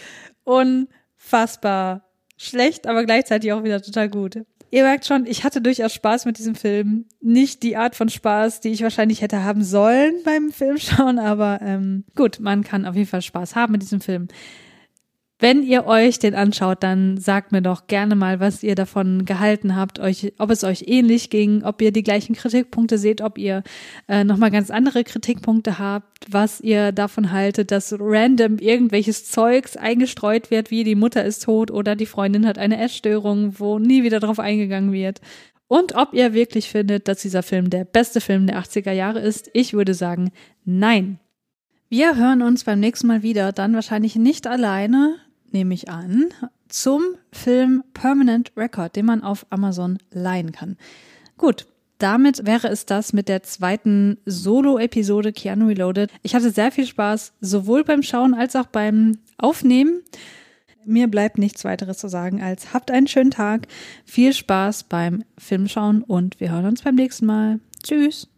Unfassbar 0.45 2.09
schlecht, 2.37 2.87
aber 2.87 3.05
gleichzeitig 3.05 3.53
auch 3.53 3.65
wieder 3.65 3.81
total 3.81 4.09
gut. 4.09 4.45
Ihr 4.71 4.85
merkt 4.85 5.05
schon, 5.05 5.27
ich 5.27 5.45
hatte 5.45 5.61
durchaus 5.61 5.93
Spaß 5.93 6.25
mit 6.25 6.39
diesem 6.39 6.55
Film. 6.55 7.05
Nicht 7.21 7.63
die 7.63 7.77
Art 7.77 7.95
von 7.95 8.09
Spaß, 8.09 8.61
die 8.61 8.71
ich 8.71 8.83
wahrscheinlich 8.83 9.21
hätte 9.21 9.45
haben 9.45 9.63
sollen 9.63 10.15
beim 10.25 10.51
Filmschauen, 10.51 11.19
aber 11.19 11.61
ähm, 11.63 12.05
gut, 12.17 12.41
man 12.41 12.65
kann 12.65 12.87
auf 12.87 12.97
jeden 12.97 13.09
Fall 13.09 13.21
Spaß 13.21 13.55
haben 13.55 13.73
mit 13.73 13.83
diesem 13.83 14.01
Film. 14.01 14.29
Wenn 15.43 15.65
ihr 15.65 15.87
euch 15.87 16.21
den 16.21 16.37
anschaut, 16.37 16.85
dann 16.85 17.17
sagt 17.17 17.51
mir 17.51 17.63
doch 17.63 17.89
gerne 17.89 18.15
mal, 18.15 18.39
was 18.39 18.63
ihr 18.63 18.77
davon 18.77 19.25
gehalten 19.25 19.75
habt, 19.75 19.99
euch, 19.99 20.33
ob 20.39 20.53
es 20.53 20.63
euch 20.63 20.85
ähnlich 20.87 21.31
ging, 21.31 21.65
ob 21.65 21.83
ihr 21.83 21.91
die 21.91 22.05
gleichen 22.05 22.37
Kritikpunkte 22.37 22.97
seht, 22.97 23.21
ob 23.21 23.39
ihr 23.39 23.65
äh, 24.07 24.23
nochmal 24.23 24.53
ganz 24.53 24.71
andere 24.71 25.03
Kritikpunkte 25.03 25.81
habt, 25.81 26.33
was 26.33 26.61
ihr 26.61 26.93
davon 26.93 27.33
haltet, 27.33 27.73
dass 27.73 27.93
random 27.99 28.59
irgendwelches 28.59 29.29
Zeugs 29.33 29.77
eingestreut 29.77 30.53
wird, 30.53 30.71
wie 30.71 30.85
die 30.85 30.95
Mutter 30.95 31.25
ist 31.25 31.43
tot 31.43 31.73
oder 31.73 31.97
die 31.97 32.07
Freundin 32.07 32.47
hat 32.47 32.57
eine 32.57 32.81
Essstörung, 32.81 33.59
wo 33.59 33.81
nie 33.81 34.05
wieder 34.05 34.21
drauf 34.21 34.39
eingegangen 34.39 34.93
wird. 34.93 35.21
Und 35.67 35.97
ob 35.97 36.15
ihr 36.15 36.35
wirklich 36.35 36.69
findet, 36.69 37.09
dass 37.09 37.23
dieser 37.23 37.43
Film 37.43 37.69
der 37.69 37.85
beste 37.85 38.21
Film 38.21 38.47
der 38.47 38.63
80er 38.63 38.93
Jahre 38.93 39.19
ist. 39.19 39.51
Ich 39.55 39.73
würde 39.73 39.95
sagen, 39.95 40.31
nein. 40.65 41.19
Wir 41.89 42.15
hören 42.17 42.43
uns 42.43 42.63
beim 42.63 42.79
nächsten 42.79 43.09
Mal 43.09 43.25
wieder, 43.25 43.51
dann 43.51 43.75
wahrscheinlich 43.75 44.15
nicht 44.15 44.47
alleine, 44.47 45.17
nehme 45.53 45.75
ich 45.75 45.89
an, 45.89 46.27
zum 46.69 47.03
Film 47.33 47.85
Permanent 47.95 48.53
Record, 48.57 48.97
den 48.97 49.07
man 49.07 49.23
auf 49.23 49.47
Amazon 49.51 49.99
leihen 50.11 50.53
kann. 50.53 50.77
Gut, 51.37 51.67
damit 51.99 52.47
wäre 52.47 52.69
es 52.69 52.85
das 52.85 53.13
mit 53.13 53.29
der 53.29 53.43
zweiten 53.43 54.19
Solo-Episode 54.27 55.33
Keanu 55.33 55.69
Reloaded. 55.69 56.11
Ich 56.23 56.35
hatte 56.35 56.51
sehr 56.51 56.73
viel 56.73 56.87
Spaß, 56.87 57.33
sowohl 57.41 57.85
beim 57.85 58.03
Schauen 58.03 58.35
als 58.35 58.57
auch 58.57 58.67
beim 58.67 59.19
Aufnehmen. 59.39 60.03
Mir 60.85 61.07
bleibt 61.07 61.39
nichts 61.39 61.65
weiteres 61.65 61.99
zu 61.99 62.09
sagen 62.09 62.43
als 62.43 62.75
habt 62.75 62.91
einen 62.91 63.07
schönen 63.07 63.31
Tag, 63.31 63.69
viel 64.05 64.33
Spaß 64.33 64.85
beim 64.85 65.23
Filmschauen 65.39 66.03
und 66.03 66.41
wir 66.41 66.51
hören 66.51 66.67
uns 66.67 66.83
beim 66.83 66.97
nächsten 66.97 67.27
Mal. 67.27 67.61
Tschüss. 67.85 68.32